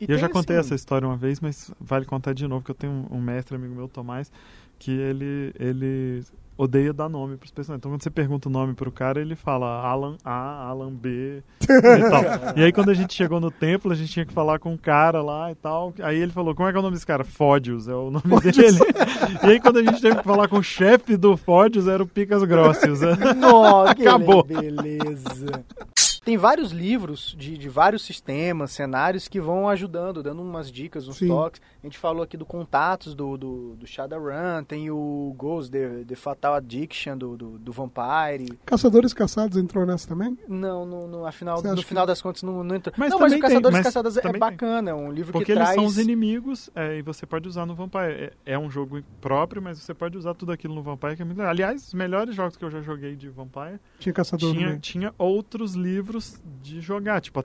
E 0.00 0.10
eu 0.10 0.18
já 0.18 0.28
contei 0.28 0.56
assim, 0.56 0.68
essa 0.68 0.74
história 0.74 1.06
uma 1.06 1.16
vez, 1.16 1.40
mas 1.40 1.70
vale 1.80 2.04
contar 2.04 2.32
de 2.32 2.46
novo, 2.46 2.64
que 2.64 2.70
eu 2.70 2.74
tenho 2.74 3.06
um, 3.10 3.20
mestre 3.20 3.56
amigo 3.56 3.74
meu, 3.74 3.88
Tomás, 3.88 4.30
que 4.78 4.90
ele, 4.90 5.52
ele 5.58 6.22
odeia 6.56 6.92
dar 6.92 7.08
nome 7.08 7.36
pros 7.36 7.50
personagens. 7.50 7.80
Então 7.80 7.90
quando 7.90 8.02
você 8.02 8.10
pergunta 8.10 8.48
o 8.48 8.52
nome 8.52 8.74
pro 8.74 8.92
cara, 8.92 9.20
ele 9.20 9.34
fala 9.34 9.66
Alan 9.66 10.16
A, 10.24 10.68
Alan 10.68 10.92
B 10.92 11.42
e 11.64 12.10
tal. 12.10 12.22
E 12.56 12.64
aí 12.64 12.72
quando 12.72 12.90
a 12.90 12.94
gente 12.94 13.14
chegou 13.14 13.40
no 13.40 13.50
templo, 13.50 13.92
a 13.92 13.94
gente 13.94 14.12
tinha 14.12 14.26
que 14.26 14.32
falar 14.32 14.58
com 14.58 14.72
um 14.72 14.76
cara 14.76 15.22
lá 15.22 15.50
e 15.50 15.54
tal. 15.54 15.94
Aí 16.02 16.18
ele 16.18 16.32
falou, 16.32 16.54
como 16.54 16.68
é 16.68 16.72
que 16.72 16.76
é 16.76 16.80
o 16.80 16.82
nome 16.82 16.94
desse 16.94 17.06
cara? 17.06 17.24
Fódios, 17.24 17.88
é 17.88 17.94
o 17.94 18.10
nome 18.10 18.40
dele. 18.40 18.78
E 19.42 19.52
aí 19.52 19.60
quando 19.60 19.78
a 19.78 19.82
gente 19.82 20.00
teve 20.00 20.16
que 20.16 20.24
falar 20.24 20.48
com 20.48 20.58
o 20.58 20.62
chefe 20.62 21.16
do 21.16 21.36
Fódios, 21.36 21.86
era 21.86 22.02
o 22.02 22.06
Picas 22.06 22.42
Grossius. 22.44 23.00
Nossa, 23.38 23.92
Acabou. 23.92 24.42
beleza. 24.44 25.64
Tem 26.24 26.36
vários 26.36 26.70
livros 26.70 27.34
de, 27.38 27.56
de 27.56 27.68
vários 27.68 28.02
sistemas, 28.02 28.72
cenários 28.72 29.26
que 29.26 29.40
vão 29.40 29.68
ajudando, 29.68 30.22
dando 30.22 30.42
umas 30.42 30.70
dicas, 30.70 31.08
uns 31.08 31.16
Sim. 31.16 31.28
toques. 31.28 31.60
A 31.82 31.86
gente 31.86 31.98
falou 31.98 32.22
aqui 32.22 32.36
do 32.36 32.44
Contatos, 32.44 33.14
do, 33.14 33.38
do, 33.38 33.74
do 33.76 33.86
Shadowrun, 33.86 34.62
tem 34.66 34.90
o 34.90 35.34
Ghost, 35.36 35.70
The, 35.70 36.04
The 36.06 36.14
Fatal 36.14 36.54
Addiction, 36.54 37.16
do, 37.16 37.36
do, 37.36 37.58
do 37.58 37.72
Vampire. 37.72 38.58
Caçadores 38.66 39.14
Caçados 39.14 39.56
entrou 39.56 39.86
nessa 39.86 40.06
também? 40.08 40.36
Não, 40.46 40.84
no, 40.84 41.06
no, 41.08 41.26
afinal, 41.26 41.62
no 41.62 41.82
final 41.82 42.04
que- 42.04 42.08
das 42.08 42.20
contas 42.20 42.42
não, 42.42 42.62
não 42.62 42.76
entrou. 42.76 42.94
Mas 42.98 43.10
não, 43.10 43.18
mas 43.18 43.32
o 43.32 43.36
também 43.36 43.40
tem, 43.40 43.48
Caçadores 43.48 43.76
mas 43.78 43.86
Caçadas 43.86 44.16
é 44.16 44.20
tem. 44.20 44.38
bacana, 44.38 44.90
é 44.90 44.94
um 44.94 45.10
livro 45.10 45.32
Porque 45.32 45.46
que 45.46 45.52
eles 45.52 45.64
traz... 45.64 45.74
são 45.74 45.86
os 45.86 45.96
inimigos 45.96 46.68
é, 46.74 46.98
e 46.98 47.02
você 47.02 47.24
pode 47.24 47.48
usar 47.48 47.64
no 47.64 47.74
Vampire. 47.74 48.12
É, 48.12 48.32
é 48.52 48.58
um 48.58 48.70
jogo 48.70 49.02
próprio, 49.22 49.62
mas 49.62 49.78
você 49.78 49.94
pode 49.94 50.18
usar 50.18 50.34
tudo 50.34 50.52
aquilo 50.52 50.74
no 50.74 50.82
Vampire, 50.82 51.16
que 51.16 51.22
é 51.22 51.24
muito 51.24 51.38
legal. 51.38 51.50
Aliás, 51.50 51.86
os 51.88 51.94
melhores 51.94 52.34
jogos 52.34 52.56
que 52.56 52.64
eu 52.64 52.70
já 52.70 52.82
joguei 52.82 53.16
de 53.16 53.28
Vampire 53.30 53.80
Tinha 53.98 54.12
Caçador 54.12 54.52
tinha, 54.52 54.66
também. 54.66 54.80
tinha 54.80 55.14
outros 55.16 55.74
livros 55.74 56.09
de 56.62 56.80
jogar, 56.80 57.20
tipo 57.20 57.38
a, 57.40 57.44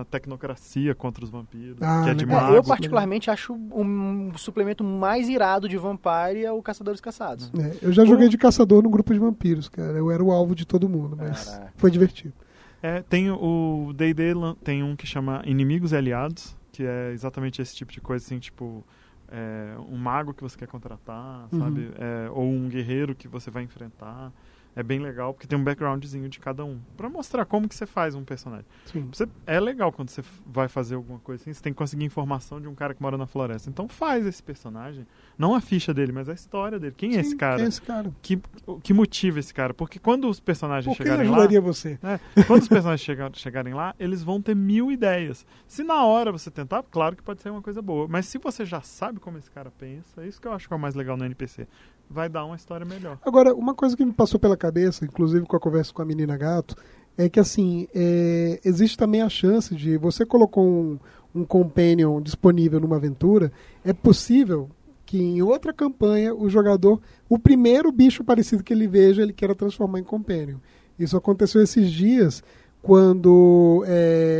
a 0.00 0.04
Tecnocracia 0.04 0.94
contra 0.94 1.24
os 1.24 1.30
vampiros, 1.30 1.80
Ah, 1.82 2.02
que 2.04 2.10
é 2.10 2.14
de 2.14 2.24
legal. 2.24 2.54
É, 2.54 2.58
eu 2.58 2.62
particularmente 2.64 3.30
acho 3.30 3.52
um 3.54 4.32
suplemento 4.36 4.82
mais 4.84 5.28
irado 5.28 5.68
de 5.68 5.76
Vampire 5.76 6.44
é 6.44 6.52
o 6.52 6.62
Caçadores 6.62 7.00
Caçados. 7.00 7.50
É, 7.58 7.78
eu 7.86 7.92
já 7.92 8.04
joguei 8.04 8.28
de 8.28 8.38
caçador 8.38 8.82
no 8.82 8.90
grupo 8.90 9.12
de 9.12 9.18
vampiros, 9.18 9.68
cara. 9.68 9.98
Eu 9.98 10.10
era 10.10 10.22
o 10.22 10.30
alvo 10.30 10.54
de 10.54 10.66
todo 10.66 10.88
mundo, 10.88 11.16
mas 11.16 11.44
Caraca. 11.44 11.72
foi 11.76 11.90
divertido. 11.90 12.34
É, 12.82 13.02
tem 13.02 13.30
o 13.30 13.92
D&D 13.94 14.32
tem 14.62 14.82
um 14.82 14.94
que 14.94 15.06
chama 15.06 15.42
Inimigos 15.44 15.92
e 15.92 15.96
Aliados, 15.96 16.56
que 16.70 16.84
é 16.84 17.10
exatamente 17.12 17.60
esse 17.62 17.74
tipo 17.74 17.90
de 17.90 18.00
coisa, 18.00 18.24
assim, 18.24 18.38
tipo 18.38 18.84
é, 19.28 19.74
um 19.90 19.96
mago 19.96 20.32
que 20.32 20.42
você 20.42 20.56
quer 20.56 20.68
contratar, 20.68 21.48
Uhum. 21.52 21.58
sabe? 21.58 21.90
É, 21.98 22.30
ou 22.30 22.44
um 22.48 22.68
guerreiro 22.68 23.14
que 23.14 23.26
você 23.26 23.50
vai 23.50 23.62
enfrentar. 23.64 24.32
É 24.76 24.82
bem 24.82 24.98
legal, 24.98 25.32
porque 25.32 25.46
tem 25.46 25.58
um 25.58 25.64
backgroundzinho 25.64 26.28
de 26.28 26.38
cada 26.38 26.62
um. 26.62 26.78
Pra 26.98 27.08
mostrar 27.08 27.46
como 27.46 27.66
que 27.66 27.74
você 27.74 27.86
faz 27.86 28.14
um 28.14 28.22
personagem. 28.22 28.66
Sim. 28.84 29.08
Você, 29.10 29.26
é 29.46 29.58
legal 29.58 29.90
quando 29.90 30.10
você 30.10 30.22
vai 30.44 30.68
fazer 30.68 30.96
alguma 30.96 31.18
coisa 31.18 31.42
assim, 31.42 31.50
você 31.50 31.62
tem 31.62 31.72
que 31.72 31.78
conseguir 31.78 32.04
informação 32.04 32.60
de 32.60 32.68
um 32.68 32.74
cara 32.74 32.92
que 32.92 33.00
mora 33.00 33.16
na 33.16 33.26
floresta. 33.26 33.70
Então 33.70 33.88
faz 33.88 34.26
esse 34.26 34.42
personagem, 34.42 35.06
não 35.38 35.54
a 35.54 35.62
ficha 35.62 35.94
dele, 35.94 36.12
mas 36.12 36.28
a 36.28 36.34
história 36.34 36.78
dele. 36.78 36.94
Quem 36.94 37.16
é 37.16 37.20
esse 37.20 37.30
Sim, 37.30 37.36
cara? 37.38 37.56
Quem 37.56 37.64
é 37.64 37.68
esse 37.68 37.80
cara? 37.80 38.12
Que, 38.20 38.38
que 38.82 38.92
motiva 38.92 39.40
esse 39.40 39.54
cara? 39.54 39.72
Porque 39.72 39.98
quando 39.98 40.28
os 40.28 40.38
personagens 40.40 40.94
Por 40.94 41.02
chegarem 41.02 41.30
lá... 41.30 41.46
você? 41.62 41.98
É, 42.02 42.44
quando 42.44 42.60
os 42.60 42.68
personagens 42.68 43.00
chega- 43.00 43.30
chegarem 43.32 43.72
lá, 43.72 43.94
eles 43.98 44.22
vão 44.22 44.42
ter 44.42 44.54
mil 44.54 44.92
ideias. 44.92 45.46
Se 45.66 45.82
na 45.82 46.04
hora 46.04 46.30
você 46.30 46.50
tentar, 46.50 46.82
claro 46.82 47.16
que 47.16 47.22
pode 47.22 47.40
ser 47.40 47.48
uma 47.48 47.62
coisa 47.62 47.80
boa. 47.80 48.06
Mas 48.06 48.26
se 48.26 48.36
você 48.36 48.66
já 48.66 48.82
sabe 48.82 49.20
como 49.20 49.38
esse 49.38 49.50
cara 49.50 49.70
pensa, 49.70 50.22
é 50.22 50.28
isso 50.28 50.38
que 50.38 50.46
eu 50.46 50.52
acho 50.52 50.68
que 50.68 50.74
é 50.74 50.76
o 50.76 50.80
mais 50.80 50.94
legal 50.94 51.16
no 51.16 51.24
NPC. 51.24 51.66
Vai 52.08 52.28
dar 52.28 52.44
uma 52.44 52.56
história 52.56 52.86
melhor. 52.86 53.18
Agora, 53.24 53.54
uma 53.54 53.74
coisa 53.74 53.96
que 53.96 54.04
me 54.04 54.12
passou 54.12 54.38
pela 54.38 54.56
cabeça, 54.56 55.04
inclusive 55.04 55.44
com 55.44 55.56
a 55.56 55.60
conversa 55.60 55.92
com 55.92 56.02
a 56.02 56.04
menina 56.04 56.36
gato, 56.36 56.76
é 57.18 57.28
que 57.28 57.40
assim, 57.40 57.88
é, 57.94 58.60
existe 58.64 58.96
também 58.96 59.22
a 59.22 59.28
chance 59.28 59.74
de 59.74 59.96
você 59.96 60.24
colocou 60.24 60.64
um, 60.64 60.98
um 61.34 61.44
companion 61.44 62.20
disponível 62.20 62.78
numa 62.78 62.96
aventura, 62.96 63.50
é 63.84 63.92
possível 63.92 64.68
que 65.04 65.18
em 65.20 65.40
outra 65.42 65.72
campanha 65.72 66.34
o 66.34 66.48
jogador, 66.48 67.00
o 67.28 67.38
primeiro 67.38 67.90
bicho 67.92 68.22
parecido 68.24 68.62
que 68.62 68.72
ele 68.72 68.86
veja, 68.86 69.22
ele 69.22 69.32
queira 69.32 69.54
transformar 69.54 69.98
em 70.00 70.04
companion. 70.04 70.58
Isso 70.98 71.16
aconteceu 71.16 71.62
esses 71.62 71.90
dias 71.90 72.42
quando 72.82 73.84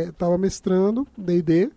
estava 0.07 0.37
mestrando 0.37 1.05
D&D 1.17 1.69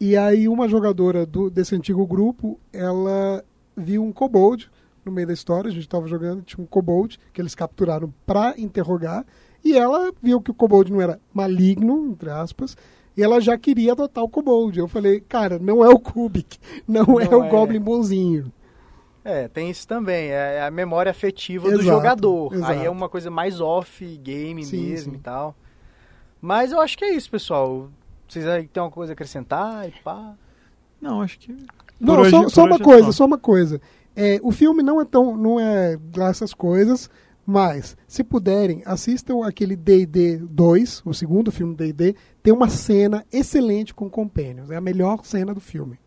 e 0.00 0.16
aí 0.16 0.48
uma 0.48 0.68
jogadora 0.68 1.24
do- 1.26 1.50
desse 1.50 1.74
antigo 1.74 2.06
grupo, 2.06 2.58
ela 2.72 3.44
viu 3.76 4.04
um 4.04 4.12
kobold 4.12 4.70
no 5.06 5.12
meio 5.12 5.26
da 5.26 5.32
história, 5.32 5.68
a 5.68 5.72
gente 5.72 5.82
estava 5.84 6.06
jogando, 6.06 6.42
tinha 6.42 6.62
um 6.62 6.66
kobold 6.66 7.18
que 7.32 7.40
eles 7.40 7.54
capturaram 7.54 8.12
para 8.26 8.54
interrogar, 8.58 9.24
e 9.64 9.76
ela 9.76 10.12
viu 10.22 10.40
que 10.40 10.50
o 10.50 10.54
kobold 10.54 10.92
não 10.92 11.00
era 11.00 11.18
maligno, 11.32 12.08
entre 12.10 12.28
aspas, 12.30 12.76
e 13.16 13.22
ela 13.22 13.40
já 13.40 13.56
queria 13.56 13.92
adotar 13.92 14.22
o 14.22 14.28
kobold. 14.28 14.78
Eu 14.78 14.88
falei, 14.88 15.20
cara, 15.20 15.58
não 15.58 15.82
é 15.84 15.88
o 15.88 15.98
Kubik, 15.98 16.58
não, 16.86 17.18
é 17.20 17.28
Não 17.28 17.40
o 17.40 17.44
é. 17.44 17.48
Goblin 17.48 17.80
bonzinho. 17.80 18.52
É, 19.24 19.48
tem 19.48 19.70
isso 19.70 19.88
também. 19.88 20.28
É 20.28 20.62
a 20.62 20.70
memória 20.70 21.10
afetiva 21.10 21.64
do 21.68 21.80
Exato, 21.80 21.84
jogador. 21.84 22.52
Aí 22.52 22.58
exato. 22.58 22.72
é 22.84 22.90
uma 22.90 23.08
coisa 23.08 23.28
mais 23.28 23.60
off-game 23.60 24.64
mesmo 24.64 25.12
sim. 25.14 25.18
e 25.18 25.20
tal. 25.20 25.56
Mas 26.40 26.70
eu 26.70 26.80
acho 26.80 26.96
que 26.96 27.04
é 27.04 27.12
isso, 27.12 27.28
pessoal. 27.28 27.88
Vocês 28.28 28.46
aí 28.46 28.68
têm 28.68 28.80
uma 28.82 28.90
coisa 28.90 29.12
a 29.12 29.14
acrescentar 29.14 29.88
e 29.88 29.92
pá? 30.04 30.34
Não, 31.00 31.22
acho 31.22 31.38
que. 31.40 31.52
Não, 31.98 32.16
Por 32.16 32.30
só, 32.30 32.40
hoje- 32.42 32.50
só 32.54 32.64
uma 32.66 32.74
hoje 32.74 32.82
é 32.82 32.84
coisa, 32.84 33.06
só. 33.06 33.12
só 33.12 33.24
uma 33.24 33.38
coisa. 33.38 33.80
É, 34.16 34.40
o 34.42 34.50
filme 34.50 34.82
não 34.82 35.00
é 35.00 35.04
tão, 35.04 35.36
não 35.36 35.60
é 35.60 35.98
lá 36.16 36.30
essas 36.30 36.54
coisas, 36.54 37.10
mas 37.46 37.96
se 38.08 38.24
puderem, 38.24 38.82
assistam 38.86 39.46
aquele 39.46 39.76
D&D 39.76 40.38
2, 40.38 41.02
o 41.04 41.12
segundo 41.12 41.52
filme 41.52 41.76
D&D, 41.76 42.16
tem 42.42 42.52
uma 42.52 42.68
cena 42.68 43.24
excelente 43.30 43.94
com 43.94 44.08
Companions, 44.08 44.70
é 44.70 44.76
a 44.76 44.80
melhor 44.80 45.24
cena 45.24 45.52
do 45.52 45.60
filme. 45.60 45.98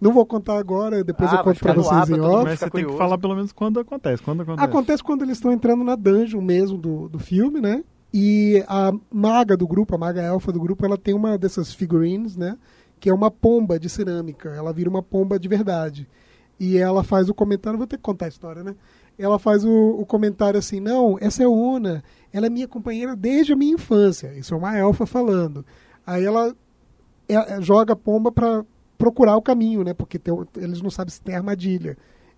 Não 0.00 0.12
vou 0.12 0.26
contar 0.26 0.58
agora, 0.58 1.02
depois 1.02 1.32
Ah, 1.32 1.36
eu 1.36 1.44
conto 1.44 1.60
pra 1.60 1.72
vocês 1.72 2.10
em 2.10 2.20
off. 2.20 2.44
Mas 2.44 2.58
você 2.58 2.68
tem 2.68 2.86
que 2.86 2.96
falar 2.96 3.16
pelo 3.16 3.34
menos 3.34 3.52
quando 3.52 3.80
acontece. 3.80 4.22
Quando 4.22 4.42
acontece. 4.42 4.68
Acontece 4.68 5.02
quando 5.02 5.22
eles 5.22 5.38
estão 5.38 5.50
entrando 5.50 5.82
na 5.82 5.96
dungeon 5.96 6.42
mesmo 6.42 6.76
do, 6.76 7.08
do 7.08 7.18
filme, 7.18 7.58
né? 7.58 7.82
E 8.12 8.62
a 8.68 8.92
maga 9.10 9.56
do 9.56 9.66
grupo, 9.66 9.94
a 9.94 9.98
maga 9.98 10.20
elfa 10.20 10.52
do 10.52 10.60
grupo, 10.60 10.84
ela 10.84 10.98
tem 10.98 11.14
uma 11.14 11.38
dessas 11.38 11.72
figurines, 11.72 12.36
né? 12.36 12.58
Que 13.00 13.08
é 13.08 13.14
uma 13.14 13.30
pomba 13.30 13.78
de 13.78 13.88
cerâmica. 13.88 14.50
Ela 14.50 14.72
vira 14.72 14.90
uma 14.90 15.02
pomba 15.02 15.38
de 15.38 15.48
verdade. 15.48 16.06
E 16.58 16.78
ela 16.78 17.02
faz 17.02 17.28
o 17.28 17.34
comentário, 17.34 17.78
vou 17.78 17.86
ter 17.86 17.96
que 17.96 18.02
contar 18.02 18.26
a 18.26 18.28
história, 18.28 18.62
né? 18.62 18.74
Ela 19.18 19.38
faz 19.38 19.64
o, 19.64 19.70
o 19.70 20.06
comentário 20.06 20.58
assim: 20.58 20.80
não, 20.80 21.16
essa 21.20 21.42
é 21.42 21.48
Una, 21.48 22.02
ela 22.32 22.46
é 22.46 22.50
minha 22.50 22.68
companheira 22.68 23.14
desde 23.14 23.52
a 23.52 23.56
minha 23.56 23.74
infância. 23.74 24.32
Isso 24.34 24.54
é 24.54 24.56
uma 24.56 24.76
elfa 24.76 25.06
falando. 25.06 25.64
Aí 26.06 26.24
ela 26.24 26.54
é- 27.28 27.54
é- 27.54 27.60
joga 27.62 27.92
a 27.92 27.96
pomba 27.96 28.30
para 28.32 28.64
procurar 28.98 29.36
o 29.36 29.42
caminho, 29.42 29.82
né? 29.84 29.94
Porque 29.94 30.18
tem 30.18 30.34
eles 30.56 30.80
não 30.82 30.90
sabem 30.90 31.12
se 31.12 31.20
tem 31.20 31.34
armadilha. 31.34 31.96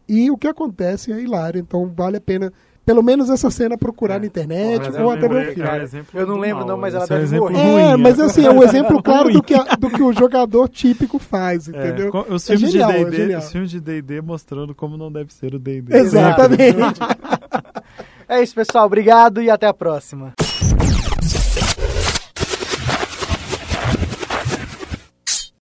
E 0.09 0.31
o 0.31 0.37
que 0.39 0.47
acontece 0.47 1.13
é 1.13 1.21
hilário, 1.21 1.59
então 1.61 1.93
vale 1.95 2.17
a 2.19 2.21
pena, 2.21 2.53
pelo 2.87 3.03
menos 3.03 3.29
essa 3.29 3.51
cena, 3.51 3.77
procurar 3.77 4.15
É. 4.15 4.19
na 4.21 4.27
internet 4.27 4.79
Mas 4.87 4.95
ou 4.95 5.01
eu 5.03 5.11
até 5.11 5.29
ver 5.29 5.35
o 5.35 5.53
filme. 5.53 5.69
cara, 5.69 5.83
exemplo 5.83 6.19
Eu 6.19 6.27
não 6.27 6.39
lembro, 6.39 6.59
mal. 6.61 6.69
não, 6.69 6.77
mas 6.79 6.95
ela 6.95 7.05
é 7.05 7.07
deve 7.09 7.39
morrer. 7.39 7.59
É, 7.59 7.91
ruim, 7.93 8.03
mas 8.03 8.21
assim, 8.21 8.47
é 8.47 8.51
um 8.51 8.63
exemplo 8.65 9.03
claro 9.03 9.31
do 9.33 9.43
que, 9.43 9.55
a- 9.55 9.65
do 9.79 9.91
que 9.91 10.03
o 10.03 10.13
jogador 10.13 10.69
típico 10.69 11.19
faz, 11.19 11.69
É, 11.69 11.73
entendeu? 11.73 12.11
co- 12.13 12.25
os 12.31 12.49
É 12.49 12.55
filmes 12.57 12.71
genial, 12.73 12.91
é 12.93 12.99
de 12.99 13.05
D&D, 13.07 13.17
genial. 13.17 13.41
os 13.41 13.51
filmes 13.53 13.71
de 13.71 13.81
D&D 13.81 14.21
mostrando 14.23 14.75
como 14.75 14.97
não 14.97 15.11
deve 15.11 15.35
ser 15.35 15.53
o 15.55 15.59
D&D. 15.59 15.95
Exatamente. 15.97 16.77
É 18.29 18.43
isso, 18.43 18.57
pessoal. 18.57 18.87
Obrigado 18.87 19.41
e 19.41 19.49
até 19.49 19.69
a 19.69 19.73
próxima. 19.73 20.33